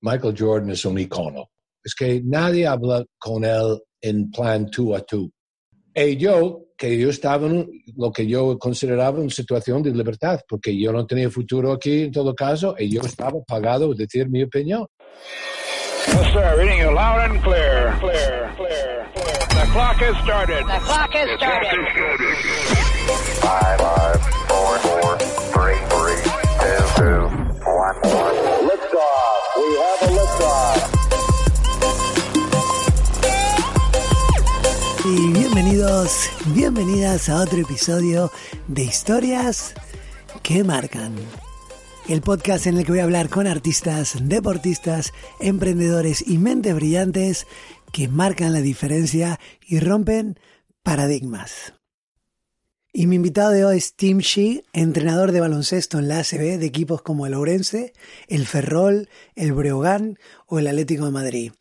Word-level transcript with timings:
Michael 0.00 0.34
Jordan 0.38 0.70
es 0.70 0.84
un 0.84 0.98
icono. 0.98 1.48
Es 1.82 1.94
que 1.94 2.20
nadie 2.24 2.66
habla 2.66 3.04
con 3.18 3.44
él 3.44 3.80
en 4.00 4.30
plan 4.30 4.70
tú 4.70 4.94
a 4.94 5.00
tú. 5.00 5.30
Y 5.94 6.16
yo, 6.16 6.66
que 6.76 6.98
yo 6.98 7.08
estaba 7.10 7.46
en 7.46 7.68
lo 7.96 8.12
que 8.12 8.26
yo 8.26 8.58
consideraba 8.58 9.18
una 9.18 9.30
situación 9.30 9.82
de 9.82 9.92
libertad, 9.92 10.40
porque 10.48 10.78
yo 10.78 10.92
no 10.92 11.06
tenía 11.06 11.30
futuro 11.30 11.72
aquí 11.72 12.02
en 12.02 12.12
todo 12.12 12.34
caso, 12.34 12.74
y 12.78 12.90
yo 12.90 13.00
estaba 13.00 13.40
pagado 13.46 13.92
a 13.92 13.94
decir 13.94 14.28
mi 14.28 14.42
opinión. 14.42 14.86
Yes, 16.06 16.32
sir. 16.32 16.54
Reading 16.56 16.78
you 16.78 16.90
loud 16.92 17.20
and 17.20 17.42
clear. 17.42 17.96
Clear, 17.98 18.54
clear, 18.56 19.10
clear. 19.12 19.36
The 19.48 19.66
clock 19.72 19.96
has 19.96 20.16
started. 20.22 20.64
The 20.66 20.78
clock 20.80 21.12
has 21.12 21.28
started. 21.36 21.86
Five, 23.40 23.80
five, 23.80 24.20
four, 24.48 24.78
four, 24.78 25.15
Y 35.04 35.32
bienvenidos, 35.32 36.28
bienvenidas 36.46 37.28
a 37.28 37.42
otro 37.42 37.60
episodio 37.60 38.32
de 38.66 38.82
Historias 38.82 39.74
que 40.42 40.64
Marcan. 40.64 41.14
El 42.08 42.22
podcast 42.22 42.66
en 42.66 42.78
el 42.78 42.84
que 42.84 42.90
voy 42.90 42.98
a 42.98 43.04
hablar 43.04 43.28
con 43.28 43.46
artistas, 43.46 44.16
deportistas, 44.20 45.12
emprendedores 45.38 46.26
y 46.26 46.38
mentes 46.38 46.74
brillantes 46.74 47.46
que 47.92 48.08
marcan 48.08 48.52
la 48.52 48.62
diferencia 48.62 49.38
y 49.64 49.78
rompen 49.78 50.40
paradigmas. 50.82 51.72
Y 52.98 53.06
mi 53.08 53.16
invitado 53.16 53.50
de 53.50 53.62
hoy 53.62 53.76
es 53.76 53.92
Tim 53.92 54.20
Shee, 54.20 54.64
entrenador 54.72 55.30
de 55.30 55.40
baloncesto 55.40 55.98
en 55.98 56.08
la 56.08 56.20
ACB 56.20 56.58
de 56.58 56.64
equipos 56.64 57.02
como 57.02 57.26
el 57.26 57.34
Ourense, 57.34 57.92
el 58.26 58.46
Ferrol, 58.46 59.10
el 59.34 59.52
Breogán 59.52 60.18
o 60.46 60.58
el 60.58 60.66
Atlético 60.66 61.04
de 61.04 61.10
Madrid 61.10 61.52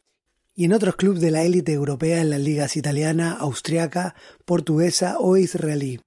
y 0.56 0.64
en 0.64 0.72
otros 0.72 0.96
clubes 0.96 1.20
de 1.20 1.32
la 1.32 1.44
élite 1.44 1.74
europea 1.74 2.22
en 2.22 2.30
las 2.30 2.40
ligas 2.40 2.78
italiana, 2.78 3.34
austriaca, 3.34 4.16
portuguesa 4.46 5.18
o 5.20 5.36
israelí. 5.36 6.00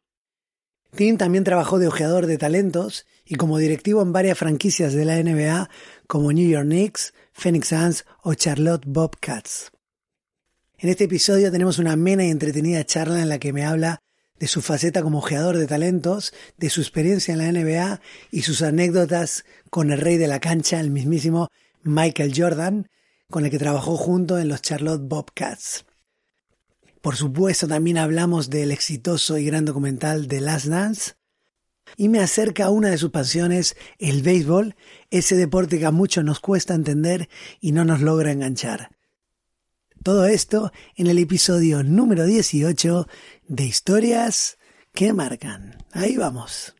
Tim 0.97 1.19
también 1.19 1.45
trabajó 1.45 1.79
de 1.79 1.89
ojeador 1.89 2.25
de 2.25 2.39
talentos 2.39 3.05
y 3.27 3.35
como 3.35 3.59
directivo 3.59 4.01
en 4.01 4.15
varias 4.15 4.39
franquicias 4.39 4.95
de 4.95 5.05
la 5.05 5.23
NBA 5.23 5.69
como 6.07 6.33
New 6.33 6.49
York 6.49 6.65
Knicks, 6.65 7.13
Phoenix 7.35 7.69
Suns 7.69 8.07
o 8.23 8.33
Charlotte 8.33 8.87
Bobcats. 8.87 9.73
En 10.79 10.89
este 10.89 11.05
episodio 11.05 11.53
tenemos 11.53 11.79
una 11.79 11.93
amena 11.93 12.25
y 12.25 12.31
entretenida 12.31 12.83
charla 12.87 13.21
en 13.21 13.29
la 13.29 13.39
que 13.39 13.53
me 13.53 13.67
habla 13.67 14.01
de 14.39 14.47
su 14.47 14.63
faceta 14.63 15.03
como 15.03 15.19
ojeador 15.19 15.59
de 15.59 15.67
talentos, 15.67 16.33
de 16.57 16.71
su 16.71 16.81
experiencia 16.81 17.33
en 17.33 17.39
la 17.39 17.53
NBA 17.53 18.01
y 18.31 18.43
sus 18.43 18.63
anécdotas 18.63 19.45
con 19.71 19.91
el 19.91 20.01
rey 20.01 20.17
de 20.17 20.29
la 20.29 20.41
cancha, 20.41 20.81
el 20.81 20.91
mismísimo 20.91 21.49
Michael 21.83 22.33
Jordan, 22.37 22.89
con 23.31 23.45
el 23.45 23.51
que 23.51 23.59
trabajó 23.59 23.97
junto 23.97 24.39
en 24.39 24.49
los 24.49 24.63
Charlotte 24.63 25.03
Bobcats. 25.03 25.85
Por 27.01 27.17
supuesto, 27.17 27.69
también 27.69 27.99
hablamos 27.99 28.51
del 28.51 28.71
exitoso 28.73 29.39
y 29.39 29.45
gran 29.45 29.65
documental 29.65 30.29
The 30.29 30.41
Last 30.41 30.67
Dance. 30.67 31.13
Y 31.97 32.09
me 32.09 32.21
acerca 32.21 32.67
a 32.67 32.71
una 32.71 32.91
de 32.91 32.99
sus 32.99 33.11
pasiones, 33.11 33.77
el 33.99 34.23
béisbol, 34.23 34.75
ese 35.11 35.37
deporte 35.37 35.79
que 35.79 35.87
a 35.87 35.91
muchos 35.91 36.25
nos 36.25 36.41
cuesta 36.41 36.75
entender 36.75 37.29
y 37.61 37.73
no 37.73 37.85
nos 37.85 38.01
logra 38.03 38.33
enganchar. 38.33 38.91
Todo 40.09 40.25
esto 40.25 40.73
en 40.97 41.09
el 41.09 41.19
episodio 41.19 41.83
número 41.83 42.25
18 42.25 43.07
de 43.47 43.65
Historias 43.65 44.57
que 44.95 45.13
Marcan. 45.13 45.77
Ahí 45.93 46.17
vamos. 46.17 46.75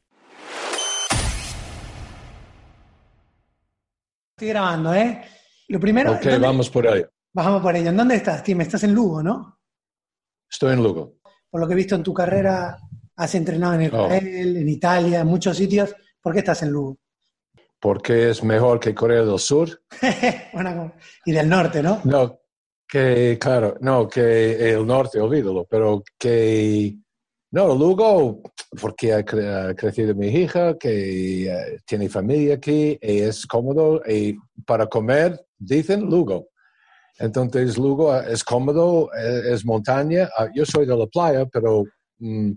Estoy 4.35 4.49
grabando, 4.49 4.95
¿eh? 4.95 5.23
Lo 5.69 5.79
primero. 5.79 6.13
Ok, 6.13 6.23
¿dónde- 6.23 6.39
vamos 6.39 6.71
por 6.71 6.89
ahí. 6.89 7.05
Vamos 7.35 7.61
por 7.61 7.77
ello. 7.77 7.91
¿En 7.91 7.99
dónde 7.99 8.15
estás, 8.15 8.43
Tim? 8.43 8.63
Estás 8.63 8.85
en 8.85 8.95
Lugo, 8.95 9.23
¿no? 9.23 9.61
Estoy 10.51 10.73
en 10.73 10.83
Lugo. 10.83 11.17
Por 11.51 11.61
lo 11.61 11.67
que 11.67 11.75
he 11.75 11.77
visto 11.77 11.97
en 11.97 12.03
tu 12.03 12.15
carrera, 12.15 12.79
has 13.15 13.35
entrenado 13.35 13.75
en 13.75 13.95
Oh. 13.95 14.07
Israel, 14.07 14.57
en 14.57 14.69
Italia, 14.71 15.21
en 15.21 15.27
muchos 15.27 15.55
sitios. 15.55 15.95
¿Por 16.23 16.33
qué 16.33 16.39
estás 16.39 16.63
en 16.63 16.71
Lugo? 16.71 16.97
Porque 17.79 18.31
es 18.31 18.43
mejor 18.43 18.81
que 18.81 18.95
Corea 18.95 19.21
del 19.23 19.39
Sur. 19.39 19.83
Bueno, 20.55 20.95
y 21.27 21.33
del 21.33 21.47
norte, 21.47 21.83
¿no? 21.83 22.01
No, 22.05 22.41
que, 22.89 23.39
claro, 23.39 23.77
no, 23.81 24.09
que 24.09 24.71
el 24.73 24.87
norte, 24.87 25.21
olvídalo, 25.21 25.67
pero 25.69 26.03
que, 26.19 26.97
no, 27.51 27.75
Lugo, 27.75 28.41
porque 28.81 29.13
ha, 29.13 29.21
cre- 29.25 29.71
ha 29.71 29.75
crecido 29.75 30.15
mi 30.15 30.29
hija, 30.29 30.77
que 30.79 31.47
eh, 31.51 31.79
tiene 31.87 32.09
familia 32.09 32.55
aquí, 32.55 32.99
y 33.01 33.19
es 33.21 33.47
cómodo, 33.47 34.01
y 34.09 34.37
para 34.67 34.87
comer, 34.87 35.39
dicen 35.59 36.03
Lugo. 36.09 36.49
Entonces, 37.19 37.77
Lugo 37.77 38.15
eh, 38.17 38.33
es 38.33 38.43
cómodo, 38.45 39.11
eh, 39.15 39.53
es 39.53 39.65
montaña. 39.65 40.29
Ah, 40.37 40.49
Yo 40.55 40.65
soy 40.65 40.87
de 40.87 40.97
la 40.97 41.07
playa, 41.07 41.45
pero 41.47 41.85
mm, 42.19 42.53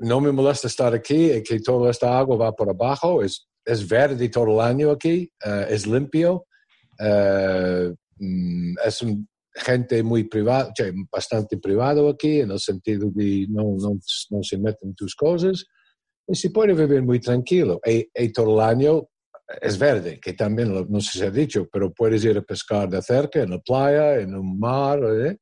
no 0.00 0.20
me 0.20 0.30
molesta 0.32 0.68
estar 0.68 0.94
aquí, 0.94 1.32
y 1.32 1.42
que 1.42 1.58
toda 1.60 1.90
esta 1.90 2.16
agua 2.18 2.36
va 2.36 2.52
por 2.52 2.68
abajo, 2.70 3.22
es, 3.22 3.48
es 3.64 3.86
verde 3.88 4.28
todo 4.28 4.46
el 4.54 4.60
año 4.60 4.90
aquí, 4.92 5.30
eh, 5.44 5.66
es 5.70 5.86
limpio. 5.86 6.44
mm, 7.00 7.94
es 8.84 9.02
un 9.02 9.28
gente 9.58 10.02
muy 10.02 10.24
privada, 10.24 10.72
bastante 11.10 11.58
privado 11.58 12.08
aquí, 12.08 12.40
en 12.40 12.52
el 12.52 12.60
sentido 12.60 13.10
de 13.12 13.46
no, 13.48 13.76
no, 13.78 13.98
no 14.30 14.42
se 14.42 14.58
meten 14.58 14.94
tus 14.94 15.14
cosas, 15.14 15.64
y 16.26 16.34
se 16.34 16.50
puede 16.50 16.74
vivir 16.74 17.02
muy 17.02 17.20
tranquilo. 17.20 17.80
Y, 17.84 18.08
y 18.14 18.32
todo 18.32 18.54
el 18.60 18.66
año 18.68 19.08
es 19.60 19.78
verde, 19.78 20.20
que 20.20 20.34
también 20.34 20.72
lo- 20.72 20.86
no 20.86 21.00
se 21.00 21.26
ha 21.26 21.30
dicho, 21.30 21.66
pero 21.72 21.92
puedes 21.92 22.24
ir 22.24 22.36
a 22.38 22.42
pescar 22.42 22.88
de 22.88 23.02
cerca, 23.02 23.42
en 23.42 23.50
la 23.50 23.58
playa, 23.58 24.20
en 24.20 24.34
un 24.34 24.58
mar, 24.58 25.00
¿eh? 25.04 25.38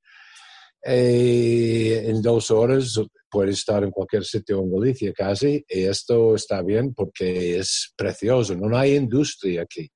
Y 0.89 1.93
en 1.93 2.23
dos 2.23 2.51
horas 2.53 3.01
puedes 3.29 3.59
estar 3.59 3.83
en 3.83 3.91
cualquier 3.91 4.25
sitio 4.25 4.61
en 4.61 4.71
Galicia 4.71 5.13
casi, 5.13 5.65
y 5.69 5.83
esto 5.83 6.37
está 6.37 6.63
bien 6.63 6.95
porque 6.95 7.59
es 7.59 7.93
precioso, 7.97 8.55
no 8.55 8.77
hay 8.79 8.95
industria 8.95 9.63
aquí 9.63 9.91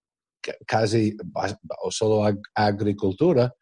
casi 0.66 1.16
o 1.82 1.90
solo 1.90 2.24
ag- 2.24 2.40
agricultura 2.54 3.52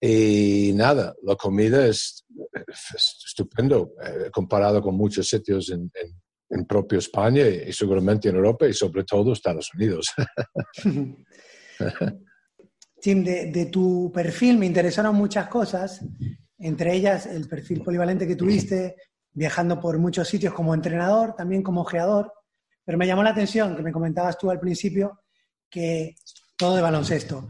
y 0.00 0.72
nada, 0.74 1.14
la 1.22 1.36
comida 1.36 1.86
es, 1.86 2.24
es 2.66 3.24
estupendo 3.26 3.92
eh, 4.04 4.30
comparado 4.32 4.82
con 4.82 4.96
muchos 4.96 5.28
sitios 5.28 5.70
en, 5.70 5.90
en- 5.94 6.20
en 6.54 6.66
propio 6.66 6.98
España 6.98 7.46
y 7.46 7.72
seguramente 7.72 8.28
en 8.28 8.36
Europa 8.36 8.66
y 8.68 8.74
sobre 8.74 9.04
todo 9.04 9.32
Estados 9.32 9.70
Unidos. 9.74 10.08
Tim, 13.00 13.24
de, 13.24 13.50
de 13.50 13.66
tu 13.66 14.12
perfil 14.12 14.58
me 14.58 14.66
interesaron 14.66 15.16
muchas 15.16 15.48
cosas, 15.48 16.04
entre 16.58 16.94
ellas 16.94 17.24
el 17.26 17.48
perfil 17.48 17.82
polivalente 17.82 18.26
que 18.26 18.36
tuviste, 18.36 18.96
viajando 19.32 19.80
por 19.80 19.98
muchos 19.98 20.28
sitios 20.28 20.52
como 20.52 20.74
entrenador, 20.74 21.34
también 21.34 21.62
como 21.62 21.80
ojeador, 21.80 22.32
pero 22.84 22.98
me 22.98 23.06
llamó 23.06 23.22
la 23.22 23.30
atención 23.30 23.74
que 23.74 23.82
me 23.82 23.90
comentabas 23.92 24.36
tú 24.36 24.50
al 24.50 24.60
principio 24.60 25.21
que 25.72 26.14
todo 26.56 26.76
de 26.76 26.82
baloncesto. 26.82 27.48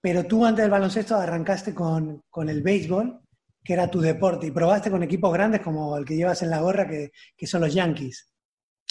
Pero 0.00 0.24
tú 0.24 0.44
antes 0.46 0.62
del 0.62 0.70
baloncesto 0.70 1.16
arrancaste 1.16 1.74
con, 1.74 2.22
con 2.30 2.48
el 2.48 2.62
béisbol, 2.62 3.20
que 3.62 3.72
era 3.72 3.90
tu 3.90 4.00
deporte, 4.00 4.46
y 4.46 4.52
probaste 4.52 4.90
con 4.90 5.02
equipos 5.02 5.32
grandes 5.32 5.60
como 5.60 5.96
el 5.96 6.04
que 6.04 6.16
llevas 6.16 6.42
en 6.42 6.50
la 6.50 6.60
gorra, 6.60 6.88
que, 6.88 7.10
que 7.36 7.46
son 7.46 7.62
los 7.62 7.74
Yankees. 7.74 8.32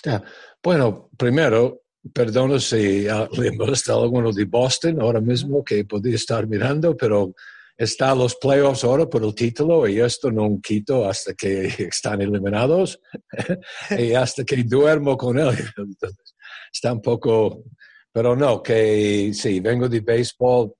Ya. 0.04 0.22
Bueno, 0.62 1.10
primero, 1.18 1.84
perdona 2.14 2.60
si 2.60 3.08
ah, 3.08 3.28
le 3.32 3.52
molesta 3.58 3.94
alguno 3.94 4.32
de 4.32 4.46
Boston 4.46 5.02
ahora 5.02 5.22
mismo 5.22 5.64
que 5.64 5.86
podía 5.86 6.16
estar 6.16 6.48
mirando, 6.48 6.96
pero 6.98 7.34
están 7.78 8.18
los 8.18 8.36
playoffs 8.36 8.84
ahora 8.84 9.06
por 9.06 9.24
el 9.24 9.36
título 9.36 9.88
y 9.88 10.00
esto 10.00 10.32
no 10.32 10.60
quito 10.62 11.08
hasta 11.08 11.34
que 11.34 11.66
están 11.90 12.22
eliminados 12.22 13.00
y 13.98 14.14
hasta 14.14 14.44
que 14.44 14.64
duermo 14.64 15.18
con 15.18 15.40
él. 15.40 15.50
Entonces, 15.78 16.36
está 16.72 16.94
un 16.94 17.02
poco, 17.02 17.64
pero 18.16 18.34
no, 18.34 18.64
que 18.64 19.34
sí, 19.34 19.60
vengo 19.60 19.90
de 19.90 20.00
béisbol. 20.00 20.74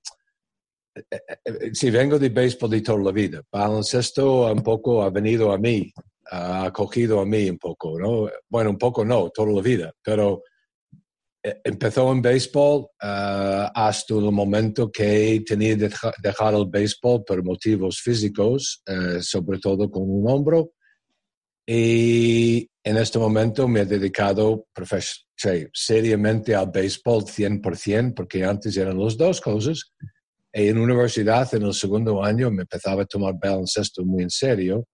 eh, 0.94 1.02
eh, 1.44 1.70
Sí, 1.74 1.90
vengo 1.90 2.18
de 2.18 2.30
béisbol 2.30 2.70
de 2.70 2.80
toda 2.80 2.98
la 3.04 3.12
vida. 3.12 3.42
Baloncesto 3.52 4.50
un 4.50 4.62
poco 4.62 5.02
ha 5.02 5.10
venido 5.10 5.52
a 5.52 5.58
mí, 5.58 5.92
ha 6.30 6.64
acogido 6.64 7.20
a 7.20 7.26
mí 7.26 7.50
un 7.50 7.58
poco, 7.58 7.98
¿no? 8.00 8.30
Bueno, 8.48 8.70
un 8.70 8.78
poco 8.78 9.04
no, 9.04 9.28
toda 9.28 9.52
la 9.52 9.60
vida, 9.60 9.92
pero 10.02 10.44
eh, 11.44 11.60
empezó 11.62 12.10
en 12.10 12.22
béisbol 12.22 12.86
hasta 13.00 14.14
el 14.14 14.32
momento 14.32 14.90
que 14.90 15.42
tenía 15.46 15.76
que 15.76 15.88
deja- 15.90 16.14
dejar 16.22 16.54
el 16.54 16.64
béisbol 16.70 17.22
por 17.22 17.44
motivos 17.44 18.00
físicos, 18.00 18.80
eh, 18.86 19.18
sobre 19.20 19.58
todo 19.58 19.90
con 19.90 20.04
un 20.08 20.24
hombro. 20.30 20.70
Y 21.68 22.66
en 22.86 22.96
este 22.98 23.18
momento 23.18 23.66
me 23.66 23.80
he 23.80 23.84
dedicado 23.84 24.68
seriamente 25.72 26.54
al 26.54 26.70
béisbol 26.70 27.24
100%, 27.24 28.14
porque 28.14 28.44
antes 28.44 28.76
eran 28.76 28.96
las 29.02 29.16
dos 29.16 29.40
cosas. 29.40 29.92
En 30.52 30.78
universidad, 30.78 31.52
en 31.52 31.64
el 31.64 31.74
segundo 31.74 32.22
año, 32.22 32.48
me 32.48 32.62
empezaba 32.62 33.02
a 33.02 33.06
tomar 33.06 33.34
baloncesto 33.42 34.04
muy 34.04 34.22
en 34.22 34.30
serio. 34.30 34.84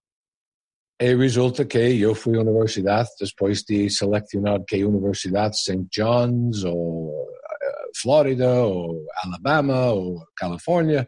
Y 0.98 1.12
resulta 1.12 1.68
que 1.68 1.98
yo 1.98 2.14
fui 2.14 2.32
a 2.32 2.36
la 2.42 2.50
universidad 2.50 3.06
después 3.20 3.62
de 3.66 3.90
seleccionar 3.90 4.64
qué 4.66 4.82
universidad, 4.86 5.50
St. 5.50 5.86
John's 5.94 6.64
o 6.64 7.26
eh, 7.28 7.90
Florida 7.92 8.64
o 8.64 9.02
Alabama 9.22 9.92
o 9.92 10.28
California, 10.34 11.06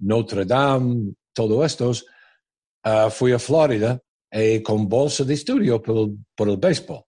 Notre 0.00 0.44
Dame, 0.44 1.12
todo 1.32 1.64
estos. 1.64 2.04
Ah, 2.82 3.10
fui 3.10 3.30
a 3.30 3.38
Florida 3.38 4.00
eh, 4.30 4.62
con 4.62 4.88
bolsa 4.88 5.24
de 5.24 5.34
estudio 5.34 5.80
por 5.82 6.48
el, 6.48 6.56
béisbol. 6.56 7.02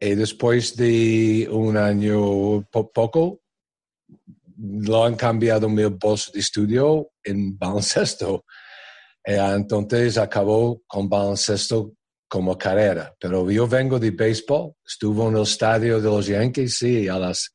Y 0.00 0.14
después 0.14 0.76
de 0.76 1.48
un 1.50 1.76
año 1.76 2.62
po- 2.70 2.90
poco, 2.92 3.40
lo 4.56 5.04
han 5.04 5.16
cambiado 5.16 5.68
mi 5.68 5.84
bolsa 5.84 6.30
de 6.32 6.40
estudio 6.40 7.10
en 7.22 7.58
baloncesto. 7.58 8.44
Eh, 9.24 9.36
entonces 9.36 10.16
acabó 10.18 10.82
con 10.86 11.08
baloncesto 11.08 11.94
como 12.28 12.56
carrera. 12.56 13.14
Pero 13.18 13.50
yo 13.50 13.66
vengo 13.66 13.98
de 13.98 14.10
béisbol, 14.10 14.74
estuve 14.86 15.24
en 15.24 15.36
el 15.36 15.42
estadio 15.42 16.00
de 16.00 16.08
los 16.08 16.26
Yankees, 16.26 16.76
sí, 16.76 17.08
a 17.08 17.18
las, 17.18 17.50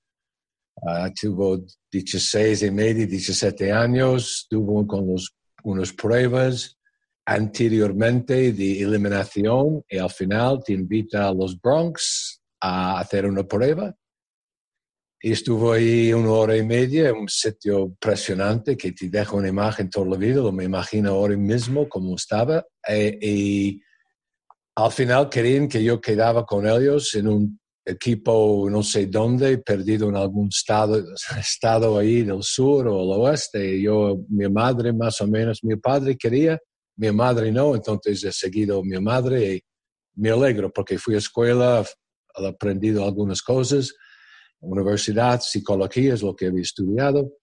ah, 0.85 1.09
tuvo 1.19 1.63
16 1.91 2.63
y 2.63 2.71
medio, 2.71 3.07
17 3.07 3.71
años, 3.71 4.41
estuvo 4.41 4.85
con 4.85 5.07
los, 5.07 5.33
unas 5.63 5.93
pruebas 5.93 6.77
anteriormente 7.25 8.51
de 8.51 8.81
eliminación 8.81 9.83
y 9.87 9.97
al 9.97 10.09
final 10.09 10.61
te 10.63 10.73
invita 10.73 11.27
a 11.27 11.33
los 11.33 11.59
Bronx 11.59 12.41
a 12.61 12.99
hacer 12.99 13.25
una 13.25 13.43
prueba. 13.43 13.95
Y 15.21 15.31
estuvo 15.31 15.71
ahí 15.71 16.11
una 16.11 16.31
hora 16.31 16.57
y 16.57 16.65
media 16.65 17.09
en 17.09 17.15
un 17.15 17.29
sitio 17.29 17.79
impresionante 17.79 18.75
que 18.75 18.91
te 18.91 19.07
deja 19.09 19.37
una 19.37 19.47
imagen 19.47 19.89
toda 19.89 20.07
la 20.07 20.17
vida, 20.17 20.41
lo 20.41 20.51
me 20.51 20.65
imagino 20.65 21.11
ahora 21.11 21.37
mismo 21.37 21.87
como 21.87 22.15
estaba. 22.15 22.65
Eh, 22.85 23.17
y 23.21 23.81
al 24.75 24.91
final 24.91 25.29
querían 25.29 25.69
que 25.69 25.81
yo 25.81 26.01
quedaba 26.01 26.45
con 26.45 26.67
ellos 26.67 27.15
en 27.15 27.27
un 27.29 27.59
equipo 27.85 28.67
no 28.69 28.81
sé 28.83 29.07
dónde, 29.07 29.57
perdido 29.59 30.09
en 30.09 30.15
algún 30.15 30.47
estado, 30.47 31.01
estado 31.39 31.97
ahí 31.97 32.23
del 32.23 32.43
sur 32.43 32.87
o 32.87 33.03
el 33.03 33.21
oeste. 33.21 33.81
Yo, 33.81 34.25
mi 34.29 34.49
madre 34.49 34.91
más 34.91 35.21
o 35.21 35.27
menos, 35.27 35.63
mi 35.63 35.77
padre 35.77 36.17
quería, 36.17 36.59
mi 36.97 37.11
madre 37.11 37.51
no, 37.51 37.75
entonces 37.75 38.23
he 38.23 38.31
seguido 38.31 38.83
mi 38.83 38.99
madre 38.99 39.55
y 39.55 39.61
me 40.15 40.29
alegro 40.31 40.71
porque 40.71 40.97
fui 40.99 41.15
a 41.15 41.17
escuela, 41.19 41.83
he 42.37 42.47
aprendido 42.47 43.03
algunas 43.05 43.41
cosas, 43.41 43.93
universidad, 44.59 45.41
psicología 45.41 46.13
es 46.13 46.21
lo 46.21 46.35
que 46.35 46.47
he 46.47 46.59
estudiado. 46.61 47.33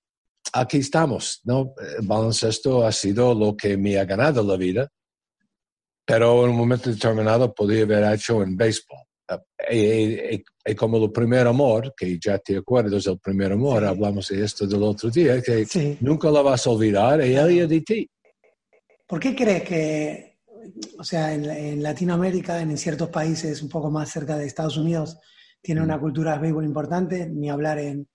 Aquí 0.52 0.78
estamos, 0.78 1.40
¿no? 1.44 1.74
El 1.98 2.06
baloncesto 2.06 2.84
ha 2.86 2.92
sido 2.92 3.34
lo 3.34 3.56
que 3.56 3.76
me 3.76 3.98
ha 3.98 4.04
ganado 4.04 4.42
la 4.42 4.56
vida, 4.56 4.88
pero 6.04 6.44
en 6.44 6.50
un 6.50 6.56
momento 6.56 6.90
determinado 6.90 7.52
podía 7.54 7.82
haber 7.82 8.14
hecho 8.14 8.42
en 8.42 8.56
béisbol. 8.56 8.98
Y, 9.70 9.76
y- 9.76 10.44
y 10.66 10.74
como 10.74 10.96
el 11.04 11.12
primer 11.12 11.46
amor, 11.46 11.94
que 11.96 12.18
ya 12.18 12.38
te 12.38 12.56
acuerdas 12.56 13.04
del 13.04 13.18
primer 13.20 13.52
amor, 13.52 13.82
Sí. 13.82 13.88
hablamos 13.88 14.28
de 14.28 14.44
esto 14.44 14.66
del 14.66 14.82
otro 14.82 15.08
día, 15.10 15.40
que 15.40 15.64
Sí. 15.66 15.96
nunca 16.00 16.30
lo 16.30 16.42
vas 16.42 16.66
a 16.66 16.70
olvidar, 16.70 17.20
y 17.24 17.36
ella 17.36 17.66
de 17.66 17.80
ti. 17.82 18.08
¿Por 19.10 19.18
qué 19.18 19.34
crees 19.34 19.64
que, 19.64 20.38
o 20.96 21.02
sea, 21.02 21.34
en, 21.34 21.44
en 21.44 21.82
Latinoamérica, 21.82 22.60
en 22.60 22.78
ciertos 22.78 23.08
países 23.08 23.60
un 23.60 23.68
poco 23.68 23.90
más 23.90 24.08
cerca 24.08 24.38
de 24.38 24.46
Estados 24.46 24.76
Unidos, 24.76 25.18
tiene 25.60 25.82
una 25.82 25.98
cultura 25.98 26.34
de 26.34 26.38
béisbol 26.38 26.64
importante, 26.64 27.28
ni 27.28 27.50
hablar 27.50 27.80
en, 27.80 28.08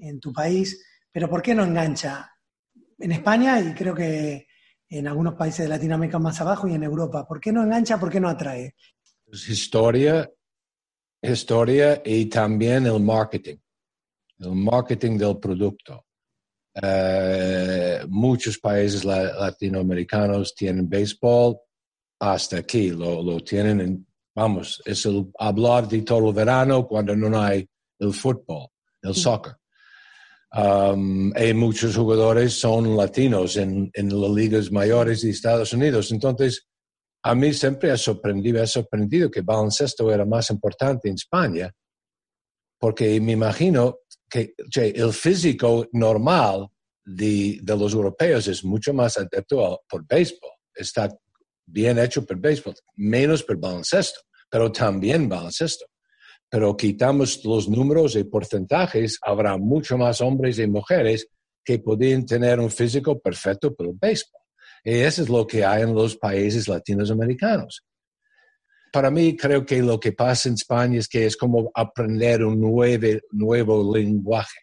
en 0.00 0.18
tu 0.18 0.32
país, 0.32 0.84
pero 1.12 1.30
¿por 1.30 1.40
qué 1.40 1.54
no 1.54 1.62
engancha? 1.62 2.32
En 2.98 3.12
España 3.12 3.60
y 3.60 3.74
creo 3.74 3.94
que 3.94 4.48
en 4.88 5.06
algunos 5.06 5.34
países 5.34 5.66
de 5.66 5.68
Latinoamérica 5.68 6.18
más 6.18 6.40
abajo 6.40 6.66
y 6.66 6.74
en 6.74 6.82
Europa, 6.82 7.28
¿por 7.28 7.40
qué 7.40 7.52
no 7.52 7.62
engancha? 7.62 8.00
¿Por 8.00 8.10
qué 8.10 8.18
no 8.18 8.28
atrae? 8.28 8.74
Es 9.26 9.48
historia, 9.48 10.28
historia 11.22 12.02
y 12.04 12.26
también 12.26 12.86
el 12.86 12.98
marketing, 13.00 13.58
el 14.40 14.56
marketing 14.56 15.16
del 15.16 15.38
producto. 15.38 16.06
Eh, 16.74 18.04
muchos 18.08 18.58
países 18.58 19.04
la- 19.04 19.32
latinoamericanos 19.32 20.54
tienen 20.54 20.88
béisbol 20.88 21.56
hasta 22.20 22.58
aquí, 22.58 22.90
lo, 22.90 23.22
lo 23.22 23.40
tienen 23.40 23.80
en, 23.80 24.06
vamos, 24.34 24.80
es 24.84 25.04
el 25.06 25.30
hablar 25.38 25.88
de 25.88 26.02
todo 26.02 26.28
el 26.28 26.34
verano 26.34 26.86
cuando 26.86 27.16
no 27.16 27.40
hay 27.40 27.68
el 27.98 28.12
fútbol, 28.12 28.68
el 29.02 29.14
soccer. 29.14 29.54
Um, 30.52 31.32
y 31.36 31.54
muchos 31.54 31.96
jugadores 31.96 32.54
son 32.54 32.96
latinos 32.96 33.56
en, 33.56 33.88
en 33.94 34.20
las 34.20 34.30
ligas 34.30 34.72
mayores 34.72 35.22
de 35.22 35.30
Estados 35.30 35.72
Unidos. 35.72 36.10
Entonces, 36.10 36.66
a 37.22 37.34
mí 37.34 37.52
siempre 37.52 37.90
ha 37.90 37.96
sorprendido, 37.96 38.62
ha 38.62 38.66
sorprendido 38.66 39.30
que 39.30 39.42
baloncesto 39.42 40.12
era 40.12 40.24
más 40.24 40.50
importante 40.50 41.08
en 41.08 41.14
España, 41.14 41.72
porque 42.78 43.20
me 43.20 43.32
imagino 43.32 43.98
que 44.30 44.54
che, 44.70 44.90
el 44.90 45.12
físico 45.12 45.86
normal 45.92 46.68
de, 47.04 47.58
de 47.62 47.76
los 47.76 47.92
europeos 47.92 48.46
es 48.48 48.64
mucho 48.64 48.94
más 48.94 49.18
adepto 49.18 49.82
por 49.88 50.06
béisbol. 50.06 50.50
Está 50.74 51.08
bien 51.66 51.98
hecho 51.98 52.24
por 52.24 52.38
béisbol, 52.38 52.74
menos 52.96 53.42
por 53.42 53.56
baloncesto, 53.58 54.20
pero 54.48 54.70
también 54.70 55.28
baloncesto. 55.28 55.86
Pero 56.48 56.76
quitamos 56.76 57.44
los 57.44 57.68
números 57.68 58.16
y 58.16 58.24
porcentajes, 58.24 59.18
habrá 59.22 59.56
mucho 59.56 59.96
más 59.96 60.20
hombres 60.20 60.58
y 60.58 60.66
mujeres 60.66 61.28
que 61.64 61.78
podrían 61.78 62.26
tener 62.26 62.58
un 62.58 62.70
físico 62.70 63.18
perfecto 63.20 63.74
por 63.74 63.86
el 63.86 63.94
béisbol. 64.00 64.40
Y 64.82 64.94
eso 64.94 65.22
es 65.22 65.28
lo 65.28 65.46
que 65.46 65.64
hay 65.64 65.82
en 65.82 65.94
los 65.94 66.16
países 66.16 66.66
latinoamericanos. 66.66 67.84
Para 68.92 69.10
mí, 69.10 69.36
creo 69.36 69.64
que 69.64 69.82
lo 69.82 69.98
que 69.98 70.12
pasa 70.12 70.48
en 70.48 70.54
España 70.54 70.98
es 70.98 71.08
que 71.08 71.26
es 71.26 71.36
como 71.36 71.70
aprender 71.74 72.44
un 72.44 72.60
nueve- 72.60 73.22
nuevo 73.30 73.94
lenguaje 73.96 74.60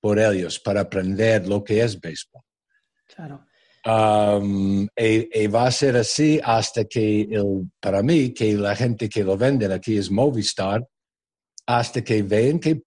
por 0.00 0.18
ellos, 0.18 0.58
para 0.58 0.80
aprender 0.82 1.46
lo 1.46 1.62
que 1.62 1.82
es 1.82 2.00
béisbol. 2.00 2.42
Claro. 3.14 3.44
Um, 3.84 4.86
y, 4.96 5.42
y 5.42 5.46
va 5.46 5.66
a 5.66 5.70
ser 5.70 5.96
así 5.96 6.40
hasta 6.42 6.84
que, 6.84 7.22
el, 7.22 7.70
para 7.80 8.02
mí, 8.02 8.34
que 8.34 8.54
la 8.54 8.76
gente 8.76 9.08
que 9.08 9.24
lo 9.24 9.36
venden 9.36 9.72
aquí 9.72 9.96
es 9.96 10.10
Movistar, 10.10 10.86
hasta 11.66 12.02
que 12.02 12.22
ven 12.22 12.58
que 12.58 12.82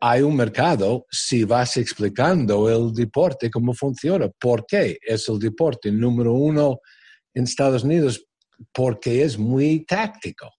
hay 0.00 0.22
un 0.22 0.36
mercado 0.36 1.06
si 1.10 1.44
vas 1.44 1.76
explicando 1.76 2.68
el 2.68 2.92
deporte, 2.92 3.50
cómo 3.50 3.74
funciona, 3.74 4.28
por 4.40 4.66
qué 4.66 4.98
es 5.00 5.28
el 5.28 5.38
deporte 5.38 5.90
número 5.90 6.32
uno 6.32 6.78
en 7.34 7.44
Estados 7.44 7.84
Unidos, 7.84 8.24
porque 8.72 9.22
es 9.22 9.38
muy 9.38 9.84
táctico. 9.84 10.50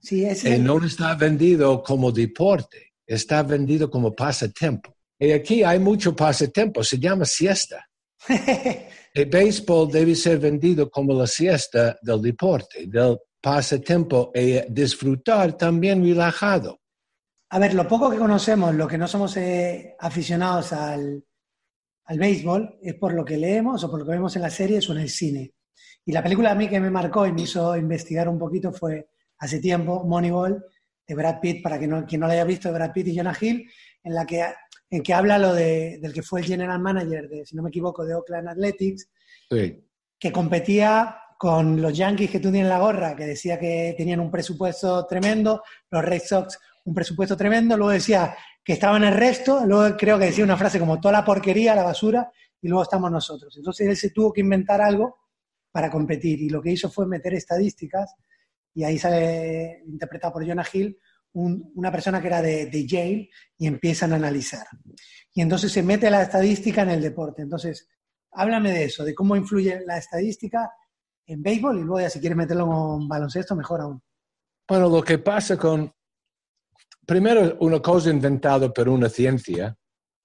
Sí, 0.00 0.24
es 0.24 0.44
Y 0.44 0.48
el- 0.52 0.64
no 0.64 0.84
está 0.84 1.14
vendido 1.14 1.82
como 1.82 2.10
deporte, 2.10 2.92
está 3.06 3.42
vendido 3.42 3.90
como 3.90 4.14
pasatiempo. 4.14 4.94
Y 5.18 5.30
aquí 5.30 5.62
hay 5.62 5.78
mucho 5.78 6.14
pasatiempo, 6.16 6.82
se 6.82 6.98
llama 6.98 7.24
siesta. 7.24 7.86
El 9.14 9.26
béisbol 9.26 9.90
debe 9.92 10.14
ser 10.14 10.38
vendido 10.38 10.90
como 10.90 11.12
la 11.12 11.26
siesta 11.26 11.98
del 12.00 12.22
deporte, 12.22 12.86
del 12.86 13.18
pasatiempo 13.40 14.32
y 14.34 14.58
disfrutar 14.72 15.56
también 15.56 16.02
relajado. 16.02 16.80
A 17.50 17.58
ver, 17.58 17.74
lo 17.74 17.86
poco 17.86 18.10
que 18.10 18.16
conocemos, 18.16 18.74
lo 18.74 18.88
que 18.88 18.96
no 18.96 19.06
somos 19.06 19.36
eh, 19.36 19.94
aficionados 20.00 20.72
al, 20.72 21.22
al 22.06 22.18
béisbol, 22.18 22.78
es 22.82 22.94
por 22.94 23.12
lo 23.12 23.22
que 23.24 23.36
leemos 23.36 23.84
o 23.84 23.90
por 23.90 24.00
lo 24.00 24.06
que 24.06 24.12
vemos 24.12 24.34
en 24.36 24.42
las 24.42 24.54
series 24.54 24.88
o 24.88 24.92
en 24.92 25.00
el 25.00 25.10
cine. 25.10 25.52
Y 26.04 26.12
la 26.12 26.22
película 26.22 26.50
a 26.50 26.54
mí 26.54 26.68
que 26.68 26.80
me 26.80 26.90
marcó 26.90 27.26
y 27.26 27.32
me 27.32 27.42
hizo 27.42 27.76
investigar 27.76 28.28
un 28.28 28.38
poquito 28.38 28.72
fue 28.72 29.08
hace 29.38 29.60
tiempo, 29.60 30.04
Moneyball, 30.04 30.64
de 31.06 31.14
Brad 31.14 31.40
Pitt, 31.40 31.62
para 31.62 31.78
que 31.78 31.86
no, 31.86 32.04
quien 32.06 32.20
no 32.20 32.26
la 32.26 32.34
haya 32.34 32.44
visto, 32.44 32.68
de 32.68 32.74
Brad 32.74 32.92
Pitt 32.92 33.08
y 33.08 33.16
Jonah 33.16 33.36
Hill, 33.40 33.68
en 34.04 34.14
la 34.14 34.24
que, 34.24 34.44
en 34.90 35.02
que 35.02 35.14
habla 35.14 35.38
lo 35.38 35.52
de, 35.52 35.98
del 36.00 36.12
que 36.12 36.22
fue 36.22 36.40
el 36.40 36.46
general 36.46 36.80
manager, 36.80 37.28
de, 37.28 37.46
si 37.46 37.56
no 37.56 37.62
me 37.62 37.68
equivoco, 37.68 38.04
de 38.04 38.14
Oakland 38.14 38.48
Athletics, 38.48 39.08
Sí, 39.50 39.84
que 40.18 40.32
competía 40.32 41.16
con 41.36 41.82
los 41.82 41.92
Yankees 41.92 42.30
que 42.30 42.40
tú 42.40 42.50
tienes 42.50 42.68
la 42.68 42.78
gorra, 42.78 43.16
que 43.16 43.26
decía 43.26 43.58
que 43.58 43.94
tenían 43.98 44.20
un 44.20 44.30
presupuesto 44.30 45.04
tremendo, 45.06 45.62
los 45.90 46.04
Red 46.04 46.22
Sox 46.22 46.58
un 46.84 46.94
presupuesto 46.94 47.36
tremendo, 47.36 47.76
luego 47.76 47.92
decía 47.92 48.34
que 48.64 48.72
estaban 48.74 49.04
el 49.04 49.14
resto, 49.14 49.64
luego 49.66 49.96
creo 49.96 50.18
que 50.18 50.26
decía 50.26 50.44
una 50.44 50.56
frase 50.56 50.78
como 50.78 51.00
toda 51.00 51.12
la 51.12 51.24
porquería, 51.24 51.74
la 51.74 51.82
basura, 51.82 52.30
y 52.60 52.68
luego 52.68 52.82
estamos 52.84 53.10
nosotros. 53.10 53.56
Entonces 53.56 53.88
él 53.88 53.96
se 53.96 54.10
tuvo 54.10 54.32
que 54.32 54.40
inventar 54.40 54.80
algo 54.80 55.21
para 55.72 55.90
competir 55.90 56.40
y 56.40 56.48
lo 56.50 56.62
que 56.62 56.70
hizo 56.72 56.90
fue 56.90 57.06
meter 57.06 57.34
estadísticas 57.34 58.14
y 58.74 58.84
ahí 58.84 58.98
sale 58.98 59.82
interpretado 59.86 60.34
por 60.34 60.46
Jonah 60.46 60.66
Hill 60.72 60.98
un- 61.34 61.72
una 61.74 61.90
persona 61.90 62.20
que 62.20 62.26
era 62.26 62.42
de, 62.42 62.66
de 62.66 62.86
Yale 62.86 63.30
y 63.58 63.66
empiezan 63.66 64.12
a 64.12 64.16
analizar. 64.16 64.66
Y 65.34 65.40
entonces 65.40 65.72
se 65.72 65.82
mete 65.82 66.10
la 66.10 66.22
estadística 66.22 66.82
en 66.82 66.90
el 66.90 67.00
deporte. 67.00 67.40
Entonces, 67.42 67.88
háblame 68.32 68.70
de 68.70 68.84
eso, 68.84 69.02
de 69.02 69.14
cómo 69.14 69.34
influye 69.34 69.80
la 69.86 69.96
estadística 69.96 70.70
en 71.26 71.42
béisbol 71.42 71.78
y 71.78 71.82
luego 71.82 72.00
ya 72.00 72.10
si 72.10 72.20
quieres 72.20 72.36
meterlo 72.36 72.98
en 73.00 73.08
baloncesto, 73.08 73.56
mejor 73.56 73.80
aún. 73.80 74.02
Bueno, 74.68 74.88
lo 74.90 75.02
que 75.02 75.18
pasa 75.18 75.56
con... 75.56 75.90
Primero, 77.06 77.56
una 77.60 77.80
cosa 77.80 78.10
inventada 78.10 78.72
por 78.72 78.88
una 78.88 79.08
ciencia 79.08 79.76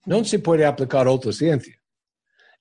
no 0.05 0.23
se 0.23 0.39
puede 0.39 0.65
aplicar 0.65 1.07
a 1.07 1.11
otra 1.11 1.31
ciencia. 1.31 1.75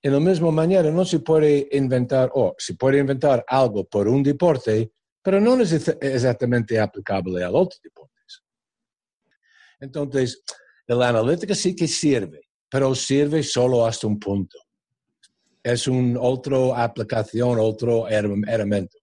En 0.01 0.13
la 0.13 0.19
misma 0.19 0.51
manera, 0.51 0.91
no 0.91 1.03
se 1.05 1.19
puede 1.19 1.67
inventar, 1.71 2.29
o 2.33 2.55
se 2.57 2.75
puede 2.75 2.99
inventar 2.99 3.43
algo 3.47 3.85
por 3.85 4.07
un 4.07 4.21
deporte, 4.23 4.91
pero 5.21 5.41
no 5.41 5.59
es 5.61 5.73
ex- 5.73 5.97
exactamente 5.99 6.79
aplicable 6.79 7.43
a 7.43 7.49
otros 7.49 7.81
deportes. 7.81 8.43
Entonces, 9.79 10.43
la 10.87 11.09
analítica 11.09 11.53
sí 11.53 11.75
que 11.75 11.87
sirve, 11.87 12.41
pero 12.69 12.93
sirve 12.95 13.43
solo 13.43 13.85
hasta 13.85 14.07
un 14.07 14.19
punto. 14.19 14.57
Es 15.61 15.87
una 15.87 16.19
otra 16.21 16.83
aplicación, 16.83 17.57
otro 17.59 18.07
herramienta. 18.07 18.97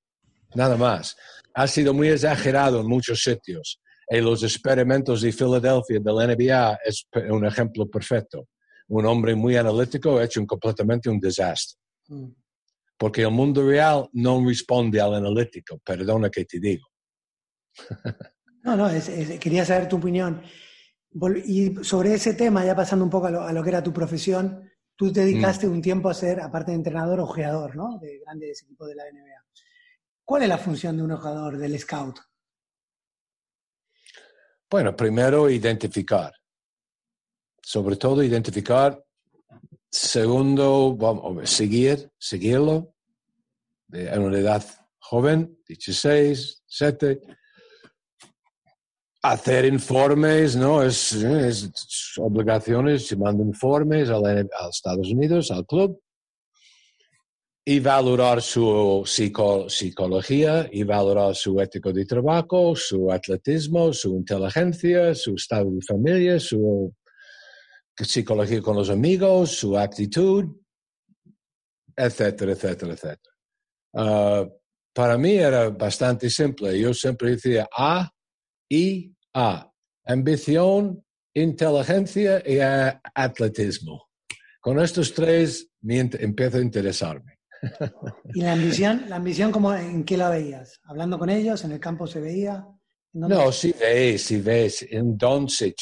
Nada 0.55 0.77
más. 0.77 1.17
Ha 1.57 1.69
sido 1.69 1.93
muy 1.95 2.09
exagerado 2.09 2.81
en 2.81 2.87
muchos 2.87 3.23
sitios. 3.23 3.81
Y 4.09 4.21
los 4.21 4.43
experimentos 4.43 5.23
de 5.23 5.33
Filadelfia 5.33 6.01
de 6.01 6.13
la 6.13 6.27
NBA 6.27 6.79
es 6.85 7.07
un 7.31 7.47
ejemplo 7.47 7.87
perfecto. 7.89 8.49
Un 8.89 9.07
hombre 9.07 9.35
muy 9.35 9.57
analítico 9.57 10.19
ha 10.19 10.25
hecho 10.25 10.41
un- 10.41 10.47
completamente 10.47 11.09
un 11.09 11.19
desastre. 11.19 11.79
Mm. 12.09 12.29
Porque 12.97 13.23
el 13.23 13.31
mundo 13.31 13.67
real 13.67 14.09
no 14.13 14.45
responde 14.47 15.01
al 15.01 15.15
analítico. 15.15 15.79
Perdona 15.85 16.31
que 16.31 16.45
te 16.45 16.61
digo. 16.61 16.87
No, 18.63 18.77
no, 18.77 18.89
es- 18.89 19.09
es- 19.09 19.39
quería 19.41 19.65
saber 19.65 19.89
tu 19.89 19.97
opinión. 19.97 20.43
Y 21.47 21.75
sobre 21.85 22.15
ese 22.15 22.35
tema, 22.35 22.65
ya 22.65 22.75
pasando 22.75 23.05
un 23.05 23.11
poco 23.11 23.27
a 23.27 23.31
lo, 23.31 23.43
a 23.43 23.53
lo 23.53 23.63
que 23.63 23.69
era 23.71 23.83
tu 23.83 23.93
profesión, 23.93 24.71
tú 24.97 25.13
te 25.13 25.21
dedicaste 25.21 25.67
un 25.69 25.81
tiempo 25.83 26.09
a 26.09 26.15
ser, 26.15 26.41
aparte 26.41 26.71
de 26.73 26.77
entrenador, 26.77 27.21
ojeador, 27.21 27.75
¿no? 27.77 27.99
De 28.01 28.19
grandes 28.21 28.63
equipos 28.63 28.89
de 28.89 28.95
la 28.97 29.05
NBA. 29.09 29.45
¿Cuál 30.25 30.43
es 30.45 30.49
la 30.49 30.59
función 30.59 30.97
de 30.97 31.03
un 31.03 31.13
ojeador, 31.13 31.59
del 31.59 31.79
scout? 31.79 32.19
Bueno, 34.71 34.97
primero 34.97 35.49
identificar. 35.51 36.33
Sobre 37.65 37.97
todo 37.97 38.23
identificar. 38.23 39.03
Segundo, 39.91 40.95
vamos, 40.97 41.49
seguir, 41.49 42.11
seguirlo. 42.19 42.95
A 44.13 44.19
una 44.19 44.39
edad 44.39 44.65
joven, 44.99 45.57
16, 45.69 46.63
17. 46.69 47.21
Hacer 49.23 49.65
informes, 49.67 50.57
¿no? 50.57 50.83
Es, 50.83 51.13
es 51.13 51.71
obligaciones, 52.19 53.07
se 53.07 53.17
mandan 53.17 53.49
informes 53.49 54.11
a, 54.11 54.19
la- 54.19 54.45
Estados 54.69 55.11
Unidos, 55.11 55.51
al 55.51 55.65
club. 55.65 55.99
Y 57.67 57.81
valorar 57.81 58.43
su 58.43 59.05
psico- 59.07 59.71
psicología, 59.71 60.69
y 60.71 60.83
valorar 60.83 61.35
su 61.35 61.59
ético 61.61 61.93
de 61.95 62.05
trabajo, 62.05 62.77
su 62.77 63.11
atletismo, 63.11 63.91
su 63.95 64.15
inteligencia, 64.17 65.15
su 65.15 65.35
estado 65.35 65.71
de 65.71 65.81
familia, 65.81 66.39
su 66.39 66.93
psicología 67.97 68.61
con 68.61 68.77
los 68.77 68.91
amigos, 68.91 69.51
su 69.53 69.79
actitud, 69.79 70.47
etcétera, 71.97 72.53
etcétera, 72.53 72.93
etcétera. 72.93 73.35
Ah, 73.95 74.49
para 74.93 75.19
mí 75.19 75.33
era 75.33 75.71
bastante 75.71 76.31
simple. 76.31 76.79
Yo 76.79 76.93
siempre 76.95 77.31
decía 77.31 77.69
A, 77.77 78.11
I, 78.69 79.15
A. 79.35 79.71
Ambición, 80.07 81.03
inteligencia 81.35 82.43
y 82.47 82.59
ah, 82.59 83.01
atletismo. 83.15 84.09
Con 84.61 84.81
estos 84.81 85.13
tres 85.15 85.69
me 85.83 86.01
empiezo 86.01 86.59
a 86.59 86.63
interesarme. 86.63 87.39
¿Y 88.35 88.43
la 88.43 88.53
ambición? 88.53 89.05
¿La 89.09 89.17
ambición 89.17 89.51
cómo, 89.51 89.75
en 89.75 90.05
qué 90.05 90.17
la 90.17 90.31
veías? 90.31 90.81
¿Hablando 90.85 91.19
con 91.19 91.31
ellos? 91.31 91.65
¿En 91.65 91.73
el 91.73 91.81
campo 91.81 92.07
se 92.07 92.21
veía? 92.21 92.67
¿En? 93.15 93.29
No, 93.29 93.53
si 93.53 93.73
ves, 93.73 94.23
si 94.23 94.41
ves 94.41 94.87
un 94.93 95.17
Doncic 95.17 95.77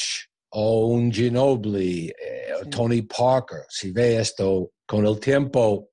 o 0.55 0.87
un 0.87 1.11
Ginobili, 1.11 2.09
eh, 2.09 2.39
Sí. 2.63 2.69
Tony 2.69 3.01
Parker, 3.01 3.65
si 3.67 3.91
ves 3.91 4.19
esto 4.29 4.71
con 4.85 5.05
el 5.05 5.19
tiempo, 5.19 5.89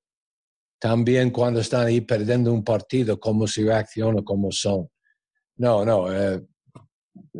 también 0.79 1.29
cuando 1.31 1.59
están 1.59 1.87
ahí 1.87 2.01
perdiendo 2.01 2.53
un 2.53 2.63
partido, 2.63 3.19
cómo 3.19 3.45
se 3.47 3.63
reacciona, 3.63 4.21
cómo 4.23 4.51
son. 4.51 4.87
No, 5.57 5.83
no, 5.83 6.11
eh, 6.13 6.41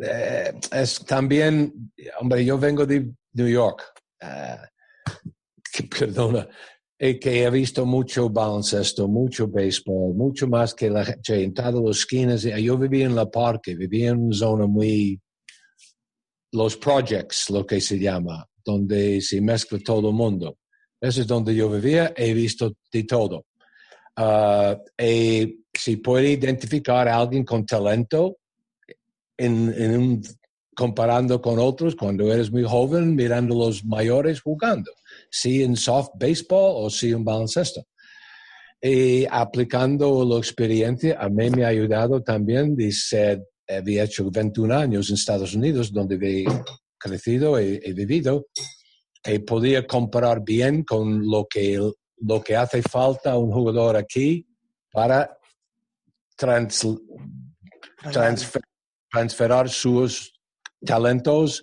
eh, 0.02 0.52
es 0.72 1.04
también, 1.06 1.92
hombre, 2.20 2.44
yo 2.44 2.58
vengo 2.58 2.84
de 2.84 3.10
New 3.32 3.48
York, 3.48 3.82
que- 5.72 5.84
perdona, 5.84 6.46
que 6.98 7.42
he 7.44 7.50
visto 7.50 7.84
mucho 7.86 8.28
baloncesto, 8.28 9.08
mucho 9.08 9.48
béisbol, 9.48 10.14
mucho 10.14 10.46
más 10.46 10.74
que 10.74 10.88
la 10.90 11.04
gente 11.04 11.42
en 11.42 11.54
todas 11.54 11.74
las 11.74 11.98
esquinas. 11.98 12.42
Yo 12.42 12.76
vivía 12.78 13.06
en 13.06 13.14
la 13.16 13.28
parque, 13.30 13.74
vivía 13.74 14.10
en 14.10 14.18
una 14.20 14.36
zona 14.36 14.66
muy, 14.66 15.20
los 16.52 16.76
projects, 16.76 17.50
lo 17.50 17.66
que 17.66 17.80
se 17.80 17.98
llama, 17.98 18.46
donde 18.64 19.20
se 19.20 19.40
mezcla 19.40 19.78
todo 19.78 20.10
el 20.10 20.14
mundo. 20.14 20.58
Eso 21.00 21.22
es 21.22 21.26
donde 21.26 21.54
yo 21.54 21.68
vivía, 21.68 22.12
he 22.16 22.32
visto 22.32 22.74
de 22.92 23.04
todo. 23.04 23.46
Ah, 24.16 24.78
y 24.98 25.64
si 25.72 25.96
puede 25.96 26.30
identificar 26.30 27.08
a 27.08 27.16
alguien 27.16 27.44
con 27.44 27.64
talento 27.64 28.36
en, 29.36 30.22
comparando 30.74 31.40
con 31.40 31.58
otros 31.58 31.96
cuando 31.96 32.32
eres 32.32 32.50
muy 32.50 32.64
joven, 32.64 33.14
mirando 33.14 33.54
los 33.54 33.84
mayores 33.84 34.40
jugando, 34.40 34.90
si 35.30 35.62
en 35.62 35.76
soft 35.76 36.10
baseball 36.14 36.84
o 36.84 36.90
si 36.90 37.10
en 37.10 37.24
baloncesto. 37.24 37.84
Y 38.80 39.26
aplicando 39.30 40.24
la 40.24 40.38
experiencia, 40.38 41.16
a 41.20 41.28
mí 41.28 41.50
me 41.50 41.64
ha 41.64 41.68
ayudado 41.68 42.22
también 42.22 42.74
de 42.74 42.90
ser, 42.90 43.44
había 43.68 44.04
hecho 44.04 44.30
21 44.30 44.72
años 44.72 45.08
en 45.08 45.14
Estados 45.14 45.54
Unidos, 45.54 45.92
donde 45.92 46.16
he 46.16 46.44
crecido 46.98 47.60
y 47.60 47.80
he 47.82 47.92
vivido, 47.92 48.46
y 49.24 49.38
podía 49.40 49.86
comparar 49.86 50.42
bien 50.44 50.82
con 50.84 51.26
lo 51.28 51.46
que, 51.48 51.78
lo 52.18 52.42
que 52.42 52.56
hace 52.56 52.82
falta 52.82 53.36
un 53.36 53.52
jugador 53.52 53.96
aquí 53.96 54.46
para 54.92 55.38
trans, 56.36 56.86
transfer- 58.02 59.68
sus 59.68 60.32
talentos 60.84 61.62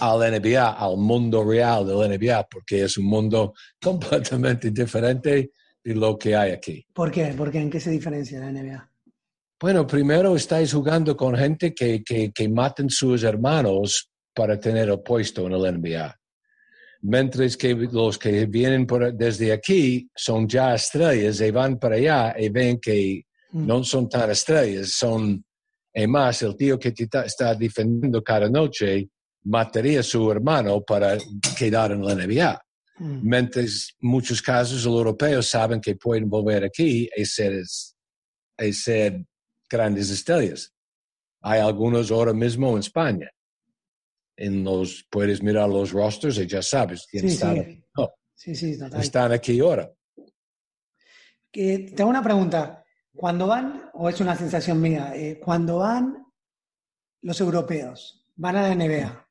al 0.00 0.18
NBA, 0.18 0.72
al 0.72 0.96
mundo 0.96 1.44
real 1.44 1.86
del 1.86 2.18
NBA, 2.18 2.46
porque 2.50 2.84
es 2.84 2.98
un 2.98 3.06
mundo 3.06 3.54
completamente 3.82 4.70
diferente 4.70 5.52
de 5.82 5.94
lo 5.94 6.18
que 6.18 6.34
hay 6.34 6.52
aquí. 6.52 6.84
¿Por 6.92 7.10
qué? 7.10 7.26
¿Por 7.28 7.50
qué? 7.50 7.60
¿En 7.60 7.70
qué 7.70 7.80
se 7.80 7.90
diferencia 7.90 8.40
la 8.40 8.50
NBA? 8.50 8.90
Bueno, 9.60 9.86
primero 9.86 10.36
estáis 10.36 10.72
jugando 10.72 11.16
con 11.16 11.36
gente 11.36 11.74
que, 11.74 12.02
que, 12.04 12.30
que 12.32 12.48
matan 12.48 12.90
sus 12.90 13.22
hermanos 13.22 14.10
para 14.34 14.60
tener 14.60 14.90
el 14.90 15.00
puesto 15.00 15.46
en 15.46 15.52
el 15.52 15.80
NBA. 15.80 16.14
Mientras 17.02 17.56
que 17.56 17.74
los 17.74 18.18
que 18.18 18.46
vienen 18.46 18.86
por, 18.86 19.14
desde 19.14 19.52
aquí 19.52 20.08
son 20.14 20.46
ya 20.48 20.74
estrellas 20.74 21.40
y 21.40 21.50
van 21.50 21.78
para 21.78 21.96
allá 21.96 22.34
y 22.38 22.48
ven 22.48 22.78
que 22.80 23.26
Mm. 23.56 23.66
no 23.66 23.84
son 23.84 24.08
tan 24.08 24.30
estrellas, 24.30 24.90
son, 24.90 25.44
y 25.94 26.06
más, 26.06 26.42
el 26.42 26.56
tío 26.56 26.78
que 26.78 26.92
te 26.92 27.08
está 27.24 27.54
defendiendo 27.54 28.22
cada 28.22 28.50
noche 28.50 29.08
mataría 29.44 30.00
a 30.00 30.02
su 30.02 30.30
hermano 30.30 30.82
para 30.82 31.16
quedar 31.56 31.92
en 31.92 32.04
la 32.04 32.14
NBA. 32.14 32.62
Mm. 32.98 33.28
Mientras 33.28 33.94
muchos 34.00 34.42
casos 34.42 34.84
los 34.84 34.94
europeos 34.94 35.48
saben 35.48 35.80
que 35.80 35.96
pueden 35.96 36.28
volver 36.28 36.64
aquí 36.64 37.08
y 37.16 37.24
ser, 37.24 37.62
y 38.58 38.72
ser 38.72 39.24
grandes 39.68 40.10
estrellas. 40.10 40.72
Hay 41.40 41.60
algunos 41.60 42.10
ahora 42.10 42.32
mismo 42.32 42.72
en 42.72 42.78
España. 42.78 43.30
En 44.36 44.64
los, 44.64 45.06
puedes 45.10 45.42
mirar 45.42 45.68
los 45.68 45.92
rosters 45.92 46.38
y 46.38 46.46
ya 46.46 46.62
sabes 46.62 47.06
quién 47.10 47.22
Sí, 47.28 47.34
están, 47.34 47.54
sí. 47.64 47.84
no, 47.96 48.10
Sí, 48.34 48.54
sí, 48.54 48.78
total. 48.78 49.00
están 49.00 49.32
aquí 49.32 49.58
ahora. 49.60 49.90
Que- 51.50 51.92
tengo 51.96 52.10
una 52.10 52.22
pregunta. 52.22 52.84
Cuando 53.14 53.46
van, 53.46 53.90
o 53.94 54.08
es 54.10 54.20
una 54.20 54.36
sensación 54.36 54.80
mía, 54.80 55.12
eh, 55.14 55.40
cuando 55.42 55.78
van 55.78 56.26
los 57.22 57.40
europeos, 57.40 58.26
van 58.34 58.56
a 58.56 58.62
la 58.68 58.74
NBA, 58.74 59.26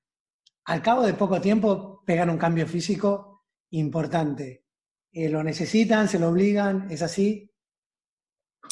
al 0.65 0.81
cabo 0.81 1.03
de 1.05 1.13
poco 1.13 1.39
tiempo 1.39 2.01
pegan 2.03 2.31
un 2.31 2.37
cambio 2.39 2.65
físico 2.65 3.43
importante. 3.71 4.65
Eh, 5.11 5.29
lo 5.29 5.43
necesitan, 5.43 6.09
se 6.09 6.17
lo 6.17 6.29
obligan, 6.29 6.89
¿es 6.89 7.03
así? 7.03 7.51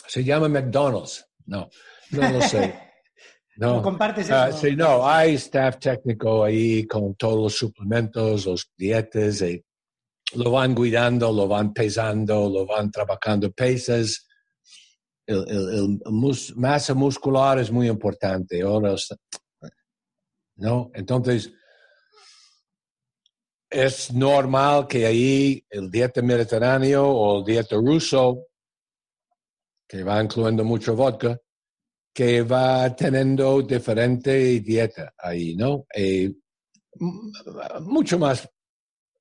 Se 0.07 0.23
llama 0.23 0.49
McDonald's. 0.49 1.29
No, 1.45 1.69
no 2.11 2.31
lo 2.31 2.41
sé. 2.41 2.73
¿No 3.55 3.81
compartes 3.83 4.29
Ah, 4.31 4.49
eso? 4.49 4.57
sí, 4.57 4.75
no, 4.75 5.07
hay 5.07 5.35
staff 5.35 5.77
técnico 5.77 6.43
ahí 6.43 6.87
con 6.87 7.13
todos 7.15 7.43
los 7.43 7.53
suplementos, 7.55 8.45
los 8.47 8.71
dietas, 8.75 9.41
y 9.43 9.63
lo 10.35 10.49
van 10.51 10.73
cuidando, 10.73 11.31
lo 11.31 11.47
van 11.47 11.71
pesando, 11.71 12.49
lo 12.49 12.65
van 12.65 12.89
trabajando 12.89 13.51
pesas. 13.51 14.25
El, 15.27 15.45
el- 15.47 15.69
el 16.05 16.11
mus- 16.11 16.55
masa 16.55 16.93
muscular 16.95 17.59
es 17.59 17.69
muy 17.71 17.87
importante. 17.87 18.61
Ahora, 18.63 18.95
¿no? 20.55 20.89
Entonces, 20.95 21.51
es 23.69 24.11
normal 24.13 24.87
que 24.87 25.05
ahí 25.05 25.65
el 25.69 25.89
dieta 25.89 26.21
mediterráneo 26.21 27.07
o 27.07 27.39
el 27.39 27.45
dieta 27.45 27.75
ruso, 27.75 28.47
que 29.87 30.03
va 30.03 30.21
incluyendo 30.23 30.63
mucho 30.63 30.95
vodka, 30.95 31.39
que 32.13 32.43
va 32.43 32.95
teniendo 32.95 33.61
diferente 33.63 34.59
dieta 34.59 35.13
ahí, 35.17 35.55
¿no? 35.55 35.85
Eh, 35.93 36.31
mucho 37.81 38.19
más, 38.19 38.47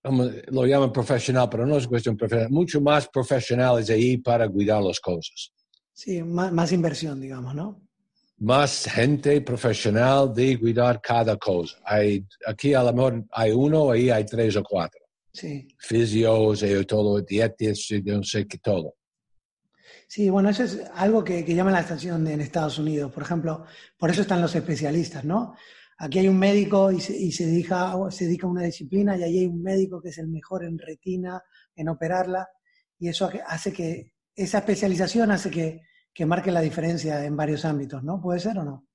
lo 0.03 0.67
llaman 0.67 0.93
profesional, 0.93 1.49
pero 1.51 1.67
no 1.67 1.79
es 1.79 1.87
cuestión 1.87 2.17
profesional, 2.17 2.51
mucho 2.51 2.81
más 2.81 3.09
profesionales 3.09 3.89
ahí 3.89 4.19
para 4.19 4.49
cuidar 4.49 4.83
las 4.83 5.01
cosas. 5.01 5.53
Sí, 5.93 6.23
más, 6.23 6.53
más 6.53 6.73
inversión, 6.73 7.21
digamos, 7.21 7.55
¿no? 7.55 7.81
Más 8.39 8.87
gente 8.91 9.41
profesional 9.41 10.33
de 10.35 10.59
cuidar 10.59 11.01
cada 11.01 11.37
cosa. 11.37 11.79
Hay, 11.85 12.27
aquí 12.47 12.75
a 12.75 12.83
lo 12.83 12.93
mejor 12.93 13.25
hay 13.31 13.53
uno, 13.53 13.91
ahí 13.91 14.11
hay 14.11 14.25
tres 14.27 14.57
o 14.57 14.63
cuatro. 14.63 15.01
Sí. 15.33 15.67
Fisios, 15.79 16.63
y 16.63 16.85
todo, 16.85 17.21
dietas, 17.23 17.89
no 18.05 18.23
sé 18.23 18.47
qué 18.47 18.59
todo. 18.59 18.97
Sí, 20.13 20.29
bueno, 20.29 20.51
eso 20.51 20.65
es 20.65 20.79
algo 20.95 21.25
que, 21.25 21.43
que 21.43 21.55
llama 21.55 21.71
la 21.71 21.79
atención 21.79 22.27
en 22.27 22.43
Estados 22.43 22.79
Unidos. 22.79 23.11
Por 23.11 23.23
ejemplo, 23.23 23.65
por 23.97 24.11
eso 24.11 24.21
están 24.21 24.43
los 24.43 24.55
especialistas, 24.55 25.25
¿no? 25.25 25.55
Aquí 25.97 26.19
hay 26.19 26.29
un 26.29 26.39
médico 26.39 26.93
y 26.93 27.01
se, 27.01 27.17
y 27.17 27.33
se 27.33 27.47
dedica, 27.47 27.95
se 28.11 28.27
dedica 28.27 28.47
a 28.47 28.51
una 28.51 28.65
disciplina 28.65 29.17
y 29.17 29.23
allí 29.23 29.39
hay 29.39 29.47
un 29.47 29.63
médico 29.63 30.03
que 30.03 30.11
es 30.11 30.19
el 30.19 30.29
mejor 30.29 30.65
en 30.65 30.77
retina, 30.77 31.43
en 31.75 31.89
operarla, 31.89 32.47
y 32.99 33.09
eso 33.09 33.31
hace 33.47 33.73
que, 33.73 34.13
esa 34.37 34.59
especialización 34.59 35.31
hace 35.31 35.51
que, 35.51 35.81
que 36.13 36.27
marque 36.27 36.53
la 36.53 36.61
diferencia 36.61 37.25
en 37.25 37.35
varios 37.35 37.65
ámbitos, 37.65 38.05
¿no? 38.05 38.21
¿Puede 38.21 38.41
ser 38.41 38.59
o 38.59 38.65
no? 38.65 38.87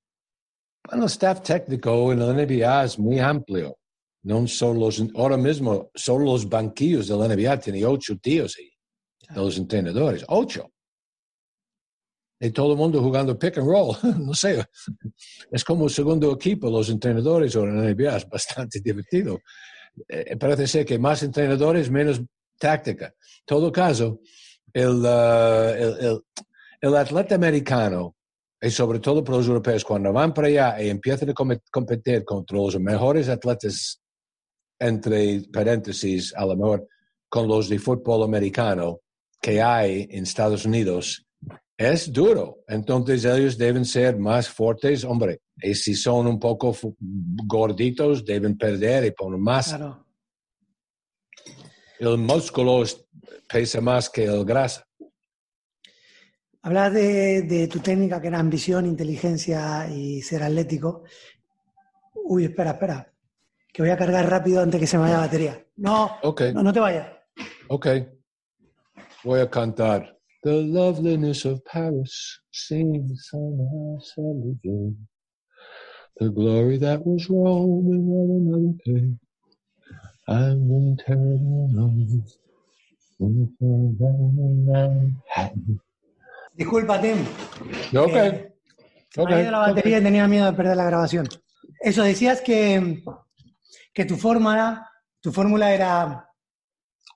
Bueno, 0.88 1.02
el 1.02 1.10
staff 1.10 1.42
técnico 1.42 2.12
en 2.12 2.20
la 2.20 2.32
NBA 2.32 2.84
es 2.84 2.96
muy 2.96 3.18
amplio. 3.18 3.76
No 4.22 4.46
son 4.46 4.78
los, 4.78 5.02
ahora 5.16 5.36
mismo, 5.36 5.90
son 5.96 6.24
los 6.24 6.48
banquillos 6.48 7.08
de 7.08 7.16
la 7.16 7.26
NBA, 7.26 7.58
tiene 7.58 7.84
ocho 7.84 8.16
tíos 8.18 8.56
ahí, 8.56 8.70
de 9.34 9.40
los 9.40 9.58
entrenadores, 9.58 10.24
ocho. 10.28 10.70
Y 12.40 12.50
todo 12.50 12.72
el 12.72 12.78
mundo 12.78 13.02
jugando 13.02 13.38
pick 13.38 13.58
and 13.58 13.66
roll, 13.66 13.96
no 14.24 14.32
sé. 14.34 14.64
Es 15.50 15.64
como 15.64 15.84
un 15.84 15.90
segundo 15.90 16.32
equipo, 16.32 16.70
los 16.70 16.88
entrenadores 16.88 17.56
ahora 17.56 17.72
en 17.72 17.94
NBA, 17.96 18.16
es 18.16 18.28
bastante 18.28 18.80
divertido. 18.84 19.40
Eh, 20.08 20.36
parece 20.36 20.66
ser 20.66 20.86
que 20.86 20.98
más 20.98 21.22
entrenadores, 21.22 21.90
menos 21.90 22.20
táctica. 22.58 23.06
En 23.06 23.12
todo 23.46 23.72
caso, 23.72 24.20
el, 24.72 25.04
uh, 25.04 25.68
el, 25.70 25.96
el, 26.00 26.20
el 26.80 26.96
atleta 26.96 27.34
americano, 27.34 28.14
y 28.60 28.70
sobre 28.70 29.00
todo 29.00 29.22
para 29.24 29.38
los 29.38 29.46
europeos, 29.48 29.84
cuando 29.84 30.12
van 30.12 30.32
para 30.34 30.48
allá 30.48 30.82
y 30.82 30.90
empiezan 30.90 31.30
a 31.30 31.34
com- 31.34 31.58
competir 31.70 32.24
contra 32.24 32.56
los 32.58 32.78
mejores 32.78 33.28
atletas, 33.28 34.00
entre 34.78 35.42
paréntesis, 35.52 36.32
a 36.36 36.46
lo 36.46 36.56
mejor 36.56 36.86
con 37.28 37.48
los 37.48 37.68
de 37.68 37.78
fútbol 37.78 38.22
americano 38.22 39.00
que 39.40 39.60
hay 39.60 40.06
en 40.10 40.22
Estados 40.22 40.64
Unidos, 40.64 41.24
es 41.78 42.12
duro. 42.12 42.64
Entonces 42.66 43.24
ellos 43.24 43.56
deben 43.56 43.84
ser 43.84 44.18
más 44.18 44.48
fuertes, 44.48 45.04
hombre. 45.04 45.40
Y 45.62 45.74
si 45.74 45.94
son 45.94 46.26
un 46.26 46.38
poco 46.38 46.76
gorditos, 47.46 48.24
deben 48.24 48.58
perder 48.58 49.04
y 49.06 49.10
poner 49.12 49.38
más. 49.38 49.68
Claro. 49.68 50.04
El 52.00 52.18
músculo 52.18 52.82
es- 52.82 53.04
pesa 53.48 53.80
más 53.80 54.10
que 54.10 54.24
el 54.24 54.44
grasa. 54.44 54.84
Hablas 56.62 56.92
de, 56.92 57.42
de 57.42 57.68
tu 57.68 57.78
técnica 57.78 58.20
que 58.20 58.26
era 58.28 58.38
ambición, 58.40 58.84
inteligencia 58.86 59.88
y 59.88 60.20
ser 60.22 60.42
atlético. 60.42 61.04
Uy, 62.14 62.44
espera, 62.44 62.72
espera. 62.72 63.12
Que 63.72 63.82
voy 63.82 63.90
a 63.90 63.96
cargar 63.96 64.28
rápido 64.28 64.60
antes 64.60 64.80
que 64.80 64.86
se 64.86 64.96
me 64.96 65.04
vaya 65.04 65.14
la 65.14 65.20
batería. 65.20 65.64
No, 65.76 66.10
Ok. 66.22 66.42
no, 66.52 66.62
no 66.62 66.72
te 66.72 66.80
vayas. 66.80 67.08
Ok. 67.68 67.86
Voy 69.24 69.40
a 69.40 69.48
cantar. 69.48 70.17
The 70.44 70.52
loveliness 70.52 71.44
of 71.44 71.64
Paris 71.64 72.40
seems 72.52 73.28
somehow 73.30 73.98
celebrated. 74.14 74.96
The 76.20 76.30
glory 76.30 76.78
that 76.78 77.04
was 77.04 77.28
Roman 77.28 78.08
on 78.08 78.30
another 78.40 78.74
day. 78.84 79.18
I'm 80.28 80.70
in 80.70 80.96
with 83.18 83.50
a 83.60 83.64
Manhattan. 83.64 85.80
Disculpa, 86.54 87.00
Tim. 87.00 87.18
Ok. 87.96 88.12
que 88.12 88.52
se 89.10 89.20
me 89.20 89.24
ok, 89.24 89.30
ha 89.30 89.42
ido 89.42 89.50
la 89.50 89.58
batería 89.58 89.96
ok. 89.96 90.00
y 90.00 90.04
tenía 90.04 90.28
miedo 90.28 90.46
de 90.46 90.52
perder 90.52 90.76
la 90.76 90.84
grabación. 90.84 91.28
Eso, 91.80 92.02
decías 92.02 92.40
que, 92.40 93.02
que 93.92 94.04
tu 94.04 94.16
fórmula, 94.16 94.88
tu 95.20 95.32
fórmula 95.32 95.72
era 95.72 96.28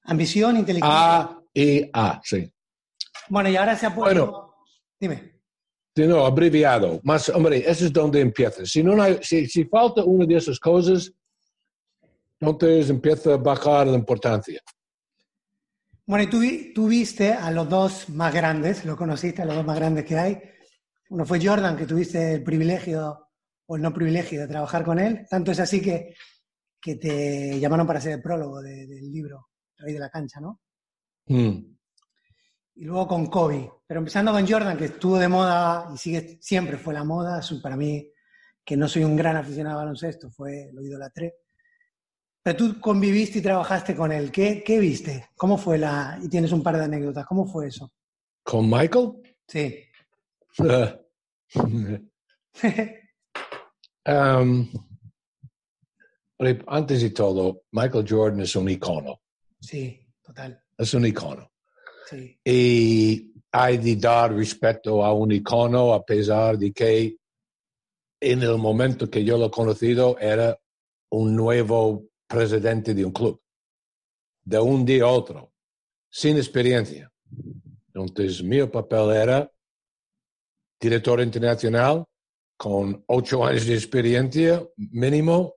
ambición, 0.04 0.56
inteligencia. 0.56 1.20
A 1.20 1.38
y 1.54 1.88
A, 1.92 2.20
sí. 2.24 2.52
Bueno, 3.28 3.48
y 3.50 3.56
ahora 3.56 3.76
se 3.76 3.87
ha 3.87 3.94
puesto. 3.94 4.26
Bueno. 4.26 4.54
Dime. 5.00 5.32
No, 5.96 6.24
abreviado. 6.24 7.00
Más, 7.04 7.28
hombre, 7.28 7.58
eso 7.68 7.85
es 7.85 7.92
donde 7.92 8.20
empieza. 8.20 8.64
Si, 8.64 8.82
no 8.82 9.00
hay, 9.02 9.18
si, 9.22 9.46
si 9.46 9.64
falta 9.64 10.02
una 10.04 10.24
de 10.24 10.37
esas 10.37 10.58
cosas, 10.58 11.12
entonces 12.40 12.88
empieza 12.90 13.35
a 13.35 13.37
bajar 13.37 13.87
la 13.87 13.96
importancia. 13.98 14.61
Bueno, 16.06 16.24
y 16.24 16.30
tú, 16.30 16.40
tú 16.74 16.88
viste 16.88 17.32
a 17.32 17.50
los 17.50 17.68
dos 17.68 18.08
más 18.08 18.32
grandes, 18.35 18.85
lo 18.85 18.96
conociste, 18.96 19.42
a 19.42 19.44
los 19.44 19.54
dos 19.54 19.64
más 19.64 19.76
grandes 19.76 20.04
que 20.04 20.18
hay. 20.18 20.42
Uno 21.11 21.24
fue 21.24 21.44
Jordan, 21.44 21.76
que 21.76 21.87
tuviste 21.87 22.35
el 22.35 22.42
privilegio 22.42 23.28
o 23.66 23.76
el 23.76 23.82
no 23.82 23.92
privilegio 23.92 24.40
de 24.40 24.48
trabajar 24.48 24.85
con 24.85 24.98
él. 24.98 25.26
Tanto 25.28 25.52
es 25.52 25.61
así 25.61 25.80
que, 25.80 26.14
que 26.80 26.96
te 26.96 27.61
llamaron 27.61 27.87
para 27.87 27.98
hacer 27.98 28.12
el 28.14 28.22
prólogo 28.22 28.61
de- 28.62 28.87
del 28.87 29.12
libro 29.12 29.48
Rey 29.76 29.92
de 29.92 30.00
la 30.00 30.11
Cancha, 30.11 30.40
¿no? 30.40 30.61
Hmm. 31.26 31.76
Y 32.83 32.85
luego 32.85 33.07
con 33.07 33.27
Kobe. 33.27 33.71
Pero 33.87 34.01
empezando 34.01 34.33
con 34.33 34.45
Jordan, 34.45 34.77
que 34.77 34.87
estuvo 34.87 35.16
de 35.16 35.29
moda 35.29 35.88
y 35.95 35.97
sigue, 35.97 36.38
siempre 36.40 36.77
fue 36.77 36.92
la 36.92 37.05
moda. 37.05 37.40
Para 37.62 37.77
mí, 37.77 38.11
que 38.64 38.77
no 38.77 38.88
soy 38.88 39.05
un 39.05 39.14
gran 39.14 39.37
aficionado 39.37 39.79
al 39.79 39.85
baloncesto, 39.85 40.33
fue, 40.33 40.68
lo 40.73 40.83
idolatré. 40.83 41.33
Pero 42.42 42.57
tú 42.57 42.81
conviviste 42.81 43.38
y 43.38 43.42
trabajaste 43.42 43.95
con 43.95 44.11
él. 44.11 44.33
¿Qué, 44.33 44.64
qué 44.66 44.81
viste? 44.81 45.29
¿Cómo 45.37 45.59
fue 45.59 45.79
la...? 45.79 46.18
Y 46.25 46.29
tienes 46.29 46.51
un 46.51 46.61
par 46.61 46.77
de 46.77 46.83
anécdotas. 46.83 47.25
¿Cómo 47.25 47.47
fue 47.47 47.68
eso? 47.68 47.92
¿Con 48.42 48.68
Michael? 48.68 49.12
Sí. 49.47 49.85
Um, 54.05 54.68
antes 56.66 57.03
de 57.03 57.11
todo, 57.11 57.62
Michael 57.71 58.05
Jordan 58.09 58.40
es 58.40 58.57
un 58.57 58.68
icono. 58.68 59.21
sí, 59.61 60.05
total. 60.21 60.61
Es 60.77 60.92
un 60.95 61.07
icono. 61.07 61.52
Sí. 62.12 62.38
Y 62.44 63.33
hay 63.51 63.79
de 63.79 63.96
dar 63.96 64.35
respeto 64.35 65.05
a 65.05 65.12
un 65.12 65.33
icono 65.33 65.94
a 65.94 66.05
pesar 66.05 66.59
de 66.59 66.72
que 66.72 67.16
en 68.20 68.42
el 68.42 68.59
momento 68.59 69.11
que 69.11 69.25
yo 69.25 69.38
lo 69.38 69.46
he 69.46 69.51
conocido 69.51 70.18
era 70.18 70.59
un 71.11 71.35
nuevo 71.35 72.05
presidente 72.27 72.94
de 72.94 73.05
un 73.05 73.12
club. 73.12 73.40
De 74.44 74.59
un 74.59 74.85
día 74.85 75.05
a 75.05 75.09
otro, 75.09 75.53
sin 76.11 76.37
experiencia. 76.37 77.11
Entonces, 77.94 78.42
mi 78.42 78.64
papel 78.66 79.11
era 79.12 79.53
director 80.81 81.20
internacional 81.20 82.05
con 82.57 83.05
ocho 83.07 83.44
años 83.44 83.66
de 83.66 83.75
experiencia 83.75 84.62
mínimo 84.77 85.55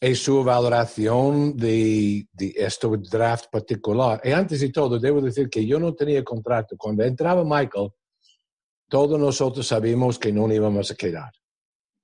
y 0.00 0.14
su 0.14 0.42
valoración 0.42 1.56
de, 1.56 2.26
de 2.32 2.54
este 2.56 2.88
draft 3.10 3.46
particular. 3.50 4.20
Y 4.24 4.30
antes 4.30 4.60
de 4.60 4.70
todo, 4.70 4.98
debo 4.98 5.20
decir 5.20 5.50
que 5.50 5.66
yo 5.66 5.78
no 5.78 5.94
tenía 5.94 6.24
contrato. 6.24 6.76
Cuando 6.76 7.04
entraba 7.04 7.44
Michael, 7.44 7.90
todos 8.88 9.20
nosotros 9.20 9.66
sabíamos 9.66 10.18
que 10.18 10.32
no 10.32 10.50
íbamos 10.52 10.90
a 10.90 10.94
quedar, 10.94 11.32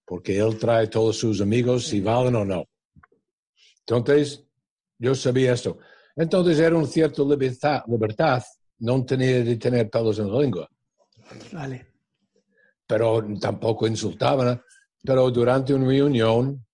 porque 0.04 0.38
él 0.38 0.58
trae 0.58 0.88
todos 0.88 1.16
sus 1.16 1.40
amigos, 1.40 1.86
si 1.86 2.00
valen 2.00 2.36
o 2.36 2.44
no. 2.44 2.64
Entonces, 3.80 4.44
yo 4.98 5.14
sabía 5.14 5.52
esto. 5.52 5.78
Entonces 6.14 6.58
era 6.58 6.76
un 6.76 6.86
cierto 6.86 7.28
libertad, 7.28 7.82
libertad 7.86 8.42
no 8.78 9.04
tenía 9.04 9.42
de 9.42 9.56
tener 9.56 9.88
pelos 9.88 10.18
en 10.18 10.30
la 10.30 10.40
lengua 10.40 10.68
Vale. 11.52 11.86
pero 12.86 13.24
tampoco 13.40 13.86
insultaban. 13.86 14.60
Pero 15.02 15.30
durante 15.30 15.74
una 15.74 15.86
reunión, 15.86 16.65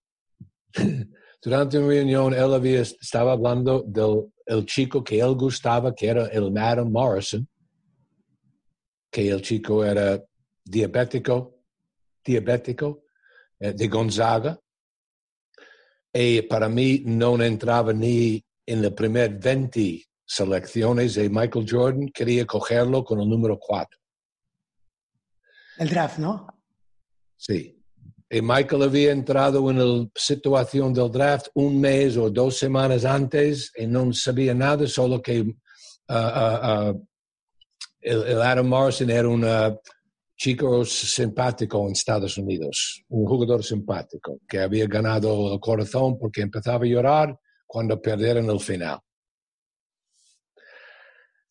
durante 1.43 1.79
una 1.79 1.89
reunión, 1.89 2.35
él 2.35 2.55
había, 2.55 2.81
estaba 2.81 3.33
hablando 3.33 3.83
del 3.87 4.33
el 4.47 4.67
chico 4.67 5.03
que 5.03 5.21
él 5.21 5.35
gustaba, 5.35 5.95
que 5.95 6.09
era 6.09 6.27
el 6.27 6.51
Madam 6.51 6.91
Morrison, 6.91 7.49
que 9.11 9.29
el 9.29 9.43
chico 9.43 9.85
era 9.85 10.23
diabético, 10.65 11.61
diabético, 12.25 13.05
eh, 13.59 13.73
de 13.73 13.89
Gonzaga. 13.89 14.59
Y 16.13 16.43
para 16.43 16.69
mí 16.69 17.03
no 17.07 17.41
entraba 17.43 17.93
ni 17.93 18.45
en 18.67 18.83
la 18.83 18.91
primer 18.91 19.39
20 19.39 20.05
selecciones 20.25 21.17
y 21.17 21.29
Michael 21.29 21.67
Jordan 21.69 22.09
quería 22.09 22.47
cogerlo 22.47 23.05
con 23.05 23.21
el 23.21 23.29
número 23.29 23.59
4. 23.59 23.99
El 25.79 25.89
draft, 25.89 26.19
¿no? 26.19 26.47
Sí. 27.37 27.82
Y 28.35 28.41
Michael 28.41 28.85
había 28.85 29.13
entrado 29.13 29.71
en 29.71 29.79
la 29.79 30.09
situación 30.15 30.95
del 30.95 31.13
draft 31.13 31.49
un 31.53 31.79
mes 31.79 32.17
o 32.17 32.31
dos 32.31 32.57
semanas 32.57 33.05
antes 33.05 33.71
y 33.77 33.87
no 33.87 34.11
sabía 34.15 34.55
nada, 34.55 34.87
solo 34.87 35.21
que 35.21 35.45
ah, 36.09 36.33
ah, 36.35 36.61
ah, 36.63 36.95
el, 38.01 38.23
el 38.23 38.41
Adam 38.41 38.67
Morrison 38.67 39.11
era 39.11 39.29
un 39.29 39.45
chico 40.35 40.83
simpático 40.83 41.85
en 41.85 41.93
Estados 41.93 42.39
Unidos, 42.39 43.05
un 43.11 43.27
jugador 43.27 43.63
simpático 43.63 44.41
que 44.49 44.61
había 44.61 44.87
ganado 44.87 45.53
el 45.53 45.61
corazón 45.61 46.19
porque 46.19 46.41
empezaba 46.41 46.87
a 46.87 46.89
llorar 46.89 47.39
cuando 47.67 48.01
perdieron 48.01 48.49
el 48.49 48.61
final. 48.61 48.99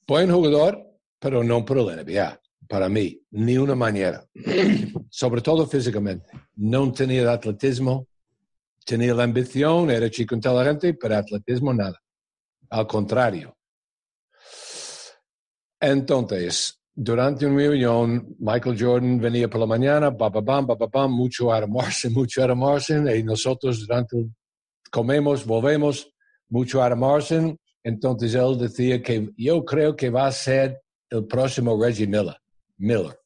Buen 0.08 0.32
jugador, 0.32 0.84
pero 1.20 1.44
no 1.44 1.64
por 1.64 1.78
la 1.78 2.02
NBA, 2.02 2.41
para 2.72 2.88
mí, 2.88 3.22
ni 3.32 3.58
una 3.58 3.76
manera. 3.76 4.26
Sobre 5.10 5.42
todo 5.42 5.68
físicamente. 5.68 6.32
No 6.56 6.90
tenía 6.94 7.24
el 7.24 7.28
atletismo, 7.28 8.08
tenía 8.86 9.14
la 9.14 9.24
ambición, 9.24 9.92
era 9.92 10.10
chico 10.10 10.36
inteligente, 10.36 10.94
pero 10.94 11.18
atletismo 11.18 11.74
nada. 11.74 12.02
Al 12.70 12.88
contrario. 12.88 13.58
Entonces, 15.82 16.80
durante 16.96 17.46
una 17.46 17.58
reunión, 17.58 18.38
Michael 18.40 18.82
Jordan 18.82 19.20
venía 19.20 19.50
por 19.50 19.60
la 19.60 19.66
mañana, 19.66 20.10
ba, 20.10 20.30
bam, 20.30 21.12
mucho 21.12 21.50
Morrison, 21.68 22.14
mucho 22.14 22.56
Morrison, 22.56 23.10
y 23.14 23.22
nosotros 23.22 23.86
durante 23.86 24.30
comemos, 24.90 25.46
volvemos, 25.46 26.10
mucho 26.48 26.80
Morrison. 26.96 27.58
Entonces 27.84 28.34
él 28.34 28.58
decía 28.58 29.02
que 29.02 29.30
yo 29.36 29.66
creo 29.66 29.94
que 29.94 30.10
va 30.10 30.28
a 30.28 30.32
ser 30.32 30.80
el 31.10 31.26
próximo 31.28 31.78
Reggie 31.78 32.08
Miller. 32.08 32.41
Miller. 32.82 33.18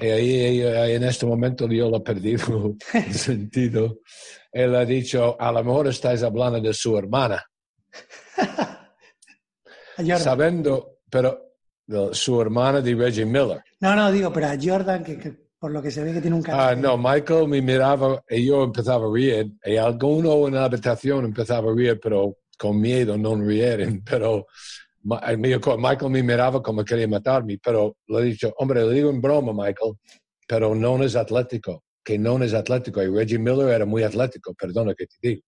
Y 0.00 0.06
ahí, 0.06 0.60
ahí 0.62 0.92
en 0.94 1.04
este 1.04 1.24
momento 1.26 1.66
yo 1.68 1.88
lo 1.90 2.02
perdido 2.02 2.74
el 2.94 3.14
sentido. 3.14 4.00
Él 4.52 4.74
ha 4.74 4.84
dicho, 4.84 5.40
a 5.40 5.50
lo 5.52 5.64
mejor 5.64 5.88
estáis 5.88 6.22
hablando 6.22 6.60
de 6.60 6.72
su 6.74 6.96
hermana, 6.98 7.44
Jordan. 9.96 10.18
sabiendo, 10.20 10.98
pero 11.10 11.52
de 11.86 12.10
su 12.14 12.40
hermana 12.40 12.80
de 12.80 12.94
Reggie 12.94 13.24
Miller. 13.26 13.62
No, 13.80 13.94
no, 13.96 14.12
digo, 14.12 14.32
pero 14.32 14.46
a 14.48 14.56
Jordan, 14.60 15.02
que, 15.02 15.18
que 15.18 15.48
por 15.58 15.70
lo 15.72 15.82
que 15.82 15.90
se 15.90 16.02
ve 16.04 16.12
que 16.12 16.20
tiene 16.20 16.36
un 16.36 16.42
Ah, 16.46 16.50
carácter. 16.50 16.78
no, 16.78 16.96
Michael 16.98 17.48
me 17.48 17.60
miraba 17.62 18.22
y 18.28 18.46
yo 18.46 18.62
empezaba 18.64 19.06
a 19.08 19.12
reír. 19.12 19.52
Y 19.64 19.76
alguno 19.76 20.46
en 20.48 20.54
la 20.54 20.64
habitación 20.66 21.24
empezaba 21.24 21.72
a 21.72 21.74
reír, 21.74 21.98
pero 22.00 22.36
con 22.58 22.80
miedo 22.80 23.16
no 23.18 23.34
rieron. 23.36 24.02
Pero 24.04 24.46
Co- 25.60 25.78
Michael 25.78 26.10
me 26.10 26.22
miraba 26.22 26.62
como 26.62 26.84
quería 26.84 27.08
matarme. 27.08 27.58
Pero 27.62 27.96
le 28.08 28.18
he 28.20 28.24
dicho, 28.24 28.52
hombre, 28.58 28.84
le 28.84 28.94
digo 28.94 29.10
en 29.10 29.20
broma, 29.20 29.52
Michael, 29.52 29.94
pero 30.46 30.74
no 30.74 31.02
es 31.02 31.16
atlético. 31.16 31.82
Que 32.04 32.18
no 32.18 32.42
es 32.42 32.54
atlético. 32.54 33.02
Y 33.02 33.08
Reggie 33.08 33.38
Miller 33.38 33.68
era 33.68 33.84
muy 33.84 34.02
atlético, 34.02 34.54
perdona 34.54 34.94
que 34.94 35.06
te 35.06 35.16
digo. 35.20 35.42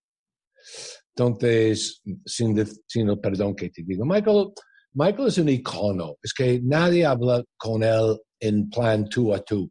Entonces, 1.17 2.01
sin, 2.25 2.65
sin 2.87 3.09
el 3.09 3.19
perdón 3.19 3.55
que 3.55 3.71
te 3.71 3.83
digo, 3.83 4.05
Michael, 4.05 4.53
Michael 4.93 5.29
es 5.29 5.39
un 5.39 5.49
icono. 5.49 6.17
Es 6.23 6.33
que 6.33 6.61
nadie 6.63 7.05
habla 7.05 7.43
con 7.57 7.83
él 7.83 8.19
en 8.41 8.69
plan 8.71 9.09
tú 9.09 9.35
a 9.35 9.41
tú. 9.41 9.71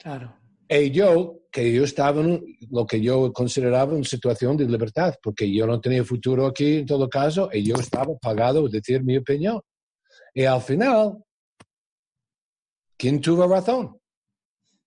Claro. 0.00 0.34
Y 0.68 0.90
yo, 0.90 1.40
que 1.50 1.72
yo 1.72 1.84
estaba 1.84 2.20
en 2.20 2.44
lo 2.70 2.86
que 2.86 3.00
yo 3.00 3.32
consideraba 3.32 3.94
una 3.94 4.04
situación 4.04 4.56
de 4.56 4.66
libertad, 4.66 5.14
porque 5.22 5.50
yo 5.52 5.66
no 5.66 5.80
tenía 5.80 6.04
futuro 6.04 6.46
aquí 6.46 6.78
en 6.78 6.86
todo 6.86 7.08
caso, 7.08 7.48
y 7.52 7.64
yo 7.64 7.76
estaba 7.76 8.16
pagado 8.18 8.66
a 8.66 8.68
decir 8.68 9.02
mi 9.02 9.16
opinión. 9.16 9.60
Y 10.34 10.44
al 10.44 10.60
final, 10.60 11.24
¿quién 12.96 13.20
tuvo 13.20 13.46
razón? 13.46 13.98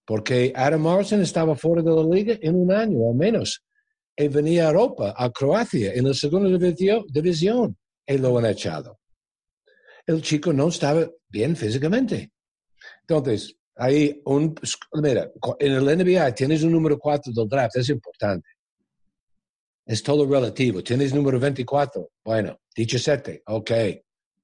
Porque 0.05 0.53
Adam 0.55 0.81
Morrison 0.81 1.21
estaba 1.21 1.55
fuera 1.55 1.81
de 1.81 1.91
la 1.91 2.03
liga 2.03 2.37
en 2.41 2.55
un 2.55 2.71
año 2.71 2.99
o 2.99 3.13
menos. 3.13 3.63
Y 4.15 4.27
venía 4.27 4.65
a 4.65 4.71
Europa, 4.71 5.13
a 5.17 5.29
Croacia, 5.31 5.93
en 5.93 6.07
la 6.07 6.13
segunda 6.13 6.49
división, 7.07 7.77
y 8.05 8.17
lo 8.17 8.37
han 8.37 8.45
echado. 8.45 8.99
El 10.05 10.21
chico 10.21 10.51
no 10.53 10.67
estaba 10.67 11.09
bien 11.29 11.55
físicamente. 11.55 12.31
Entonces, 13.01 13.55
ahí, 13.81 14.21
un, 14.25 14.55
mira, 14.93 15.31
en 15.59 15.71
el 15.71 15.83
NBA 15.83 16.35
tienes 16.35 16.61
un 16.61 16.71
número 16.71 16.99
4 16.99 17.33
del 17.33 17.49
draft, 17.49 17.77
es 17.77 17.89
importante. 17.89 18.47
Es 19.85 20.03
todo 20.03 20.25
relativo. 20.29 20.83
Tienes 20.83 21.13
número 21.15 21.39
24, 21.39 22.11
bueno, 22.23 22.59
17, 22.75 23.41
ok. 23.47 23.71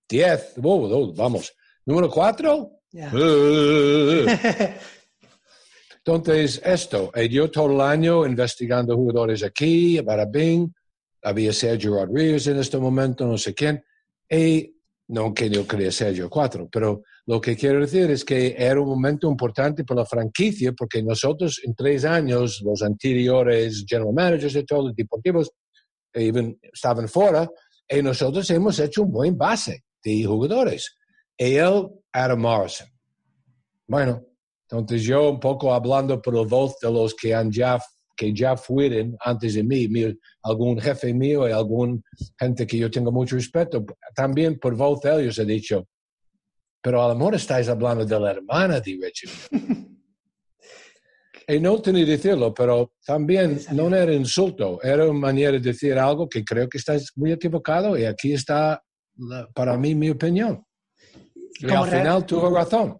10, 0.09 0.53
oh, 0.63 0.89
oh, 0.91 1.13
vamos. 1.13 1.53
Número 1.85 2.09
4, 2.09 2.71
Ya. 2.91 3.11
Entonces, 5.97 6.59
esto, 6.63 7.11
eh, 7.13 7.29
yo 7.29 7.51
todo 7.51 7.71
el 7.73 7.81
año 7.81 8.25
investigando 8.25 8.95
jugadores 8.95 9.43
aquí, 9.43 9.99
Barabín, 9.99 10.73
había 11.21 11.53
Sergio 11.53 11.95
Rodríguez 11.95 12.47
en 12.47 12.57
este 12.59 12.77
momento, 12.77 13.27
no 13.27 13.37
sé 13.37 13.53
quién, 13.53 13.83
y 14.29 14.76
no 15.09 15.33
que 15.33 15.49
yo 15.49 15.65
quería 15.65 15.91
Sergio 15.91 16.29
4, 16.29 16.67
pero 16.71 17.03
lo 17.25 17.39
que 17.39 17.55
quiero 17.55 17.79
decir 17.79 18.09
es 18.11 18.25
que 18.25 18.55
era 18.57 18.79
un 18.81 18.89
momento 18.89 19.29
importante 19.29 19.83
para 19.83 20.01
la 20.01 20.05
franquicia, 20.05 20.73
porque 20.73 21.01
nosotros 21.01 21.61
en 21.63 21.73
tres 21.75 22.03
años, 22.05 22.61
los 22.63 22.81
anteriores 22.81 23.85
general 23.87 24.13
managers 24.13 24.55
y 24.55 24.63
todos 24.65 24.85
los 24.85 24.95
deportivos, 24.95 25.51
even, 26.13 26.59
estaban 26.61 27.07
fuera, 27.07 27.49
y 27.89 28.01
nosotros 28.01 28.49
hemos 28.49 28.79
hecho 28.79 29.03
un 29.03 29.11
buen 29.11 29.37
base 29.37 29.83
de 30.03 30.23
jugadores. 30.25 30.97
Él, 31.37 31.87
Adam 32.11 32.41
Morrison. 32.41 32.87
Bueno, 33.87 34.23
entonces 34.69 35.03
yo 35.03 35.29
un 35.29 35.39
poco 35.39 35.73
hablando 35.73 36.21
por 36.21 36.35
la 36.35 36.45
voz 36.45 36.77
de 36.81 36.91
los 36.91 37.15
que 37.15 37.33
han 37.33 37.51
ya 37.51 37.79
que 38.17 38.33
ya 38.33 38.57
fueron 38.57 39.15
antes 39.19 39.53
de 39.53 39.63
mí, 39.63 39.87
mi- 39.87 40.17
algún 40.43 40.79
jefe 40.81 41.13
mío 41.13 41.47
y 41.47 41.51
algún 41.51 42.03
gente 42.37 42.65
que 42.65 42.77
yo 42.77 42.89
tengo 42.89 43.11
mucho 43.11 43.35
respeto, 43.35 43.85
también 44.15 44.57
por 44.59 44.75
voz 44.75 44.99
de 45.01 45.21
ellos 45.21 45.37
he 45.37 45.45
dicho, 45.45 45.87
pero 46.81 47.03
a 47.03 47.09
lo 47.09 47.15
mejor 47.15 47.35
estáis 47.35 47.69
hablando 47.69 48.03
de 48.05 48.19
la 48.19 48.31
hermana 48.31 48.79
de 48.81 48.97
Richie. 49.01 49.29
y 51.47 51.59
no 51.59 51.79
tenía 51.81 52.05
que 52.05 52.11
decirlo, 52.11 52.53
pero 52.53 52.93
también 53.05 53.59
no 53.73 53.95
era 53.95 54.11
insulto, 54.13 54.81
era 54.81 55.05
una 55.05 55.19
manera 55.19 55.51
de 55.53 55.59
decir 55.59 55.93
algo 55.97 56.27
que 56.27 56.43
creo 56.43 56.67
que 56.67 56.77
estáis 56.79 57.11
muy 57.15 57.31
equivocado 57.31 57.97
y 57.97 58.03
aquí 58.05 58.33
está 58.33 58.81
la- 59.17 59.47
para 59.53 59.77
mí 59.77 59.93
mi 59.95 60.09
opinión. 60.09 60.63
Y 61.59 61.67
¿Cómo 61.67 61.83
al 61.85 61.89
final 61.89 62.25
tuvo 62.25 62.49
razón. 62.49 62.99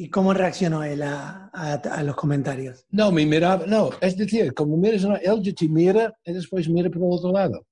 ¿Y 0.00 0.08
cómo 0.10 0.32
reaccionó 0.32 0.84
él 0.84 1.02
a, 1.02 1.50
a- 1.52 1.74
a 1.74 2.02
los 2.04 2.14
comentarios? 2.14 2.84
No, 2.90 3.10
me 3.10 3.26
miraba, 3.26 3.66
no, 3.66 3.90
es 4.00 4.16
decir, 4.16 4.54
como 4.54 4.76
miras, 4.76 5.02
él 5.22 5.42
ya 5.42 5.52
te 5.52 5.68
mira 5.68 6.16
y 6.24 6.32
después 6.32 6.68
mira 6.68 6.88
por 6.88 7.02
el 7.02 7.08
otro 7.10 7.32
lado. 7.32 7.66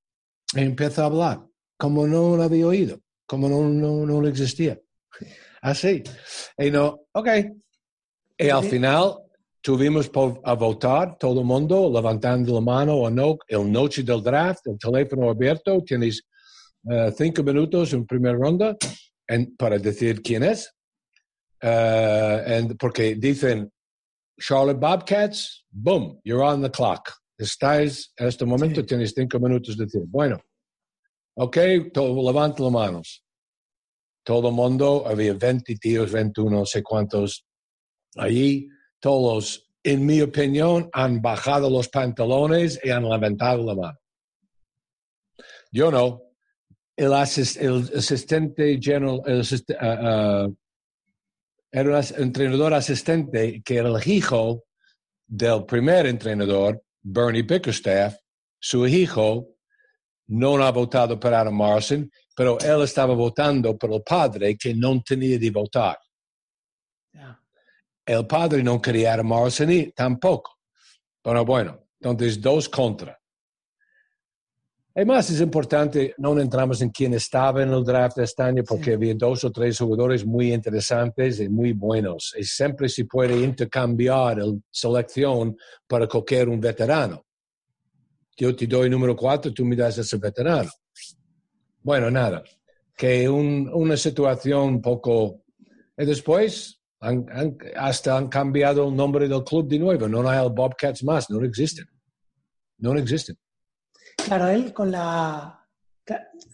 Y 0.53 0.61
empieza 0.61 1.03
a 1.03 1.07
hablar, 1.07 1.41
como 1.79 2.05
no 2.07 2.37
lo 2.37 2.43
había 2.43 2.67
oído, 2.67 2.99
como 3.27 3.49
no, 3.49 3.63
no, 3.69 4.05
no 4.05 4.21
lo 4.21 4.27
existía. 4.27 4.77
Así. 5.63 6.03
Y 6.59 6.71
no, 6.73 7.01
ok. 7.13 7.29
Y 8.39 8.49
al 8.49 8.65
final 8.65 9.15
tuvimos 9.61 10.11
a 10.45 10.53
votar, 10.55 11.17
todo 11.19 11.41
el 11.41 11.47
mundo 11.47 11.91
levantando 11.93 12.55
la 12.55 12.61
mano 12.61 12.95
o 12.97 13.09
no, 13.11 13.39
el 13.47 13.71
noche 13.71 14.03
del 14.03 14.21
draft, 14.23 14.67
el 14.67 14.79
teléfono 14.79 15.31
abierto, 15.31 15.81
tienes 15.83 16.23
eh, 16.91 17.13
cinco 17.17 17.45
minutos 17.45 17.93
en 17.93 18.05
primera 18.05 18.37
ronda 18.37 18.77
en- 19.29 19.55
para 19.57 19.79
decir 19.79 20.21
quién 20.23 20.43
es. 20.43 20.73
Eh, 21.61 22.43
en- 22.47 22.77
porque 22.77 23.15
dicen 23.17 23.73
Charlotte 24.39 24.79
Bobcats, 24.79 25.65
boom, 25.71 26.21
you're 26.25 26.43
on 26.45 26.63
the 26.63 26.71
clock. 26.71 27.11
Estáis, 27.39 28.13
en 28.17 28.29
este 28.29 28.45
momento 28.45 28.81
Sí. 28.81 28.87
tienes 28.87 29.13
cinco 29.15 29.39
minutos 29.39 29.77
de 29.77 29.85
decir, 29.85 30.03
bueno, 30.07 30.39
ok, 31.37 31.57
levanta 31.97 32.63
las 32.63 32.73
manos. 32.73 33.25
Todo 34.25 34.49
el 34.49 34.55
mundo, 34.55 35.05
había 35.07 35.35
20 35.35 35.77
tíos, 35.77 36.11
21, 36.13 36.59
no 36.59 36.67
sé 36.67 36.83
cuántos 36.83 37.47
allí, 38.17 38.69
todos, 39.01 39.71
en 39.83 40.05
mi 40.05 40.21
opinión, 40.21 40.89
han 40.93 41.21
bajado 41.23 41.71
los 41.71 41.89
pantalones 41.89 42.81
y 42.83 42.91
han 42.91 43.09
levantado 43.09 43.65
la 43.65 43.75
mano. 43.75 43.99
Yo 45.71 45.91
no. 45.91 46.23
El, 46.97 47.13
asis- 47.13 47.61
el 47.61 47.97
asistente 47.99 48.79
general, 48.81 49.21
el 49.27 49.41
asist- 49.43 49.77
ah, 49.79 49.99
ah, 50.01 50.49
era 51.71 51.99
un 51.99 52.23
entrenador 52.23 52.75
asistente 52.75 53.63
que 53.65 53.77
era 53.77 53.89
el 53.89 54.09
hijo 54.09 54.65
del 55.27 55.65
primer 55.65 56.07
entrenador, 56.07 56.83
Bernie 57.03 57.43
Bickerstaff. 57.43 58.17
Su 58.59 58.87
hijo 58.87 59.49
no 60.29 60.57
ha 60.63 60.71
votado 60.71 61.19
por 61.19 61.35
Adam 61.35 61.55
Morrison, 61.55 62.11
pero 62.35 62.59
él 62.61 62.83
estaba 62.83 63.15
votando 63.15 63.77
por 63.77 63.93
el 63.93 64.03
padre 64.03 64.57
que 64.57 64.75
no 64.75 65.01
tenía 65.03 65.39
de 65.39 65.51
votar. 65.51 65.99
El 68.05 68.27
padre 68.27 68.63
no 68.63 68.81
quería 68.81 69.11
a 69.11 69.15
Adam 69.15 69.27
Morrison 69.27 69.71
y 69.71 69.91
tampoco. 69.93 70.59
Pero 71.23 71.45
bueno, 71.45 71.89
entonces 72.01 72.41
dos 72.41 72.69
contra. 72.69 73.16
Además, 74.97 75.29
es 75.29 75.43
importante, 75.43 76.15
no 76.17 76.41
entramos 76.41 76.81
en 76.81 76.89
quién 76.89 77.13
estaba 77.13 77.63
en 77.63 77.71
el 77.71 77.85
draft 77.85 78.17
de 78.17 78.25
este 78.25 78.43
año, 78.43 78.63
porque 78.67 78.95
había 78.95 79.15
dos 79.15 79.45
o 79.45 79.53
tres 79.53 79.79
jugadores 79.79 80.25
muy 80.25 80.55
interesantes 80.55 81.39
y 81.39 81.51
muy 81.51 81.73
buenos. 81.73 82.35
Y 82.39 82.45
siempre 82.45 82.89
se 82.89 83.05
puede 83.05 83.39
intercambiar 83.39 84.39
la 84.39 84.55
selección 84.71 85.55
para 85.87 86.07
coger 86.09 86.49
un 86.49 86.59
veterano. 86.61 87.23
Yo 88.39 88.57
te 88.57 88.67
doy 88.67 88.89
número 88.89 89.15
cuatro, 89.15 89.53
tú 89.53 89.67
me 89.67 89.77
das 89.77 89.99
ese 89.99 90.17
veterano. 90.17 90.71
Bueno, 91.83 92.11
nada, 92.11 92.43
que 92.97 93.29
un- 93.29 93.69
una 93.75 93.99
situación 93.99 94.63
un 94.63 94.81
poco... 94.81 95.43
Y 95.99 96.07
después, 96.07 96.81
han- 97.01 97.27
han- 97.31 97.59
hasta 97.77 98.17
han 98.17 98.29
cambiado 98.29 98.89
el 98.89 98.97
nombre 98.97 99.29
del 99.29 99.45
club 99.45 99.69
de 99.69 99.79
nuevo. 99.79 100.09
No 100.09 100.27
hay 100.27 100.43
el 100.43 100.53
Bobcats 100.53 101.05
más, 101.05 101.29
no 101.29 101.45
existen. 101.45 101.87
No 102.79 102.95
existen. 102.97 103.37
Claro, 104.27 104.49
él 104.49 104.73
con 104.73 104.91
la 104.91 105.65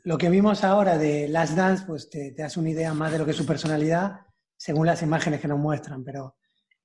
lo 0.04 0.18
que 0.18 0.28
vimos 0.28 0.62
ahora 0.62 0.98
de 0.98 1.26
Last 1.28 1.54
Dance, 1.56 1.84
pues 1.86 2.10
te, 2.10 2.32
das 2.32 2.56
una 2.58 2.68
idea 2.70 2.92
más 2.92 3.12
de 3.12 3.18
lo 3.18 3.24
que 3.24 3.30
es 3.30 3.36
su 3.36 3.46
personalidad, 3.46 4.20
según 4.56 4.86
las 4.86 5.02
imágenes 5.02 5.40
que 5.40 5.48
nos 5.48 5.58
muestran, 5.58 6.04
pero 6.04 6.36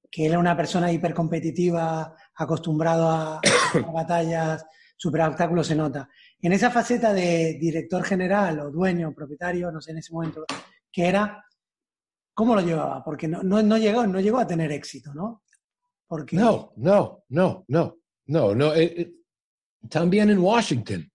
que 0.10 0.26
él 0.26 0.32
es 0.32 0.38
una 0.38 0.56
persona 0.56 0.92
hipercompetitiva, 0.92 2.16
acostumbrado 2.36 3.10
a, 3.10 3.36
a 3.40 3.92
batallas, 3.92 4.66
superobstáculos 4.96 5.68
se 5.68 5.76
nota. 5.76 6.10
En 6.42 6.54
esa 6.54 6.72
faceta 6.72 7.14
de 7.14 7.58
director 7.60 8.04
general 8.04 8.60
o 8.62 8.72
dueño, 8.72 9.14
propietario, 9.14 9.70
no 9.72 9.82
sé 9.82 9.92
en 9.92 9.98
ese 9.98 10.14
momento 10.14 10.46
que 10.92 11.08
era, 11.08 11.44
¿cómo 12.34 12.56
lo 12.56 12.62
llevaba? 12.62 13.04
Porque 13.04 13.28
no, 13.28 13.44
no, 13.44 13.62
no 13.62 13.78
llegó, 13.78 14.08
no 14.08 14.22
llegó 14.22 14.40
a 14.40 14.48
tener 14.48 14.72
éxito, 14.72 15.14
¿no? 15.14 15.44
Porque 16.08 16.38
No, 16.38 16.72
no, 16.78 17.26
no, 17.30 17.66
no, 17.68 17.98
no, 18.28 18.56
no. 18.56 18.74
eh, 18.74 18.94
eh, 18.98 19.17
también 19.90 20.30
en 20.30 20.40
Washington, 20.40 21.10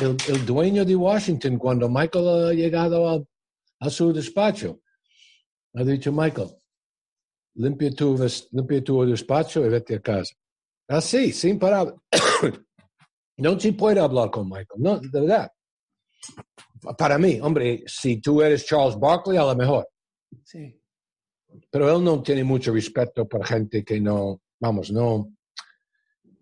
el, 0.00 0.16
el 0.28 0.46
dueño 0.46 0.84
de 0.84 0.96
Washington, 0.96 1.58
cuando 1.58 1.88
Michael 1.88 2.28
ha 2.28 2.52
llegado 2.52 3.08
a, 3.08 3.22
a 3.80 3.90
su 3.90 4.12
despacho, 4.12 4.80
ha 5.74 5.84
dicho, 5.84 6.12
Michael, 6.12 6.48
limpia 7.54 7.90
tu, 7.92 8.16
limpia 8.52 8.84
tu 8.84 9.04
despacho 9.04 9.64
y 9.64 9.68
vete 9.68 9.96
a 9.96 10.00
casa. 10.00 10.34
Así, 10.88 11.32
sin 11.32 11.58
parar. 11.58 11.94
no 13.38 13.60
se 13.60 13.72
puede 13.72 14.00
hablar 14.00 14.30
con 14.30 14.48
Michael, 14.48 14.80
no, 14.80 14.98
de 14.98 15.20
verdad. 15.20 15.50
Para 16.98 17.18
mí, 17.18 17.38
hombre, 17.40 17.84
si 17.86 18.20
tú 18.20 18.42
eres 18.42 18.66
Charles 18.66 18.98
Barkley, 18.98 19.36
a 19.36 19.44
lo 19.44 19.54
mejor 19.54 19.88
sí, 20.44 20.80
pero 21.70 21.96
él 21.96 22.02
no 22.02 22.22
tiene 22.22 22.44
mucho 22.44 22.72
respeto 22.72 23.28
por 23.28 23.44
gente 23.44 23.84
que 23.84 24.00
no, 24.00 24.40
vamos, 24.58 24.90
no. 24.90 25.32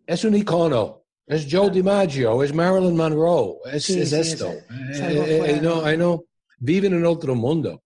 Es 0.06 0.24
un 0.24 0.34
icono. 0.34 0.97
Es 1.28 1.46
Joe 1.50 1.70
DiMaggio, 1.70 2.42
es 2.42 2.54
Marilyn 2.54 2.96
Monroe, 2.96 3.58
es, 3.70 3.84
Sí, 3.84 4.00
es 4.00 4.10
sí, 4.10 4.16
esto. 4.16 4.48
es- 4.48 4.98
es 4.98 5.00
Eh, 5.02 5.34
eh, 5.34 5.36
fuera 5.38 5.60
no, 5.60 5.82
de- 5.82 5.96
know, 5.96 6.26
viven 6.58 6.94
en 6.94 7.04
otro 7.04 7.34
mundo. 7.34 7.82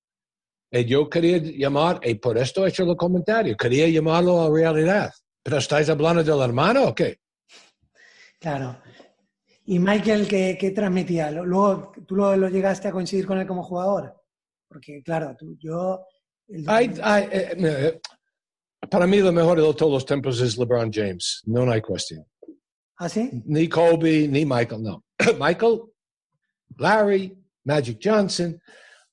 Y 0.71 0.85
yo 0.85 1.11
quería 1.11 1.39
llamar, 1.39 2.01
y 2.05 2.15
por 2.15 2.39
esto 2.39 2.65
he 2.65 2.69
hecho 2.69 2.85
el 2.85 2.97
comentario, 2.97 3.57
quería 3.57 3.89
llamarlo 3.89 4.41
a 4.43 4.49
realidad. 4.51 5.11
¿Pero 5.43 5.59
estáis 5.59 5.89
hablando 5.89 6.23
del 6.23 6.41
hermano 6.41 6.85
o 6.89 6.95
qué? 6.95 7.19
claro. 8.39 8.81
¿Y 9.65 9.79
Michael 9.79 10.27
qué, 10.27 10.57
qué 10.59 10.71
transmitía? 10.73 11.31
Luego, 11.31 11.93
¿tú 12.07 12.17
lo, 12.17 12.37
lo 12.37 12.49
llegaste 12.49 12.89
a 12.89 12.93
coincidir 12.93 13.27
con 13.27 13.39
él 13.39 13.47
como 13.47 13.63
jugador? 13.63 14.15
Porque, 14.69 15.03
claro, 15.05 15.37
tú, 15.39 15.57
yo... 15.59 16.05
el- 16.49 16.69
eh, 16.69 17.55
eh, 17.59 18.01
para 18.91 19.07
mí, 19.07 19.19
lo 19.19 19.31
mejor 19.33 19.61
de 19.61 19.75
todos 19.75 19.93
los 19.93 20.07
tiempos 20.07 20.41
es 20.41 20.57
LeBron 20.59 20.91
James, 20.93 21.43
no 21.47 21.71
hay 21.71 21.81
cuestión. 21.81 22.25
¿Ah, 23.03 23.09
sí? 23.09 23.43
ni 23.47 23.69
Kobe, 23.69 24.29
ni 24.29 24.45
Michael, 24.45 24.81
no. 24.81 25.03
Michael, 25.37 25.93
Larry, 26.79 27.37
Magic 27.65 27.99
Johnson, 28.01 28.57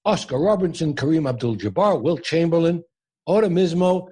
Oscar 0.03 0.37
Robertson, 0.37 0.93
Kareem 0.93 1.25
Abdul-Jabbar, 1.25 1.99
Will 1.99 2.19
Chamberlain, 2.21 2.83
ahora 3.25 3.49
mismo 3.49 4.11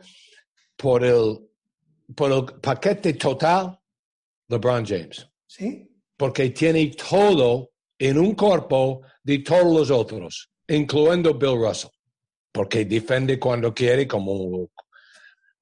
por 0.76 1.04
el, 1.04 1.48
por 2.16 2.32
el 2.32 2.46
paquete 2.60 3.14
total, 3.14 3.78
LeBron 4.50 4.84
James, 4.84 5.30
¿Sí? 5.46 5.88
porque 6.18 6.50
tiene 6.50 6.90
todo 6.94 7.70
en 8.00 8.18
un 8.18 8.34
cuerpo 8.34 9.02
de 9.22 9.38
todos 9.44 9.78
los 9.78 9.92
otros, 9.92 10.50
incluyendo 10.68 11.36
Bill 11.36 11.56
Russell, 11.56 11.92
porque 12.52 12.84
defiende 12.84 13.38
cuando 13.40 13.72
quiere 13.76 14.08
como 14.08 14.72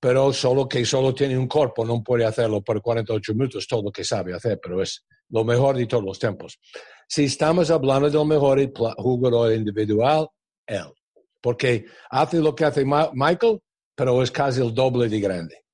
pero 0.06 0.32
solo 0.32 0.70
que 0.70 0.86
solo 0.86 1.16
tiene 1.16 1.36
un 1.36 1.48
cuerpo, 1.48 1.84
no 1.84 2.04
puede 2.04 2.26
hacerlo 2.26 2.62
por 2.62 2.80
48 2.80 3.34
minutos, 3.34 3.68
todo 3.68 3.82
lo 3.82 3.92
que 3.92 4.04
sabe 4.04 4.36
hacer, 4.36 4.60
pero 4.62 4.80
es 4.80 5.04
lo 5.30 5.44
mejor 5.44 5.76
de 5.76 5.88
todos 5.88 6.04
los 6.04 6.20
tiempos. 6.20 6.60
Si 7.08 7.24
estamos 7.24 7.72
hablando 7.72 8.08
del 8.08 8.28
mejor 8.28 8.72
jugador 8.98 9.54
individual, 9.54 10.28
él. 10.68 10.94
Porque 11.42 11.88
hace 12.12 12.40
lo 12.40 12.54
que 12.54 12.66
hace 12.66 12.86
Michael, 12.86 13.60
pero 13.96 14.22
es 14.22 14.30
casi 14.30 14.62
el 14.62 14.76
doble 14.76 15.10
de 15.10 15.20
grande. 15.20 15.66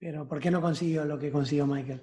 Pero 0.00 0.26
¿por 0.26 0.40
qué 0.40 0.50
no 0.50 0.60
consiguió 0.60 1.04
lo 1.04 1.16
que 1.16 1.30
consiguió 1.30 1.68
Michael? 1.68 2.02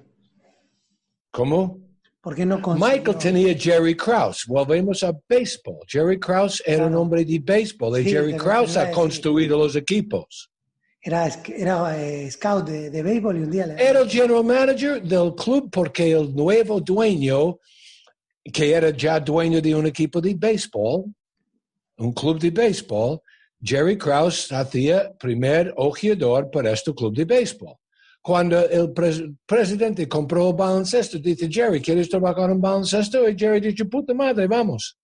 ¿Cómo? 1.30 1.78
¿Por 2.22 2.36
qué 2.36 2.46
no 2.46 2.62
consiguió? 2.62 2.96
Michael 2.96 3.18
tenía 3.18 3.54
Jerry 3.54 3.98
Krause. 3.98 4.46
Volvemos 4.48 5.04
a 5.04 5.12
béisbol. 5.28 5.80
Jerry 5.90 6.22
Krause 6.22 6.64
era 6.66 6.84
un 6.84 6.92
Claro. 6.92 7.02
hombre 7.02 7.26
de 7.26 7.40
béisbol 7.40 8.00
y 8.00 8.04
Sí, 8.06 8.12
Jerry 8.12 8.38
Krause 8.38 8.78
ha 8.78 8.92
construido 8.92 9.58
los 9.58 9.76
equipos. 9.76 10.50
Era, 11.02 11.28
era 11.56 11.98
eh, 12.04 12.30
scout 12.32 12.68
de, 12.68 12.90
de 12.90 13.04
béisbol 13.04 13.38
y 13.38 13.44
un 13.44 13.52
día 13.52 13.64
el 13.66 14.10
general 14.10 14.44
manager 14.44 15.02
del 15.02 15.34
club 15.36 15.70
porque 15.72 16.12
el 16.12 16.36
nuevo 16.36 16.82
dueño, 16.82 17.60
que 18.52 18.74
era 18.74 18.90
ya 18.90 19.20
dueño 19.20 19.62
de 19.62 19.74
un 19.76 19.86
equipo 19.86 20.20
de 20.20 20.34
béisbol, 20.34 21.06
un 22.00 22.14
club 22.14 22.40
de 22.40 22.50
béisbol, 22.52 23.20
Jerry 23.62 23.98
Krause 23.98 24.52
hacía 24.52 25.12
primer 25.18 25.74
ojeador 25.78 26.50
para 26.52 26.72
este 26.72 26.94
club 26.94 27.16
de 27.16 27.26
béisbol. 27.26 27.76
Cuando 28.22 28.60
el 28.68 28.94
pres- 28.94 29.36
presidente 29.46 30.08
compró 30.08 30.50
el 30.50 30.56
baloncesto, 30.56 31.18
dice, 31.20 31.48
Jerry, 31.50 31.80
¿quieres 31.82 32.10
trabajar 32.10 32.50
en 32.50 32.60
baloncesto? 32.60 33.28
Y 33.30 33.38
Jerry 33.38 33.62
dice, 33.62 33.86
puta 33.86 34.14
madre, 34.14 34.48
vamos. 34.48 34.98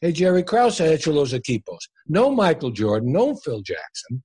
Y 0.00 0.14
Jerry 0.14 0.44
Krause 0.44 0.82
ha 0.82 0.92
hecho 0.92 1.10
los 1.12 1.32
equipos. 1.32 1.90
No 2.04 2.30
Michael 2.30 2.72
Jordan, 2.76 3.10
no 3.12 3.34
Phil 3.34 3.62
Jackson. 3.64 4.22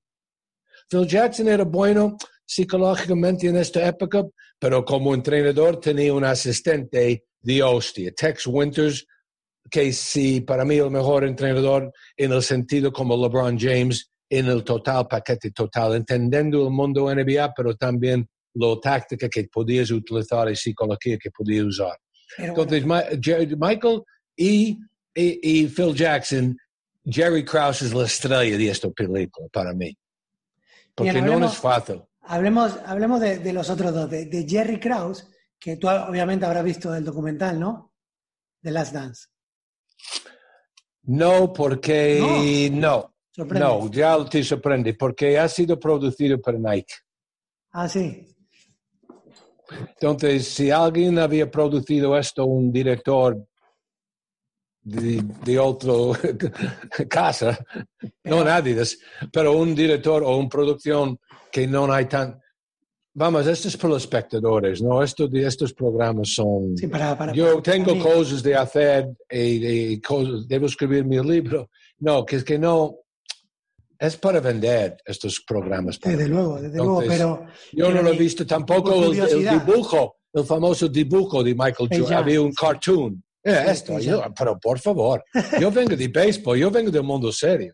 Phil 0.94 1.08
Jackson 1.08 1.48
era 1.48 1.64
bueno 1.64 2.18
psicológicamente 2.46 3.48
en 3.48 3.58
esta 3.58 3.88
época, 3.88 4.24
pero 4.60 4.86
como 4.86 5.14
entrenador 5.16 5.80
tenía 5.80 6.14
un 6.14 6.24
asistente 6.24 7.26
de 7.42 7.64
hostia, 7.64 8.12
Tex 8.12 8.46
Winters, 8.48 9.06
que 9.72 9.92
sí, 9.92 10.42
para 10.42 10.64
mí 10.64 10.76
el 10.76 10.92
mejor 10.92 11.24
entrenador 11.24 11.92
en 12.16 12.32
el 12.32 12.44
sentido 12.44 12.92
como 12.92 13.18
LeBron 13.18 13.58
James, 13.58 14.12
en 14.30 14.46
el 14.48 14.64
total 14.64 15.08
paquete 15.08 15.52
total, 15.52 15.96
entendiendo 15.96 16.64
el 16.68 16.72
mundo 16.72 17.14
NBA, 17.14 17.54
pero 17.56 17.76
también 17.76 18.28
la 18.54 18.80
táctica 18.80 19.28
que 19.30 19.46
podías 19.52 19.90
utilizar 19.90 20.50
y 20.52 20.56
psicología 20.56 21.18
que 21.18 21.32
podías 21.32 21.66
usar. 21.66 21.98
Pero 22.38 22.54
bueno, 22.54 22.76
Entonces, 22.76 23.20
Jerry- 23.22 23.56
Michael 23.58 24.02
y, 24.36 24.78
y, 25.16 25.40
y 25.64 25.68
Phil 25.68 25.96
Jackson, 25.96 26.56
Jerry 27.06 27.44
Krause 27.44 27.82
es 27.84 27.94
la 27.94 28.06
estrella 28.06 28.58
de 28.58 28.70
esta 28.70 28.90
película 28.92 29.48
para 29.52 29.74
mí. 29.74 29.96
Porque 30.96 31.12
Bien, 31.12 31.26
no 31.26 31.34
hablemos- 31.34 31.54
es 31.54 31.58
fácil. 31.60 32.04
hablemos, 32.22 32.78
hablemos 32.86 33.20
de, 33.20 33.40
de 33.40 33.54
los 33.54 33.70
otros 33.70 33.94
dos, 33.94 34.10
de, 34.10 34.26
de 34.26 34.48
Jerry 34.48 34.80
Krause, 34.80 35.28
que 35.60 35.78
tú 35.78 35.88
obviamente 35.90 36.46
habrás 36.46 36.64
visto 36.64 36.94
el 36.94 37.04
documental, 37.06 37.60
¿no? 37.60 37.94
De 38.62 38.72
Last 38.72 38.94
Dance. 38.94 39.28
No, 41.04 41.52
porque 41.52 42.70
no. 42.72 43.14
Sorprende. 43.32 43.68
No, 43.68 43.90
ya 43.92 44.24
te 44.30 44.44
sorprende, 44.44 44.94
porque 44.94 45.40
ha 45.40 45.48
sido 45.50 45.80
producido 45.80 46.40
por 46.40 46.60
Nike. 46.60 46.94
Ah, 47.72 47.90
sí. 47.90 48.28
Entonces, 49.72 50.48
si 50.48 50.70
alguien 50.70 51.18
había 51.18 51.50
producido 51.50 52.16
esto, 52.18 52.46
un 52.46 52.72
director 52.72 53.48
de, 54.84 55.24
de 55.46 55.60
otro 55.60 56.14
casa, 57.10 57.58
no 58.24 58.44
nadie, 58.44 58.76
des- 58.76 59.00
pero 59.32 59.54
un 59.58 59.74
director 59.74 60.24
o 60.24 60.38
una 60.38 60.50
producción 60.50 61.18
que 61.52 61.68
no 61.68 61.92
hay 61.92 62.06
tan... 62.06 62.40
Vamos, 63.16 63.46
esto 63.46 63.68
es 63.68 63.78
por 63.78 63.92
los 63.92 64.02
espectadores, 64.04 64.82
¿no? 64.82 65.04
Esto 65.04 65.28
de 65.28 65.46
estos 65.46 65.72
programas 65.74 66.34
son... 66.34 66.76
Sí, 66.76 66.88
para, 66.88 67.16
para, 67.16 67.32
Yo 67.32 67.62
para 67.62 67.62
tengo 67.62 68.00
cosas 68.00 68.42
de 68.42 68.56
hacer 68.56 69.08
y, 69.30 69.68
y 69.94 70.02
cosas, 70.02 70.48
debo 70.48 70.66
escribir 70.66 71.06
mi 71.06 71.20
libro. 71.22 71.70
No, 72.00 72.26
que 72.26 72.38
es 72.38 72.44
que 72.44 72.58
no, 72.58 72.96
es 74.00 74.18
para 74.18 74.40
vender 74.40 74.98
estos 75.06 75.44
programas. 75.48 76.00
para 76.00 76.18
Desde 76.18 76.28
luego, 76.30 76.56
desde 76.60 76.80
Entonces, 76.80 77.20
luego, 77.20 77.40
pero 77.46 77.54
Yo 77.72 77.92
no 77.94 78.02
lo 78.02 78.10
he 78.10 78.18
visto 78.18 78.48
tampoco 78.48 79.12
el, 79.12 79.20
el 79.20 79.48
dibujo, 79.48 80.16
el 80.34 80.44
famoso 80.44 80.88
dibujo 80.90 81.44
de 81.44 81.52
Michael 81.54 81.90
Space 81.92 82.02
Jordan. 82.02 82.18
Había 82.18 82.42
un 82.42 82.52
cartoon. 82.52 83.24
Eh, 83.44 83.66
esto, 83.68 84.00
yo- 84.00 84.24
pero 84.38 84.58
por 84.60 84.80
favor, 84.80 85.24
yo 85.60 85.70
vengo 85.72 85.96
de 85.96 86.08
béisbol, 86.08 86.58
yo 86.58 86.72
vengo 86.72 86.90
del 86.92 87.04
mundo 87.04 87.32
serio. 87.32 87.74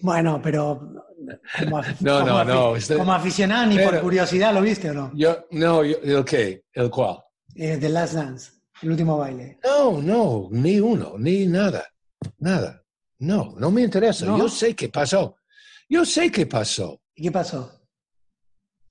bueno, 0.00 0.40
pero 0.42 0.78
como, 1.58 1.82
No, 2.00 2.20
como 2.20 2.26
no, 2.26 2.44
no, 2.44 2.76
este- 2.76 2.96
como 2.96 3.12
aficionado 3.12 3.66
ni 3.66 3.76
por 3.78 3.90
pero- 3.90 4.02
curiosidad 4.02 4.54
lo 4.54 4.62
viste 4.62 4.90
o 4.90 4.94
no. 4.94 5.10
Yo, 5.14 5.44
no, 5.50 5.84
yo- 5.84 5.98
¿el 6.02 6.24
qué? 6.24 6.62
¿El 6.72 6.88
cuál? 6.90 7.18
Eh, 7.56 7.76
The 7.78 7.88
Last 7.88 8.14
Dance, 8.14 8.52
el 8.82 8.90
último 8.92 9.18
baile. 9.18 9.58
No, 9.64 10.00
no, 10.00 10.48
ni 10.52 10.78
uno, 10.78 11.14
ni 11.18 11.46
nada, 11.46 11.84
nada. 12.38 12.82
No, 13.20 13.54
no 13.58 13.70
me 13.72 13.82
interesa. 13.82 14.24
¿No? 14.26 14.38
Yo 14.38 14.48
sé 14.48 14.76
qué 14.76 14.88
pasó. 14.88 15.34
Yo 15.88 16.04
sé 16.04 16.30
qué 16.30 16.46
pasó. 16.46 17.00
¿Y 17.16 17.24
qué 17.24 17.32
pasó? 17.32 17.77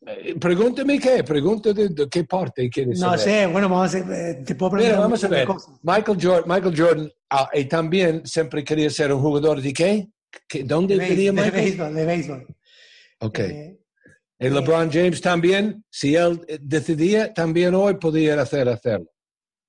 Eh, 0.10 0.36
Pregúntame 0.40 1.00
qué, 1.00 1.24
pregúntame 1.24 1.90
de 1.90 2.08
qué 2.10 2.24
parte 2.24 2.70
quieres 2.70 2.98
No 3.00 3.08
saber. 3.08 3.20
sé, 3.20 3.48
bueno, 3.48 3.68
vamos 3.68 3.94
a 3.94 3.98
eh, 4.00 4.44
te 4.46 4.56
puedo 4.56 4.72
preguntar 4.72 4.92
Mira, 4.96 5.00
vamos 5.02 5.24
a 5.24 5.28
ver. 5.28 5.48
Michael 5.84 6.18
Jordan, 6.22 6.44
Michael 6.48 6.76
Jordan 6.80 7.12
ah, 7.30 7.50
y 7.54 7.66
también 7.66 8.26
siempre 8.26 8.64
quería 8.64 8.90
ser 8.90 9.12
un 9.12 9.20
jugador 9.22 9.62
de 9.62 9.74
qué? 9.74 10.08
¿Qué- 10.48 10.64
¿Dónde 10.64 10.98
De, 10.98 11.08
quería 11.08 11.32
béis- 11.32 11.36
de 11.36 11.42
Michael? 11.42 11.64
béisbol, 11.64 11.94
de 11.96 12.06
béisbol. 12.06 12.48
Ok. 13.20 13.40
Eh, 13.40 13.80
y 14.40 14.50
LeBron 14.50 14.90
James 14.92 15.20
también, 15.20 15.84
si 15.90 16.16
él 16.16 16.40
eh, 16.48 16.60
decidía, 16.62 17.34
también 17.34 17.74
hoy 17.76 17.96
podía 17.96 18.40
hacer 18.40 18.70
hacerlo. 18.70 19.08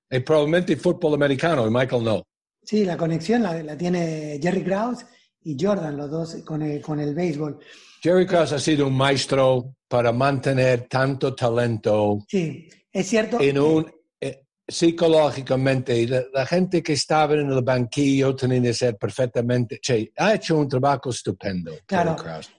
Y 0.09 0.19
probablemente 0.21 0.77
fútbol 0.77 1.15
americano, 1.15 1.67
y 1.67 1.71
Michael 1.71 2.03
no. 2.03 2.23
sí, 2.63 2.85
la 2.85 2.95
conexión 2.95 3.43
la, 3.43 3.61
la 3.63 3.75
tiene 3.77 4.39
Jerry 4.41 4.63
Krause 4.63 5.05
y 5.43 5.57
Jordan, 5.59 5.97
los 5.97 6.09
dos 6.09 6.35
con 6.45 6.61
el, 6.61 6.81
con 6.81 6.99
el 6.99 7.13
béisbol. 7.15 7.59
Jerry 8.01 8.25
Krause 8.25 8.53
ha 8.53 8.59
sido 8.59 8.87
un 8.87 8.95
maestro 8.95 9.75
para 9.87 10.11
mantener 10.11 10.87
tanto 10.87 11.33
talento 11.35 12.19
Sí, 12.27 12.67
es 12.91 13.07
cierto. 13.07 13.39
en 13.41 13.59
un 13.59 13.91
eh, 14.19 14.45
psicológicamente 14.67 16.07
la, 16.07 16.23
la 16.33 16.45
gente 16.45 16.81
que 16.81 16.93
estaba 16.93 17.33
en 17.33 17.51
el 17.51 17.61
banquillo 17.61 18.35
tenía 18.35 18.61
que 18.61 18.73
ser 18.73 18.97
perfectamente 18.97 19.79
che, 19.81 20.11
ha 20.17 20.33
hecho 20.33 20.57
un 20.57 20.67
trabajo 20.67 21.09
estupendo 21.09 21.71
Claro. 21.85 22.15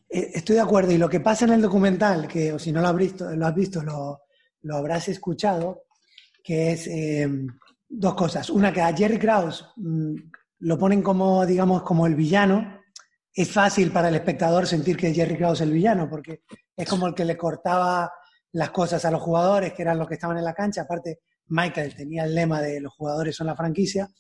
Eh, 0.09 0.33
Estoy 0.35 0.57
de 0.57 0.63
acuerdo. 0.63 0.93
Y 0.93 0.99
lo 0.99 1.09
que 1.09 1.21
pasa 1.21 1.45
en 1.45 1.53
el 1.53 1.63
documental, 1.63 2.27
que 2.27 2.53
o 2.53 2.59
si 2.59 2.73
no 2.73 2.81
lo 2.81 2.89
has 2.89 2.97
visto, 2.97 3.31
lo, 3.31 3.47
has 3.47 3.55
visto, 3.55 3.83
lo, 3.83 4.23
lo 4.63 4.77
habrás 4.77 5.09
escuchado, 5.09 5.85
que 6.43 6.73
es 6.73 6.87
eh, 6.89 7.29
dos 7.89 8.15
cosas. 8.15 8.51
Una, 8.51 8.73
que 8.73 8.81
a 8.81 8.95
Jerry 8.95 9.19
Krause 9.19 9.65
mm, 9.77 10.15
lo 10.61 10.79
ponen 10.79 11.01
como, 11.03 11.47
digamos, 11.47 11.83
como 11.83 12.07
el 12.07 12.17
villano. 12.17 12.80
Es 13.41 13.53
fácil 13.53 13.91
para 13.91 14.09
el 14.11 14.17
espectador 14.17 14.67
sentir 14.67 14.99
que 14.99 15.15
Jerry 15.15 15.39
Krause 15.39 15.61
es 15.63 15.67
el 15.67 15.73
villano, 15.73 16.11
porque 16.11 16.43
es 16.77 16.87
como 16.87 17.07
el 17.07 17.15
que 17.15 17.25
le 17.25 17.39
cortaba 17.39 18.13
las 18.53 18.71
cosas 18.71 19.03
a 19.07 19.11
los 19.11 19.23
jugadores, 19.23 19.73
que 19.73 19.81
eran 19.81 19.99
los 19.99 20.07
que 20.07 20.15
estaban 20.15 20.37
en 20.37 20.45
la 20.45 20.53
cancha. 20.53 20.83
Aparte, 20.83 21.21
Michael 21.47 21.95
tenía 21.97 22.25
el 22.25 22.35
lema 22.35 22.61
de 22.61 22.83
los 22.83 22.93
jugadores 22.93 23.35
son 23.35 23.47
la 23.47 23.57
franquicia. 23.57 24.11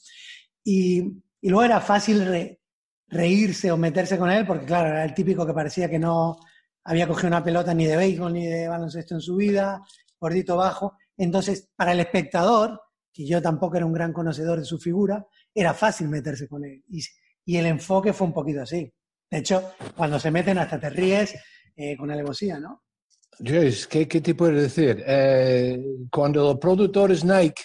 Y, 0.64 1.00
y 1.38 1.48
luego 1.50 1.64
era 1.64 1.82
fácil 1.82 2.24
re- 2.24 2.60
reírse 3.08 3.70
o 3.70 3.76
meterse 3.76 4.16
con 4.16 4.30
él, 4.30 4.46
porque 4.46 4.64
claro, 4.64 4.88
era 4.88 5.04
el 5.04 5.12
típico 5.12 5.44
que 5.46 5.52
parecía 5.52 5.90
que 5.90 5.98
no 5.98 6.38
había 6.84 7.06
cogido 7.06 7.28
una 7.28 7.44
pelota 7.44 7.74
ni 7.74 7.84
de 7.84 7.98
béisbol 7.98 8.32
ni 8.32 8.46
de 8.46 8.68
baloncesto 8.68 9.16
en 9.16 9.20
su 9.20 9.36
vida, 9.36 9.82
gordito 10.18 10.56
bajo. 10.56 10.96
Entonces, 11.18 11.68
para 11.76 11.92
el 11.92 12.00
espectador, 12.00 12.80
que 13.12 13.26
yo 13.26 13.42
tampoco 13.42 13.76
era 13.76 13.84
un 13.84 13.92
gran 13.92 14.14
conocedor 14.14 14.60
de 14.60 14.64
su 14.64 14.78
figura, 14.78 15.26
era 15.54 15.74
fácil 15.74 16.08
meterse 16.08 16.48
con 16.48 16.64
él. 16.64 16.82
Y, 16.88 17.02
y 17.44 17.58
el 17.58 17.66
enfoque 17.66 18.14
fue 18.14 18.26
un 18.26 18.32
poquito 18.32 18.62
así. 18.62 18.90
De 19.30 19.38
hecho, 19.38 19.72
cuando 19.96 20.18
se 20.18 20.30
meten 20.30 20.58
hasta 20.58 20.80
te 20.80 20.90
ríes 20.90 21.34
eh, 21.76 21.96
con 21.96 22.10
alevosía, 22.10 22.58
¿no? 22.58 22.82
Jace, 23.38 23.86
¿qué, 23.88 24.08
¿qué 24.08 24.20
te 24.20 24.34
puedo 24.34 24.52
decir? 24.52 25.02
Eh, 25.06 25.82
cuando 26.10 26.50
el 26.50 26.58
productor 26.58 27.12
es 27.12 27.24
Nike, 27.24 27.62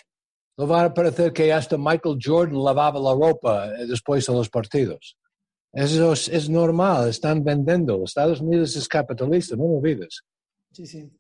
lo 0.58 0.68
va 0.68 0.84
a 0.84 0.94
parecer 0.94 1.34
que 1.34 1.52
hasta 1.52 1.78
Michael 1.78 2.20
Jordan 2.24 2.64
lavaba 2.64 3.00
la 3.00 3.14
ropa 3.14 3.68
eh, 3.68 3.88
después 3.88 4.26
de 4.26 4.34
los 4.34 4.50
partidos. 4.50 5.18
Eso 5.74 6.14
es, 6.14 6.30
es 6.30 6.50
normal, 6.50 7.10
están 7.10 7.44
vendiendo. 7.44 8.04
Estados 8.06 8.40
Unidos 8.40 8.76
es 8.78 8.88
capitalista, 8.88 9.58
no 9.58 9.64
lo 9.64 9.78
olvides. 9.80 10.22
Sí, 10.72 10.86
sí. 10.86 11.12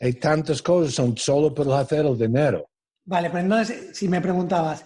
Hay 0.00 0.14
tantas 0.14 0.60
cosas, 0.60 0.94
son 0.94 1.16
solo 1.16 1.54
para 1.54 1.78
hacer 1.78 2.04
el 2.04 2.18
dinero. 2.18 2.68
Vale, 3.04 3.30
pero 3.30 3.44
entonces, 3.44 3.96
si 3.96 4.08
me 4.08 4.20
preguntabas, 4.20 4.84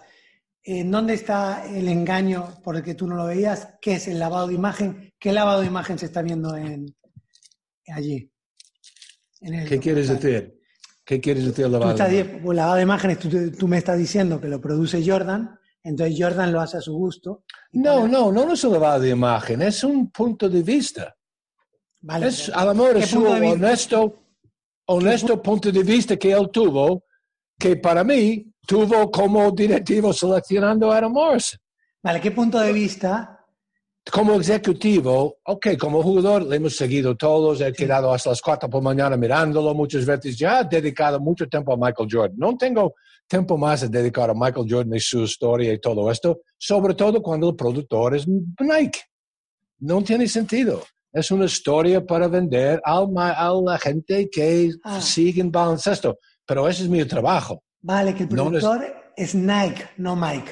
¿en 0.69 0.91
dónde 0.91 1.15
está 1.15 1.65
el 1.73 1.87
engaño 1.89 2.61
por 2.63 2.77
el 2.77 2.83
que 2.83 2.95
tú 2.95 3.07
no 3.07 3.15
lo 3.15 3.27
veías? 3.27 3.69
¿Qué 3.81 3.95
es 3.95 4.09
el 4.09 4.19
lavado 4.19 4.49
de 4.49 4.55
imagen? 4.55 5.15
¿Qué 5.19 5.33
lavado 5.33 5.61
de 5.61 5.69
imagen 5.69 5.97
se 5.99 6.07
está 6.07 6.23
viendo 6.23 6.57
en, 6.57 6.87
allí? 7.89 8.31
En 9.41 9.55
el 9.55 9.69
¿Qué 9.69 9.79
quieres 9.79 10.09
decir? 10.09 10.61
¿Qué 11.05 11.21
quieres 11.21 11.45
decir 11.47 11.67
Tú 11.67 11.71
lavado? 11.71 11.93
estás, 11.93 12.11
di- 12.11 12.25
pues, 12.43 12.57
lavado 12.57 12.77
de 12.77 12.83
imágenes, 12.83 13.19
tú, 13.21 13.29
tú 13.53 13.69
me 13.69 13.79
estás 13.79 13.97
diciendo 13.97 14.41
que 14.41 14.49
lo 14.49 14.61
produce 14.61 15.05
Jordan, 15.09 15.57
entonces 15.85 16.17
Jordan 16.19 16.53
lo 16.53 16.61
hace 16.61 16.79
a 16.79 16.81
su 16.81 16.95
gusto. 16.95 17.45
No, 17.73 18.09
no, 18.09 18.33
no 18.33 18.53
es 18.53 18.65
un 18.65 18.73
lavado 18.73 19.01
de 19.01 19.11
imagen, 19.11 19.63
es 19.63 19.85
un 19.85 20.11
punto 20.11 20.49
de 20.49 20.63
vista. 20.65 21.15
Vale, 22.01 22.27
Es 22.27 22.49
a 22.51 22.65
lo 22.65 22.75
mejor 22.75 22.95
¿qué 22.95 23.05
es 23.05 23.11
su 23.11 23.23
de 23.23 23.31
honesto, 23.53 24.19
honesto 24.87 25.41
punto 25.41 25.71
de 25.71 25.83
vista 25.85 26.17
que 26.17 26.33
él 26.33 26.51
tuvo, 26.53 27.05
que 27.59 27.77
para 27.77 28.03
mí 28.03 28.53
tuvo 28.67 29.11
como 29.11 29.51
directivo 29.53 30.13
seleccionando 30.13 30.91
a 30.93 30.99
Adam 30.99 31.13
Morrison. 31.13 31.59
Vale, 32.03 32.21
¿qué 32.21 32.31
punto 32.31 32.59
de 32.59 32.73
vista? 32.73 33.33
Como 34.13 34.41
ejecutivo, 34.41 35.39
ok, 35.45 35.77
como 35.79 36.01
jugador 36.03 36.45
le 36.45 36.57
hemos 36.57 36.77
seguido 36.77 37.17
todos, 37.17 37.61
he 37.61 37.73
quedado 37.73 38.13
hasta 38.13 38.31
las 38.31 38.41
4 38.41 38.71
por 38.71 38.81
mañana 38.81 39.17
mirándolo 39.17 39.75
muchas 39.75 40.07
veces, 40.07 40.39
ya 40.39 40.61
he 40.61 40.65
dedicado 40.65 41.19
mucho 41.19 41.49
tiempo 41.49 41.73
a 41.73 41.77
Michael 41.77 42.09
Jordan. 42.11 42.37
No 42.39 42.57
tengo 42.57 42.95
tiempo 43.27 43.59
más 43.59 43.83
a 43.83 43.89
dedicar 43.89 44.31
a 44.31 44.35
Michael 44.35 44.67
Jordan 44.71 44.95
y 44.95 45.01
su 45.01 45.23
historia 45.23 45.73
y 45.73 45.81
todo 45.81 46.09
esto, 46.11 46.41
sobre 46.57 46.95
todo 46.95 47.21
cuando 47.21 47.49
el 47.49 47.57
productor 47.57 48.15
es 48.15 48.29
Nike. 48.29 49.01
No 49.81 50.03
tiene 50.03 50.29
sentido. 50.29 50.85
Es 51.13 51.31
una 51.33 51.47
historia 51.47 52.05
para 52.05 52.29
vender 52.29 52.81
a 52.85 53.01
la 53.65 53.79
gente 53.79 54.29
que 54.31 54.71
Ah. 54.85 55.01
sigue 55.01 55.41
en 55.41 55.51
baloncesto. 55.51 56.19
Pero 56.47 56.69
ese 56.69 56.85
es 56.85 56.89
mi 56.89 57.05
trabajo. 57.05 57.63
Vale, 57.87 58.15
que 58.17 58.25
el 58.25 58.29
No, 58.31 58.51
no 58.51 58.59
es- 58.59 58.65
productor 58.65 59.13
es 59.17 59.35
Nike, 59.37 59.85
no 59.99 60.17
Mike. 60.17 60.51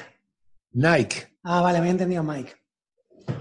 Nike. 0.71 1.27
Ah, 1.43 1.59
vale, 1.61 1.81
me 1.81 1.87
he 1.87 1.91
entendido 1.91 2.23
Mike. 2.23 2.53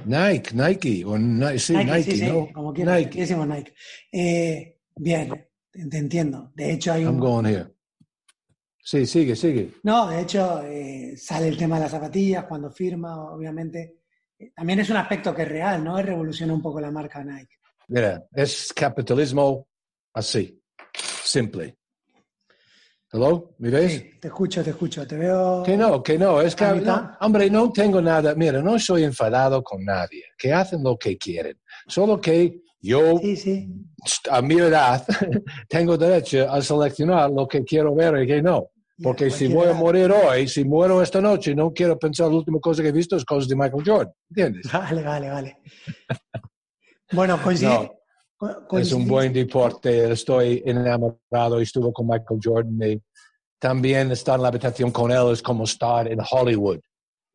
Nike, 0.05 0.51
Nike. 0.55 1.05
O 1.05 1.17
Ni- 1.17 1.59
sí, 1.61 1.75
Nike, 1.77 1.91
Nike, 1.93 2.11
sí, 2.11 2.19
sí, 2.19 2.27
¿no? 2.27 2.49
como 2.53 2.73
quieras, 2.73 2.99
Nike. 2.99 3.21
decimos 3.21 3.47
Nike. 3.47 3.73
Eh, 4.11 4.81
bien, 4.97 5.47
te, 5.91 5.97
entiendo. 5.99 6.51
De 6.57 6.73
hecho, 6.73 6.93
hay 6.93 7.03
I'm 7.05 7.15
un... 7.15 7.21
going 7.21 7.45
here. 7.47 7.67
Sí, 8.83 9.07
sigue, 9.07 9.37
sigue. 9.37 9.71
No, 9.85 10.09
de 10.09 10.21
hecho, 10.23 10.63
eh, 10.65 11.15
sale 11.17 11.47
el 11.49 11.57
tema 11.57 11.77
de 11.77 11.83
las 11.83 11.93
zapatillas 11.93 12.45
cuando 12.47 12.71
firma, 12.71 13.31
obviamente. 13.33 14.01
Eh, 14.39 14.51
También 14.57 14.81
es 14.81 14.91
un 14.91 14.97
aspecto 14.97 15.33
que 15.35 15.43
es 15.43 15.49
real, 15.49 15.83
¿no? 15.85 16.03
Revoluciona 16.03 16.53
un 16.53 16.61
poco 16.61 16.81
la 16.81 16.91
marca 16.91 17.23
Nike. 17.23 17.57
Mira, 17.89 18.27
es 18.33 18.73
capitalismo 18.75 19.69
así, 20.13 20.61
simple. 21.23 21.77
¿Hello? 23.15 23.55
¿Me 23.59 23.71
ves? 23.71 23.93
Sí, 23.93 24.11
te 24.21 24.27
escucho, 24.27 24.65
te 24.65 24.71
escucho, 24.71 25.07
te 25.07 25.17
veo... 25.17 25.63
Que 25.65 25.77
no, 25.77 26.03
que 26.03 26.19
no, 26.19 26.41
es 26.41 26.57
que, 26.57 26.65
¿A 26.65 26.75
no, 26.75 27.17
hombre, 27.21 27.49
no 27.49 27.71
tengo 27.71 28.03
nada, 28.03 28.35
mira, 28.35 28.61
no 28.61 28.77
soy 28.77 29.05
enfadado 29.05 29.63
con 29.63 29.85
nadie, 29.85 30.25
que 30.37 30.53
hacen 30.53 30.83
lo 30.83 30.99
que 30.99 31.17
quieren, 31.17 31.57
solo 31.87 32.21
que 32.21 32.61
yo, 32.81 33.17
Sí, 33.19 33.37
sí. 33.37 33.69
a 34.29 34.43
mi 34.43 34.57
edad, 34.57 35.07
tengo 35.69 35.97
derecho 35.97 36.51
a 36.51 36.61
seleccionar 36.61 37.31
lo 37.31 37.47
que 37.47 37.63
quiero 37.63 37.95
ver 37.95 38.21
y 38.21 38.27
que 38.27 38.43
no, 38.43 38.71
porque 39.01 39.31
si 39.31 39.47
voy 39.47 39.69
a 39.69 39.71
edad. 39.71 39.79
morir 39.79 40.11
hoy, 40.11 40.49
si 40.49 40.65
muero 40.65 41.01
esta 41.01 41.21
noche, 41.21 41.55
no 41.55 41.73
quiero 41.73 41.97
pensar 41.97 42.27
la 42.31 42.35
última 42.35 42.59
cosa 42.59 42.83
que 42.83 42.89
he 42.89 42.93
visto 42.93 43.15
es 43.15 43.25
cosas 43.25 43.49
de 43.49 43.55
Michael 43.55 43.85
Jordan, 43.87 44.13
¿entiendes? 44.31 44.73
Vale, 44.73 45.05
vale, 45.05 45.31
vale. 45.31 45.59
Bueno, 47.13 47.41
coincide... 47.41 47.69
No. 47.69 47.91
Es 48.73 48.93
un 48.93 49.07
buen 49.07 49.33
deporte, 49.33 50.13
estoy 50.13 50.63
enamorado, 50.67 51.61
estuve 51.61 51.93
con 51.93 52.07
Michael 52.07 52.41
Jordan 52.43 52.79
y 52.83 53.03
también 53.59 54.11
estar 54.11 54.37
en 54.37 54.43
la 54.43 54.49
habitación 54.49 54.91
con 54.91 55.11
él 55.11 55.31
es 55.33 55.41
como 55.41 55.65
estar 55.65 56.11
en 56.11 56.19
Hollywood. 56.31 56.81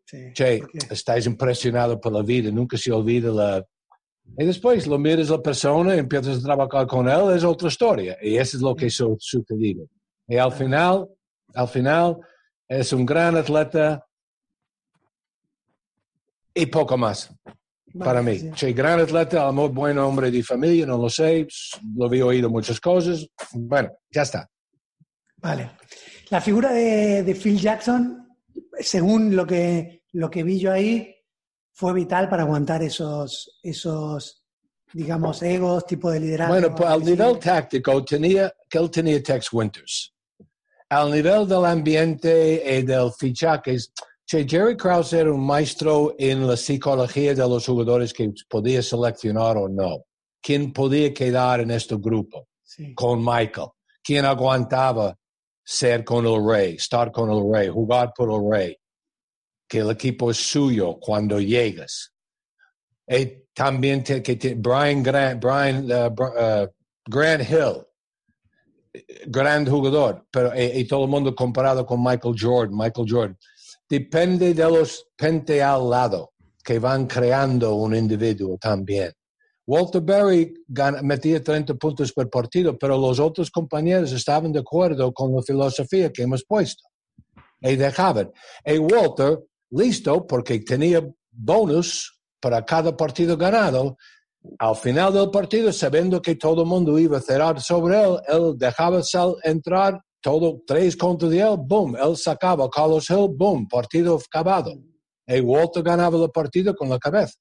Sí, 0.05 0.31
Che, 0.33 0.59
¿por 0.59 0.71
qué? 0.71 0.79
estás 0.91 1.25
impresionado 1.25 1.99
por 1.99 2.11
la 2.11 2.21
vida, 2.21 2.51
nunca 2.51 2.77
se 2.77 2.91
olvida 2.91 3.31
la... 3.31 3.65
Y 4.37 4.45
después 4.45 4.85
lo 4.85 4.99
miras 4.99 5.29
a 5.29 5.37
la 5.37 5.41
persona 5.41 5.95
y 5.95 5.99
empiezas 5.99 6.37
a 6.37 6.41
trabajar 6.41 6.85
con 6.85 7.09
él, 7.09 7.35
es 7.35 7.43
otra 7.43 7.67
historia. 7.67 8.17
Y 8.21 8.37
eso 8.37 8.57
es 8.57 8.61
lo 8.61 8.75
que 8.75 8.89
su 8.89 9.17
sucedido. 9.19 9.87
Y 10.27 10.37
al 10.37 10.51
final, 10.51 11.07
al 11.55 11.67
final, 11.67 12.17
es 12.67 12.93
un 12.93 13.05
gran 13.05 13.35
atleta 13.37 14.05
y 16.53 16.67
poco 16.67 16.95
más 16.95 17.33
para 17.97 18.21
mí. 18.21 18.37
sí. 18.37 18.51
Che, 18.53 18.73
gran 18.73 18.99
atleta, 18.99 19.51
mejor 19.51 19.71
buen 19.71 19.97
hombre 19.97 20.29
de 20.31 20.43
familia, 20.43 20.85
no 20.85 20.97
lo 20.97 21.09
sé, 21.09 21.47
lo 21.95 22.05
había 22.05 22.25
oído 22.25 22.49
muchas 22.49 22.79
cosas. 22.79 23.27
Bueno, 23.53 23.89
ya 24.11 24.21
está. 24.23 24.49
Vale. 25.37 25.71
La 26.29 26.41
figura 26.41 26.71
de, 26.71 27.23
de 27.23 27.35
Phil 27.35 27.57
Jackson, 27.59 28.27
según 28.79 29.35
lo 29.35 29.45
que, 29.47 30.03
lo 30.13 30.29
que 30.29 30.43
vi 30.43 30.59
yo 30.59 30.71
ahí, 30.71 31.15
fue 31.73 31.93
vital 31.93 32.27
para 32.29 32.43
aguantar 32.43 32.83
esos, 32.83 33.59
esos 33.63 34.43
digamos, 34.93 35.41
egos, 35.43 35.85
tipo 35.85 36.11
de 36.11 36.19
liderazgo. 36.19 36.53
Bueno, 36.53 36.75
pues 36.75 36.89
al 36.89 37.03
Sí. 37.03 37.11
nivel 37.11 37.39
táctico 37.39 38.03
tenía, 38.03 38.53
que 38.69 38.77
él 38.77 38.89
tenía 38.91 39.21
Tex 39.23 39.53
Winters. 39.53 40.13
Al 40.89 41.11
nivel 41.11 41.47
del 41.47 41.65
ambiente 41.65 42.63
y 42.79 42.81
del 42.83 43.11
fichaje, 43.17 43.77
che, 44.29 44.45
Jerry 44.45 44.75
Krause 44.75 45.13
era 45.17 45.31
un 45.33 45.43
maestro 45.45 46.13
en 46.19 46.45
la 46.45 46.55
psicología 46.55 47.33
de 47.33 47.47
los 47.47 47.65
jugadores 47.65 48.13
que 48.13 48.31
podía 48.47 48.81
seleccionar 48.83 49.57
o 49.57 49.67
no. 49.67 50.03
¿Quién 50.41 50.71
podía 50.71 51.11
quedar 51.13 51.61
en 51.61 51.71
este 51.71 51.95
grupo 51.97 52.47
Sí. 52.63 52.93
con 52.93 53.19
Michael? 53.23 53.69
¿Quién 54.03 54.25
aguantaba 54.25 55.15
ser 55.63 56.03
con 56.03 56.25
el 56.25 56.43
rey, 56.47 56.75
estar 56.75 57.11
con 57.11 57.29
el 57.31 57.51
rey, 57.53 57.69
jugar 57.69 58.11
por 58.15 58.29
el 58.31 58.49
rey, 58.51 58.77
que 59.67 59.79
el 59.79 59.89
equipo 59.91 60.31
es 60.31 60.37
suyo 60.37 60.97
cuando 60.99 61.39
llegas. 61.39 62.11
Y 63.07 63.45
también 63.53 64.03
te- 64.03 64.21
que 64.23 64.35
te- 64.35 64.55
Brian 64.55 65.03
Grant, 65.03 65.43
Brian, 65.43 65.85
uh, 65.85 66.09
Br- 66.09 66.65
uh, 66.65 66.67
Grant 67.07 67.43
Hill, 67.49 67.85
gran 69.27 69.65
jugador, 69.67 70.25
pero 70.31 70.51
y, 70.55 70.79
y 70.81 70.87
todo 70.87 71.03
el 71.03 71.09
mundo 71.09 71.35
comparado 71.35 71.85
con 71.85 72.01
Michael 72.03 72.35
Jordan, 72.39 72.75
Michael 72.75 73.07
Jordan. 73.07 73.37
Depende 73.89 74.53
de 74.53 74.63
los 74.63 75.07
gente 75.17 75.63
al 75.63 75.89
lado 75.89 76.33
que 76.63 76.77
van 76.77 77.07
creando 77.07 77.75
un 77.75 77.95
individuo 77.95 78.57
también. 78.59 79.11
Walter 79.65 80.01
Berry 80.01 80.53
metía 81.03 81.43
30 81.43 81.75
puntos 81.75 82.11
por 82.11 82.29
partido, 82.29 82.77
pero 82.77 82.97
los 82.97 83.19
otros 83.19 83.51
compañeros 83.51 84.11
estaban 84.11 84.51
de 84.51 84.59
acuerdo 84.59 85.11
con 85.13 85.35
la 85.35 85.41
filosofía 85.41 86.11
que 86.11 86.23
hemos 86.23 86.43
puesto. 86.43 86.83
Y 87.61 87.75
dejaban. 87.75 88.31
Y 88.65 88.77
Walter, 88.77 89.39
listo, 89.71 90.25
porque 90.25 90.59
tenía 90.59 91.07
bonus 91.31 92.19
para 92.39 92.65
cada 92.65 92.95
partido 92.95 93.37
ganado, 93.37 93.97
al 94.57 94.75
final 94.75 95.13
del 95.13 95.29
partido, 95.29 95.71
sabiendo 95.71 96.21
que 96.21 96.35
todo 96.35 96.63
el 96.63 96.67
mundo 96.67 96.97
iba 96.97 97.17
a 97.17 97.21
cerrar 97.21 97.61
sobre 97.61 98.01
él, 98.01 98.17
él 98.27 98.53
dejaba 98.57 99.03
sal 99.03 99.35
entrar, 99.43 99.99
todo 100.21 100.61
tres 100.65 100.95
contra 100.97 101.29
él, 101.29 101.57
boom, 101.59 101.95
él 101.95 102.15
sacaba 102.17 102.69
Carlos 102.69 103.09
Hill, 103.09 103.29
boom, 103.31 103.67
partido 103.67 104.17
acabado. 104.17 104.73
Y 105.27 105.39
Walter 105.41 105.83
ganaba 105.83 106.23
el 106.23 106.31
partido 106.31 106.75
con 106.75 106.89
la 106.89 106.97
cabeza. 106.99 107.35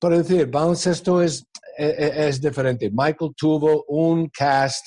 Pero 0.00 0.16
es 0.16 0.28
decir, 0.28 0.46
baloncesto 0.50 1.22
es, 1.22 1.44
es, 1.76 1.98
es 2.16 2.40
diferente. 2.40 2.90
Michael 2.92 3.32
tuvo 3.36 3.84
un 3.88 4.28
cast 4.28 4.84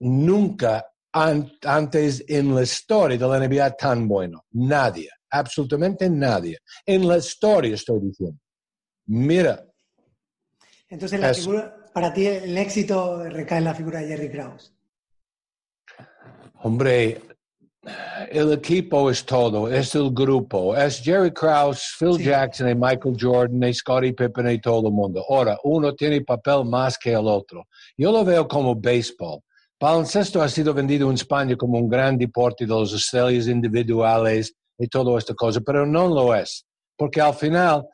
nunca 0.00 0.86
an- 1.12 1.50
antes 1.64 2.24
en 2.28 2.54
la 2.54 2.62
historia 2.62 3.18
de 3.18 3.26
la 3.26 3.38
NBA 3.46 3.76
tan 3.76 4.08
bueno. 4.08 4.44
Nadie, 4.52 5.08
absolutamente 5.30 6.08
nadie. 6.08 6.58
En 6.86 7.06
la 7.06 7.18
historia 7.18 7.74
estoy 7.74 8.00
diciendo. 8.00 8.38
Mira, 9.06 9.64
Entonces, 10.88 11.20
la 11.20 11.30
Eso. 11.30 11.42
figura, 11.42 11.76
para 11.92 12.12
ti 12.12 12.26
el 12.26 12.56
éxito 12.56 13.24
recae 13.28 13.58
en 13.58 13.64
la 13.64 13.74
figura 13.74 14.00
de 14.00 14.08
Jerry 14.08 14.30
Krause. 14.30 14.72
Hombre, 16.62 17.20
el 18.30 18.52
equipo 18.52 19.10
es 19.10 19.24
todo, 19.24 19.68
es 19.70 19.94
el 19.94 20.10
grupo, 20.10 20.76
es 20.76 21.00
Jerry 21.02 21.32
Krause, 21.32 21.96
Phil 21.98 22.16
Sí. 22.16 22.24
Jackson 22.24 22.68
y 22.68 22.74
Michael 22.74 23.16
Jordan 23.18 23.62
y 23.62 23.72
Scottie 23.72 24.12
Pippen 24.12 24.50
y 24.50 24.60
todo 24.60 24.88
el 24.88 24.92
mundo. 24.92 25.24
Ahora, 25.28 25.58
uno 25.64 25.94
tiene 25.94 26.20
papel 26.20 26.66
más 26.66 26.98
que 26.98 27.12
el 27.12 27.26
otro. 27.26 27.66
Yo 27.96 28.12
lo 28.12 28.24
veo 28.24 28.46
como 28.46 28.74
béisbol. 28.74 29.40
Baloncesto 29.80 30.42
ha 30.42 30.48
sido 30.50 30.74
vendido 30.74 31.08
en 31.08 31.14
España 31.14 31.56
como 31.56 31.78
un 31.78 31.88
gran 31.88 32.18
deporte 32.18 32.66
de 32.66 32.74
las 32.74 32.92
estrellas 32.92 33.46
individuales 33.46 34.52
y 34.78 34.86
toda 34.86 35.18
esta 35.18 35.32
cosa, 35.34 35.62
pero 35.62 35.86
no 35.86 36.08
lo 36.08 36.34
es. 36.34 36.66
Porque 36.94 37.22
al 37.22 37.32
final, 37.32 37.86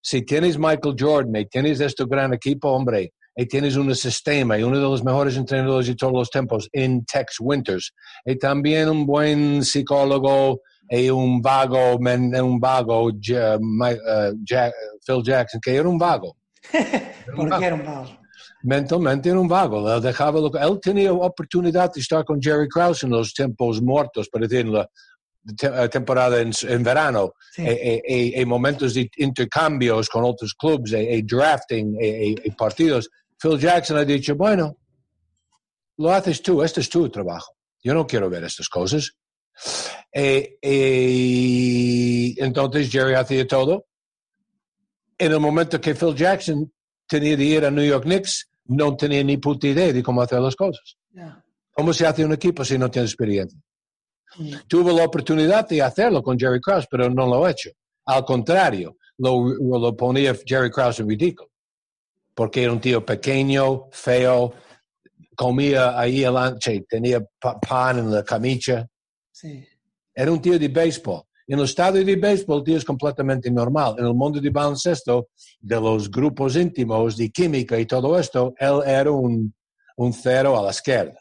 si 0.00 0.22
tienes 0.22 0.58
Michael 0.58 0.96
Jordan 0.98 1.36
y 1.36 1.46
tienes 1.46 1.80
este 1.80 2.06
gran 2.06 2.32
equipo, 2.32 2.70
hombre, 2.70 3.12
y 3.36 3.46
tienes 3.46 3.76
un 3.76 3.94
sistema 3.94 4.58
y 4.58 4.62
uno 4.62 4.76
de 4.76 4.82
los 4.82 5.02
mejores 5.04 5.36
entrenadores 5.36 5.86
de 5.88 5.94
todos 5.96 6.12
los 6.12 6.30
tiempos 6.30 6.68
en 6.72 7.04
Tex 7.04 7.36
Winters, 7.40 7.92
y 8.24 8.36
también 8.36 8.88
un 8.88 9.04
buen 9.06 9.64
psicólogo 9.64 10.60
y 10.88 11.08
un 11.10 11.40
vago, 11.40 11.96
un 11.96 12.60
vago 12.60 13.10
Ja- 13.20 13.58
Mi- 13.60 13.88
eh, 13.90 14.70
Phil 15.06 15.22
Jackson, 15.24 15.60
que 15.60 15.74
era 15.76 15.88
un 15.88 15.98
vago. 15.98 16.36
Porque 17.36 17.64
era 17.64 17.74
un 17.74 17.84
vago. 17.84 18.18
Mentalmente 18.62 19.28
era 19.28 19.38
un 19.40 19.48
vago. 19.48 19.94
Él, 19.94 20.00
dejaba 20.00 20.40
lo 20.40 20.50
él 20.58 20.80
tenía 20.80 21.12
oportunidad 21.12 21.92
de 21.92 22.00
estar 22.00 22.24
con 22.24 22.40
Jerry 22.40 22.68
Krause 22.68 23.02
en 23.04 23.10
los 23.10 23.32
tiempos 23.34 23.82
muertos, 23.82 24.28
para 24.30 24.46
decir, 24.46 24.60
en 24.66 24.72
la 24.72 24.88
eh, 25.84 25.88
temporada 25.90 26.40
en, 26.40 26.50
en 26.68 26.82
verano, 26.82 27.32
Sí. 27.52 27.62
e, 27.62 28.02
e- 28.06 28.40
e- 28.40 28.46
momentos 28.46 28.94
de 28.94 29.10
intercambios 29.18 30.08
con 30.08 30.24
otros 30.24 30.54
clubes, 30.54 30.92
drafting, 31.26 31.94
e 32.00 32.34
partidos. 32.56 33.10
Phil 33.40 33.58
Jackson 33.58 33.98
ha 33.98 34.04
dicho, 34.04 34.34
bueno, 34.36 34.78
lo 35.98 36.12
haces 36.12 36.42
tú, 36.42 36.62
este 36.62 36.80
es 36.80 36.88
tu 36.88 37.08
trabajo. 37.08 37.54
Yo 37.82 37.94
no 37.94 38.06
quiero 38.06 38.30
ver 38.30 38.44
estas 38.44 38.68
cosas. 38.68 39.12
Eh, 40.12 40.58
eh, 40.60 42.34
entonces 42.38 42.90
Jerry 42.90 43.14
hacía 43.14 43.46
todo. 43.46 43.86
En 45.16 45.32
el 45.32 45.40
momento 45.40 45.80
que 45.80 45.94
Phil 45.94 46.14
Jackson 46.14 46.72
tenía 47.06 47.36
de 47.36 47.44
ir 47.44 47.64
a 47.64 47.70
New 47.70 47.84
York 47.84 48.04
Knicks, 48.04 48.50
no 48.66 48.96
tenía 48.96 49.22
ni 49.22 49.36
puta 49.36 49.68
idea 49.68 49.92
de 49.92 50.02
cómo 50.02 50.22
hacer 50.22 50.40
las 50.40 50.56
cosas. 50.56 50.96
¿Cómo 51.72 51.92
se 51.92 52.06
hace 52.06 52.24
un 52.24 52.32
equipo 52.32 52.64
si 52.64 52.78
no 52.78 52.90
tiene 52.90 53.06
experiencia? 53.06 53.60
Mm. 54.36 54.54
Tuvo 54.66 54.96
la 54.96 55.04
oportunidad 55.04 55.68
de 55.68 55.82
hacerlo 55.82 56.22
con 56.22 56.38
Jerry 56.38 56.60
Krause, 56.60 56.86
pero 56.90 57.10
no 57.10 57.26
lo 57.26 57.44
ha 57.44 57.50
hecho. 57.50 57.70
Al 58.06 58.24
contrario, 58.24 58.96
lo, 59.18 59.54
lo 59.60 59.96
ponía 59.96 60.34
Jerry 60.44 60.70
Krause 60.70 61.00
en 61.00 61.08
ridículo. 61.08 61.50
Porque 62.34 62.62
era 62.64 62.72
un 62.72 62.80
tío 62.80 63.04
pequeño, 63.04 63.88
feo, 63.92 64.52
comía 65.36 65.98
ahí 65.98 66.24
adelante, 66.24 66.84
tenía 66.88 67.24
pa- 67.40 67.58
pan 67.60 67.98
en 68.00 68.12
la 68.12 68.24
camisa. 68.24 68.86
Sí. 69.32 69.66
Era 70.14 70.30
un 70.32 70.40
tío 70.40 70.58
de 70.58 70.68
béisbol. 70.68 71.22
En 71.46 71.58
el 71.58 71.64
estadio 71.66 72.04
de 72.04 72.16
béisbol, 72.16 72.58
el 72.58 72.64
tío 72.64 72.76
es 72.78 72.84
completamente 72.84 73.50
normal. 73.50 73.96
En 73.98 74.06
el 74.06 74.14
mundo 74.14 74.40
de 74.40 74.50
baloncesto, 74.50 75.28
de 75.60 75.80
los 75.80 76.10
grupos 76.10 76.56
íntimos, 76.56 77.16
de 77.16 77.30
química 77.30 77.78
y 77.78 77.86
todo 77.86 78.18
esto, 78.18 78.54
él 78.58 78.80
era 78.86 79.10
un, 79.10 79.54
un 79.96 80.12
cero 80.12 80.58
a 80.58 80.62
la 80.62 80.70
izquierda. 80.70 81.20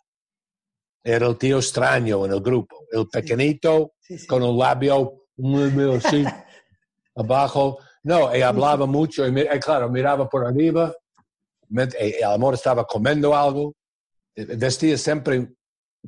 Era 1.03 1.28
el 1.28 1.38
tío 1.38 1.57
extraño 1.57 2.26
en 2.26 2.32
el 2.32 2.41
grupo. 2.41 2.86
El 2.91 3.07
pequeñito, 3.07 3.93
Sí, 3.99 4.18
sí. 4.18 4.28
con 4.28 4.41
un 4.43 4.57
labio 4.57 5.26
muy, 5.38 5.64
así, 5.95 6.24
abajo. 7.16 7.78
No, 8.03 8.36
y 8.36 8.41
hablaba 8.41 8.86
mucho, 8.86 9.28
y, 9.28 9.39
y 9.41 9.59
claro, 9.59 9.89
miraba 9.89 10.28
por 10.30 10.45
arriba, 10.45 10.93
met- 11.74 11.95
y, 11.99 12.19
y 12.19 12.24
a 12.24 12.32
lo 12.32 12.38
mejor 12.39 12.53
estaba 12.55 12.84
comiendo 12.86 13.36
algo, 13.36 13.74
Eh, 14.36 14.45
vestía 14.57 14.97
siempre 14.97 15.47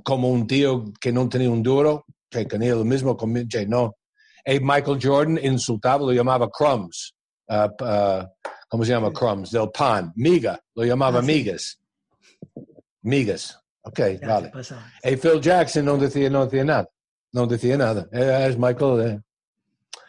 como 0.03 0.29
un 0.29 0.47
tío 0.47 0.85
que 0.99 1.11
no 1.11 1.29
tenía 1.29 1.49
un 1.49 1.61
duro, 1.61 2.05
que 2.29 2.45
tenía 2.45 2.73
lo 2.73 2.83
mismo 2.83 3.15
conmigo, 3.15 3.47
no. 3.67 3.93
Y 4.45 4.59
Michael 4.59 4.99
Jordan 5.01 5.39
insultaba, 5.43 6.03
lo 6.05 6.11
llamaba 6.11 6.47
crumbs, 6.49 7.13
ah, 7.49 7.69
ah, 7.81 8.27
¿cómo 8.69 8.83
se 8.83 8.91
llama 8.91 9.11
crumbs? 9.13 9.51
Del 9.51 9.69
pan, 9.71 10.11
miga, 10.15 10.59
lo 10.75 10.83
llamaba 10.83 11.19
Ah, 11.19 11.21
sí. 11.21 11.27
migas. 11.27 11.79
Migas, 13.01 13.59
ok, 13.83 13.99
Ya, 14.21 14.27
vale. 14.27 14.51
Y 15.03 15.15
Phil 15.17 15.39
Jackson 15.41 15.85
no 15.85 15.97
decía, 15.97 16.29
no 16.29 16.45
decía 16.45 16.63
nada. 16.63 16.89
No 17.33 17.45
decía 17.45 17.77
nada. 17.77 18.07
Eh, 18.11 18.47
Es 18.49 18.57
Michael. 18.57 19.01
eh. 19.07 19.21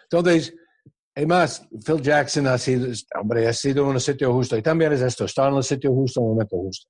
Entonces, 0.04 0.54
y 1.16 1.24
más, 1.26 1.66
Phil 1.84 2.02
Jackson 2.02 2.46
ha 2.46 2.58
sido, 2.58 2.88
hombre, 3.20 3.48
ha 3.48 3.52
sido 3.52 3.84
en 3.84 3.90
un 3.90 4.00
sitio 4.00 4.32
justo. 4.34 4.56
Y 4.56 4.62
también 4.62 4.92
es 4.92 5.00
esto, 5.00 5.24
estar 5.24 5.50
en 5.50 5.56
el 5.56 5.62
sitio 5.64 5.92
justo 5.92 6.20
en 6.20 6.26
el 6.26 6.30
momento 6.32 6.56
justo. 6.58 6.88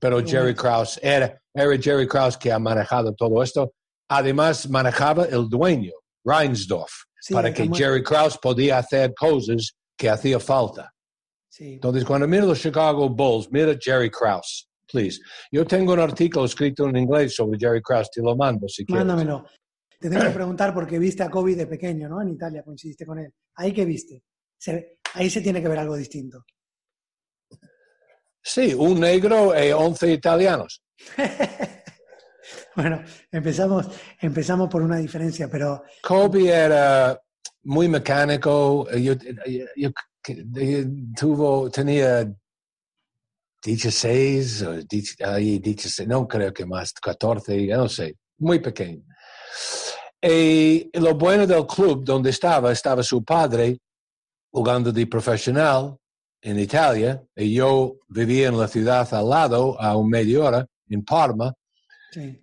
Pero 0.00 0.22
Jerry 0.26 0.54
Krause, 0.54 0.98
era, 1.02 1.40
era 1.54 1.78
Jerry 1.80 2.06
Krause 2.06 2.36
que 2.36 2.52
ha 2.52 2.58
manejado 2.58 3.14
todo 3.14 3.42
esto. 3.42 3.72
Además, 4.08 4.68
manejaba 4.68 5.24
el 5.26 5.48
dueño, 5.48 5.92
Reinsdorf, 6.24 6.90
Sí, 7.20 7.32
para 7.32 7.52
que 7.54 7.64
muy- 7.64 7.78
Jerry 7.78 8.02
Krause 8.02 8.38
podía 8.38 8.78
hacer 8.78 9.14
cosas 9.14 9.72
que 9.96 10.10
hacía 10.10 10.38
falta. 10.40 10.92
Sí. 11.48 11.74
Entonces, 11.74 12.04
cuando 12.04 12.26
miro 12.28 12.46
los 12.46 12.60
Chicago 12.60 13.08
Bulls, 13.08 13.48
mira 13.50 13.74
Jerry 13.80 14.10
Krause, 14.10 14.68
please. 14.90 15.20
Yo 15.50 15.64
tengo 15.64 15.92
un 15.92 16.00
artículo 16.00 16.44
escrito 16.44 16.86
en 16.88 16.96
inglés 16.96 17.34
sobre 17.34 17.58
Jerry 17.58 17.80
Krause, 17.82 18.10
te 18.10 18.22
lo 18.22 18.36
mando 18.36 18.68
si 18.68 18.84
quieres. 18.84 19.06
Mándamelo. 19.06 19.44
Te 19.98 20.08
tengo 20.10 20.22
que 20.24 20.30
preguntar 20.34 20.72
porque 20.74 20.98
viste 20.98 21.22
a 21.22 21.30
Kobe 21.30 21.54
de 21.54 21.66
pequeño, 21.66 22.08
¿no? 22.08 22.20
En 22.22 22.28
Italia 22.30 22.62
coincidiste 22.62 23.04
con 23.06 23.18
él. 23.18 23.32
¿Ahí 23.56 23.72
qué 23.72 23.84
viste? 23.84 24.22
Se- 24.56 24.98
ahí 25.14 25.28
se 25.30 25.40
tiene 25.40 25.60
que 25.62 25.68
ver 25.68 25.78
algo 25.78 25.96
distinto. 25.96 26.44
Sí, 28.42 28.72
un 28.74 29.00
negro 29.00 29.52
y 29.62 29.72
11 29.72 30.12
italianos. 30.12 30.82
Bueno, 32.74 33.02
empezamos, 33.32 33.88
empezamos 34.20 34.68
por 34.70 34.82
una 34.82 34.98
diferencia, 34.98 35.48
pero 35.50 35.82
Kobe 36.00 36.48
era 36.48 37.20
muy 37.64 37.88
mecánico. 37.88 38.88
Yo, 38.92 39.14
yo- 39.46 39.64
yo- 39.76 39.90
tuvo, 41.18 41.70
tenía 41.70 42.32
16, 43.64 44.62
o 44.62 44.72
10 44.82 45.16
ahí 45.22 45.58
16, 45.58 46.08
no 46.08 46.26
creo 46.28 46.52
que 46.54 46.64
más, 46.64 46.92
14, 46.92 47.66
yo 47.66 47.76
no 47.78 47.88
sé, 47.88 48.16
muy 48.38 48.60
pequeño. 48.60 49.02
Y 50.20 50.90
lo 50.98 51.14
bueno 51.14 51.46
del 51.46 51.66
club 51.66 52.04
donde 52.04 52.30
estaba, 52.30 52.72
estaba 52.72 53.02
su 53.02 53.22
padre 53.22 53.78
jugando 54.50 54.90
de 54.90 55.06
profesional 55.06 55.96
en 56.40 56.58
Italia, 56.58 57.22
y 57.34 57.54
yo 57.54 57.98
vivía 58.08 58.48
en 58.48 58.58
la 58.58 58.68
ciudad 58.68 59.12
al 59.12 59.28
lado, 59.28 59.80
a 59.80 59.96
un 59.96 60.08
media 60.08 60.44
hora, 60.44 60.66
en 60.88 61.04
Parma. 61.04 61.52
sí. 62.12 62.40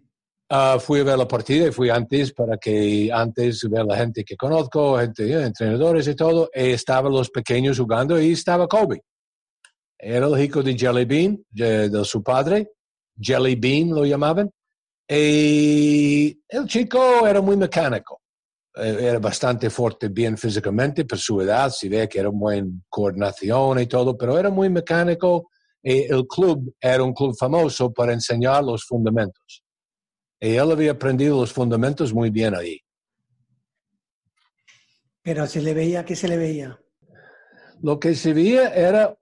Ah, 0.47 0.78
fui 0.80 0.99
a 0.99 1.03
ver 1.03 1.17
la 1.17 1.28
partida 1.28 1.67
y 1.67 1.71
fui 1.71 1.89
antes 1.89 2.32
para 2.32 2.55
que 2.57 3.09
antes 3.11 3.67
ver 3.67 3.84
la 3.84 3.97
gente 3.97 4.23
que 4.23 4.38
conozco, 4.38 4.99
gente, 4.99 5.28
eh, 5.28 5.43
entrenadores 5.43 6.07
y 6.07 6.15
todo, 6.15 6.51
y 6.53 6.69
estaban 6.69 7.11
los 7.11 7.32
pequeños 7.32 7.80
jugando 7.80 8.21
y 8.21 8.34
estaba 8.34 8.67
Kobe. 8.67 9.01
Era 9.97 10.28
el 10.28 10.39
hijo 10.39 10.61
de 10.61 10.78
Jelly 10.78 11.05
Bean, 11.05 11.43
de, 11.49 11.89
de 11.89 12.05
su 12.05 12.21
padre, 12.21 12.73
Jelly 13.19 13.55
Bean 13.55 13.89
lo 13.89 14.05
llamaban, 14.05 14.51
Y 15.08 16.41
el 16.49 16.66
chico 16.66 17.28
era 17.28 17.41
muy 17.41 17.58
mecánico. 17.58 18.22
Eh, 18.76 18.97
Era 19.01 19.20
bastante 19.20 19.70
fuerte, 19.70 20.10
bien 20.10 20.38
físicamente, 20.38 21.06
por 21.06 21.18
su 21.18 21.39
edad, 21.41 21.70
si 21.70 21.88
ve 21.88 22.10
que 22.10 22.20
era 22.20 22.30
buena 22.30 22.68
coordinación 22.89 23.80
y 23.80 23.88
todo, 23.88 24.18
pero 24.18 24.38
era 24.38 24.49
muy 24.49 24.70
mecánico. 24.70 25.49
Y 25.82 26.12
el 26.12 26.26
club 26.28 26.76
era 26.82 27.03
un 27.03 27.14
club 27.14 27.36
famoso 27.38 27.93
para 27.93 28.12
enseñar 28.14 28.64
los 28.64 28.84
fundamentos. 28.84 29.64
Y 30.39 30.56
él 30.56 30.72
había 30.72 30.91
aprendido 30.91 31.39
los 31.39 31.53
fundamentos 31.53 32.14
muy 32.14 32.32
bien 32.32 32.56
ahí. 32.56 32.80
Pero 35.22 35.47
se 35.47 35.62
le 35.62 35.74
veía, 35.74 36.03
¿qué 36.03 36.16
se 36.16 36.28
le 36.28 36.38
veía? 36.38 36.80
Lo 37.82 37.99
que 37.99 38.16
se 38.16 38.34
veía 38.34 38.70
era, 38.74 39.16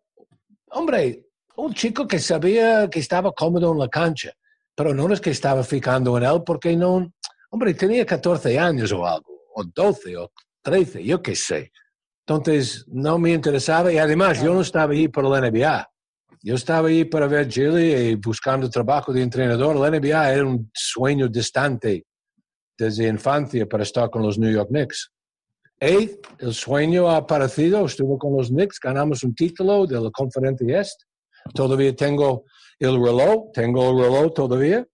hombre, 0.72 1.28
un 1.58 1.74
chico 1.74 2.08
que 2.08 2.20
sabía 2.20 2.90
que 2.90 3.00
estaba 3.00 3.32
cómodo 3.34 3.72
en 3.74 3.80
la 3.80 3.90
cancha, 3.90 4.34
pero 4.76 4.94
no 4.94 5.12
es 5.14 5.22
que 5.22 5.30
estaba 5.30 5.64
fijando 5.64 6.18
en 6.18 6.24
él 6.24 6.44
porque 6.46 6.76
no, 6.76 7.12
hombre, 7.50 7.74
tenía 7.74 8.06
14 8.06 8.58
años 8.60 8.92
o 8.92 9.06
algo, 9.06 9.32
o 9.56 9.64
12 9.64 10.18
o 10.18 10.32
13, 10.62 11.04
yo 11.04 11.22
qué 11.22 11.36
sé. 11.36 11.72
Entonces, 12.26 12.86
no 12.88 13.18
me 13.20 13.32
interesaba 13.32 13.92
y 13.92 13.98
además 13.98 14.42
yo 14.42 14.54
no 14.54 14.62
estaba 14.62 14.94
ahí 14.94 15.10
por 15.10 15.26
la 15.26 15.42
NBA. 15.42 15.90
Yo 16.42 16.56
estaba 16.56 16.88
ahí 16.88 17.06
para 17.06 17.28
ver 17.28 17.48
Chile 17.48 18.10
y 18.12 18.16
buscando 18.16 18.70
trabajo 18.70 19.14
de 19.14 19.22
entrenador. 19.22 19.76
La 19.76 19.90
NBA 19.90 20.34
era 20.34 20.46
un 20.46 20.70
sueño 20.74 21.28
distante 21.28 22.06
desde 22.78 23.08
infancia 23.08 23.66
para 23.66 23.84
estar 23.84 24.10
con 24.10 24.24
los 24.24 24.38
New 24.38 24.52
York 24.52 24.70
Knicks. 24.70 25.12
Y 25.80 26.12
el 26.40 26.54
sueño 26.54 27.10
ha 27.10 27.18
aparecido, 27.18 27.86
estuve 27.86 28.18
con 28.18 28.38
los 28.38 28.50
Knicks, 28.50 28.80
ganamos 28.80 29.24
un 29.24 29.36
título 29.36 29.86
de 29.86 30.00
la 30.00 30.10
conferencia 30.12 30.80
Est. 30.80 31.02
Todavía 31.54 31.94
tengo 31.94 32.46
el 32.86 32.96
reloj, 33.04 33.52
tengo 33.54 33.90
el 33.92 34.04
reloj 34.06 34.34
todavía. 34.34 34.86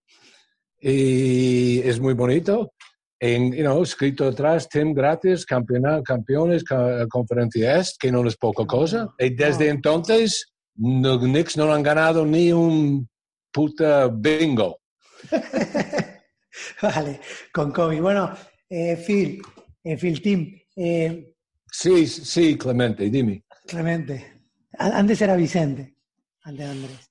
Y 0.80 1.80
es 1.80 2.00
muy 2.00 2.14
bonito. 2.14 2.72
En, 3.18 3.52
you 3.52 3.62
know, 3.62 3.82
escrito 3.82 4.26
atrás, 4.28 4.66
Tim 4.68 4.94
gratis, 4.94 5.44
campeona- 5.44 6.02
campeones, 6.02 6.64
ca- 6.64 7.06
conferencia 7.08 7.76
Est, 7.76 7.96
que 8.00 8.10
no 8.10 8.26
es 8.26 8.36
poca 8.36 8.64
cosa. 8.64 9.08
Y 9.18 9.34
desde 9.34 9.68
entonces, 9.68 10.52
los 10.76 11.18
Knicks 11.18 11.56
no 11.58 11.70
han 11.72 11.82
ganado 11.82 12.24
ni 12.24 12.50
un 12.52 13.06
puta 13.52 14.08
bingo. 14.08 14.78
Vale, 16.82 17.20
con 17.52 17.72
Kobe. 17.72 18.00
Bueno, 18.00 18.34
eh, 18.70 18.96
Phil, 19.06 19.42
eh, 19.84 19.96
Phil 19.98 20.22
Tim, 20.22 20.58
eh, 20.76 21.34
Sí, 21.72 22.06
sí, 22.06 22.56
Clemente, 22.56 23.08
dime. 23.10 23.44
Clemente. 23.66 24.40
Antes 24.78 25.20
era 25.22 25.36
Vicente, 25.36 25.94
antes 26.42 26.66
Andrés. 26.68 27.09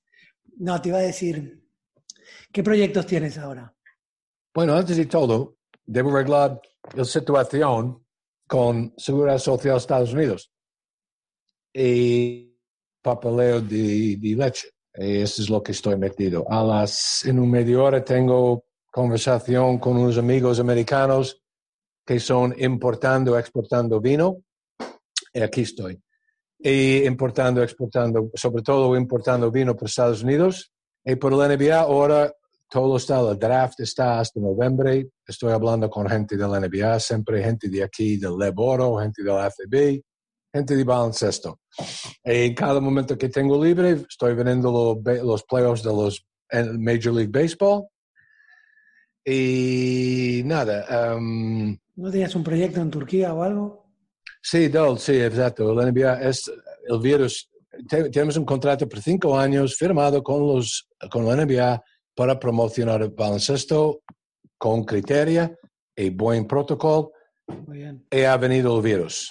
No, 0.60 0.78
te 0.78 0.90
iba 0.90 0.98
a 0.98 1.02
decir, 1.02 1.58
¿qué 2.52 2.62
proyectos 2.62 3.06
tienes 3.06 3.38
ahora? 3.38 3.74
Bueno, 4.52 4.74
antes 4.74 4.94
de 4.98 5.06
todo, 5.06 5.56
debo 5.86 6.10
arreglar 6.10 6.60
la 6.92 7.04
situación 7.06 8.04
con 8.46 8.92
Seguridad 8.98 9.38
Social 9.38 9.78
Estados 9.78 10.12
Unidos 10.12 10.52
y 11.72 12.58
papeleo 13.00 13.62
de, 13.62 14.18
de 14.18 14.36
leche. 14.36 14.68
Eso 14.92 15.40
es 15.40 15.48
lo 15.48 15.62
que 15.62 15.72
estoy 15.72 15.96
metido. 15.96 16.44
A 16.50 16.62
las, 16.62 17.24
en 17.24 17.38
un 17.38 17.50
media 17.50 17.80
hora 17.80 18.04
tengo 18.04 18.66
conversación 18.90 19.78
con 19.78 19.96
unos 19.96 20.18
amigos 20.18 20.60
americanos 20.60 21.40
que 22.04 22.20
son 22.20 22.54
importando, 22.60 23.38
exportando 23.38 23.98
vino. 23.98 24.42
Y 25.32 25.40
aquí 25.40 25.62
estoy. 25.62 26.02
Y 26.62 27.04
importando, 27.06 27.62
exportando, 27.62 28.30
sobre 28.34 28.62
todo 28.62 28.96
importando 28.96 29.50
vino 29.50 29.74
para 29.74 29.86
Estados 29.86 30.22
Unidos. 30.22 30.70
Y 31.04 31.16
por 31.16 31.32
la 31.32 31.48
NBA 31.48 31.80
ahora 31.80 32.32
todo 32.68 32.98
está, 32.98 33.20
el 33.20 33.38
draft 33.38 33.80
está 33.80 34.20
hasta 34.20 34.40
noviembre. 34.40 35.08
Estoy 35.26 35.52
hablando 35.52 35.88
con 35.88 36.08
gente 36.08 36.36
de 36.36 36.46
la 36.46 36.60
NBA, 36.60 37.00
siempre 37.00 37.42
gente 37.42 37.68
de 37.68 37.82
aquí, 37.82 38.16
del 38.16 38.36
Leboro, 38.38 38.98
gente 38.98 39.22
del 39.22 39.38
ACB, 39.38 40.02
gente 40.52 40.76
de 40.76 40.84
baloncesto. 40.84 41.60
En 42.22 42.54
cada 42.54 42.80
momento 42.80 43.16
que 43.16 43.28
tengo 43.28 43.62
libre, 43.62 44.04
estoy 44.08 44.34
viendo 44.34 44.70
los, 45.02 45.24
los 45.24 45.42
playoffs 45.44 45.82
de 45.82 45.90
los 45.90 46.26
Major 46.78 47.14
League 47.14 47.32
Baseball. 47.32 47.86
Y 49.24 50.42
nada, 50.44 51.16
um, 51.16 51.76
¿No 52.00 52.10
tenías 52.10 52.34
un 52.34 52.42
proyecto 52.42 52.80
en 52.80 52.90
Turquía 52.90 53.34
o 53.34 53.42
algo? 53.42 53.89
Sí, 54.42 54.68
Dol, 54.68 54.98
sí, 54.98 55.20
exacto. 55.20 55.74
La 55.74 55.90
NBA 55.90 56.22
es 56.28 56.50
el 56.88 56.98
virus. 57.00 57.48
te- 57.88 58.10
tenemos 58.10 58.36
un 58.36 58.44
contrato 58.44 58.88
por 58.88 59.00
cinco 59.00 59.38
años 59.38 59.76
firmado 59.76 60.22
con, 60.22 60.46
los, 60.46 60.88
con 61.10 61.26
la 61.26 61.36
NBA 61.36 61.82
para 62.14 62.38
promocionar 62.38 63.02
el 63.02 63.10
baloncesto 63.10 64.02
con 64.58 64.84
criterio 64.84 65.56
y 65.96 66.10
buen 66.10 66.46
protocolo. 66.46 67.12
Y 68.10 68.22
ha 68.22 68.36
venido 68.36 68.76
el 68.76 68.82
virus. 68.82 69.30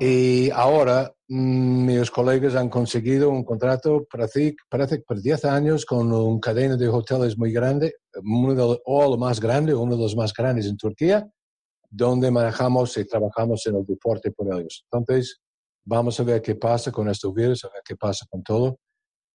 Y 0.00 0.50
ahora 0.50 1.12
mm, 1.28 1.86
mis 1.86 2.10
colegas 2.10 2.54
han 2.54 2.68
conseguido 2.68 3.30
un 3.30 3.42
contrato, 3.44 4.06
parece, 4.10 4.54
parece 4.68 5.00
por 5.00 5.20
10 5.20 5.44
años, 5.46 5.84
con 5.86 6.12
una 6.12 6.40
cadena 6.40 6.76
de 6.76 6.88
hoteles 6.88 7.36
muy 7.38 7.52
grande, 7.52 7.94
uno 8.22 8.54
de 8.54 8.80
o 8.84 9.10
lo 9.10 9.16
más 9.16 9.40
grande, 9.40 9.74
uno 9.74 9.96
de 9.96 10.02
los 10.02 10.14
más 10.14 10.32
grandes 10.34 10.66
en 10.66 10.76
Turquía, 10.76 11.26
donde 11.88 12.30
manejamos 12.30 12.96
y 12.96 13.04
trabajamos 13.04 13.66
en 13.66 13.76
el 13.76 13.84
deporte 13.84 14.30
por 14.30 14.46
ellos. 14.52 14.84
Entonces, 14.90 15.40
vamos 15.84 16.18
a 16.20 16.22
ver 16.22 16.42
qué 16.42 16.54
pasa 16.54 16.92
con 16.92 17.08
estos 17.08 17.32
virus, 17.32 17.64
a 17.64 17.68
ver 17.68 17.82
qué 17.84 17.96
pasa 17.96 18.26
con 18.28 18.42
todo, 18.42 18.78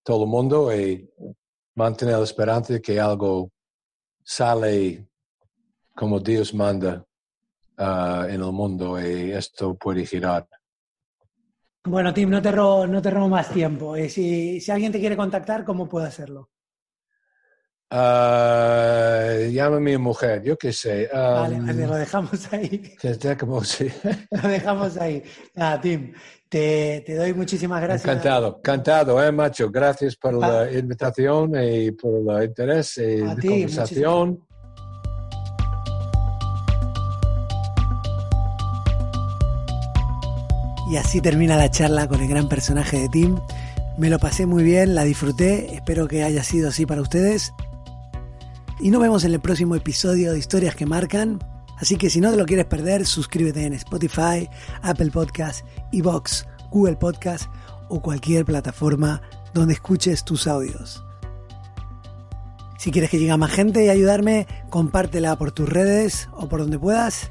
todo 0.02 0.24
el 0.24 0.30
mundo 0.30 0.74
y 0.74 1.08
mantener 1.74 2.18
la 2.18 2.24
esperanza 2.24 2.74
de 2.74 2.80
que 2.80 3.00
algo 3.00 3.50
sale 4.22 5.08
como 5.94 6.20
Dios 6.20 6.54
manda 6.54 7.04
ah, 7.78 8.26
en 8.28 8.40
el 8.40 8.52
mundo 8.52 9.00
y 9.00 9.32
esto 9.32 9.74
puede 9.74 10.06
girar. 10.06 10.46
Bueno, 11.86 12.14
Tim, 12.14 12.30
no 12.30 12.40
te 12.40 12.50
robo, 12.50 12.86
no 12.86 13.02
te 13.02 13.10
robo 13.10 13.28
más 13.28 13.50
tiempo. 13.50 13.94
Eh, 13.94 14.08
si, 14.08 14.60
si 14.60 14.70
alguien 14.70 14.90
te 14.90 15.00
quiere 15.00 15.16
contactar, 15.16 15.64
¿cómo 15.64 15.86
puede 15.86 16.06
hacerlo? 16.06 16.50
Ah, 19.46 19.50
llama 19.50 19.76
a 19.76 19.80
mi 19.80 19.96
mujer, 19.98 20.42
yo 20.42 20.56
qué 20.56 20.72
sé. 20.72 21.08
Vale, 21.12 21.56
um, 21.56 21.66
vale, 21.66 21.86
lo 21.86 21.94
dejamos 21.96 22.48
ahí. 22.52 22.78
que 23.00 23.10
esté 23.10 23.36
como 23.36 23.62
si- 23.64 23.90
Lo 24.30 24.48
dejamos 24.48 24.96
ahí. 24.96 25.22
Nada, 25.54 25.80
Tim, 25.80 26.12
te, 26.48 27.02
te 27.06 27.14
doy 27.16 27.32
muchísimas 27.34 27.80
gracias. 27.82 28.04
Encantado, 28.04 28.56
encantado, 28.58 29.24
eh, 29.24 29.32
macho. 29.32 29.70
Gracias 29.70 30.16
por 30.16 30.34
Ah. 30.42 30.64
la 30.64 30.72
invitación 30.78 31.52
y 31.62 31.90
por 31.92 32.40
el 32.40 32.44
interés 32.48 32.98
y 32.98 33.22
A 33.22 33.26
la 33.26 33.36
ti, 33.36 33.48
conversación. 33.48 34.40
Y 40.90 40.96
así 40.96 41.20
termina 41.20 41.56
la 41.56 41.70
charla 41.70 42.06
con 42.08 42.20
el 42.20 42.28
gran 42.28 42.48
personaje 42.48 42.98
de 43.00 43.08
Tim. 43.08 43.38
Me 43.96 44.10
lo 44.10 44.18
pasé 44.18 44.44
muy 44.46 44.62
bien, 44.64 44.94
la 44.94 45.04
disfruté, 45.04 45.74
espero 45.74 46.08
que 46.08 46.24
haya 46.24 46.42
sido 46.42 46.68
así 46.68 46.84
para 46.84 47.00
ustedes. 47.00 47.52
Y 48.80 48.90
nos 48.90 49.00
vemos 49.00 49.24
en 49.24 49.32
el 49.32 49.40
próximo 49.40 49.76
episodio 49.76 50.32
de 50.32 50.38
Historias 50.38 50.74
que 50.74 50.84
Marcan. 50.84 51.38
Así 51.78 51.96
que 51.96 52.10
si 52.10 52.20
no 52.20 52.30
te 52.30 52.36
lo 52.36 52.44
quieres 52.44 52.66
perder, 52.66 53.06
suscríbete 53.06 53.64
en 53.64 53.72
Spotify, 53.72 54.48
Apple 54.82 55.10
Podcast, 55.10 55.64
Evox, 55.92 56.46
Google 56.70 56.96
Podcast 56.96 57.48
o 57.88 58.00
cualquier 58.00 58.44
plataforma 58.44 59.22
donde 59.52 59.74
escuches 59.74 60.24
tus 60.24 60.46
audios. 60.46 61.04
Si 62.78 62.90
quieres 62.90 63.10
que 63.10 63.18
llegue 63.18 63.30
a 63.30 63.36
más 63.36 63.52
gente 63.52 63.84
y 63.84 63.88
ayudarme, 63.88 64.46
compártela 64.70 65.36
por 65.36 65.52
tus 65.52 65.68
redes 65.68 66.28
o 66.32 66.48
por 66.48 66.60
donde 66.60 66.78
puedas. 66.78 67.30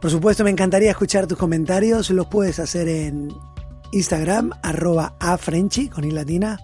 Por 0.00 0.10
supuesto, 0.10 0.42
me 0.42 0.50
encantaría 0.50 0.90
escuchar 0.90 1.26
tus 1.26 1.38
comentarios. 1.38 2.10
Los 2.10 2.26
puedes 2.26 2.58
hacer 2.58 2.88
en 2.88 3.28
Instagram, 3.92 4.50
arroba 4.62 5.14
afrenchi, 5.20 5.88
con 5.88 6.04
i 6.04 6.10
latina. 6.10 6.58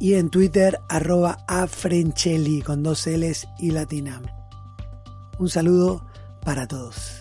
Y 0.00 0.14
en 0.14 0.30
Twitter, 0.30 0.80
arroba 0.88 1.44
afrenchelli, 1.46 2.62
con 2.62 2.82
dos 2.82 3.06
L's 3.06 3.46
y 3.58 3.70
latina. 3.70 4.22
Un 5.38 5.50
saludo 5.50 6.06
para 6.42 6.66
todos. 6.66 7.19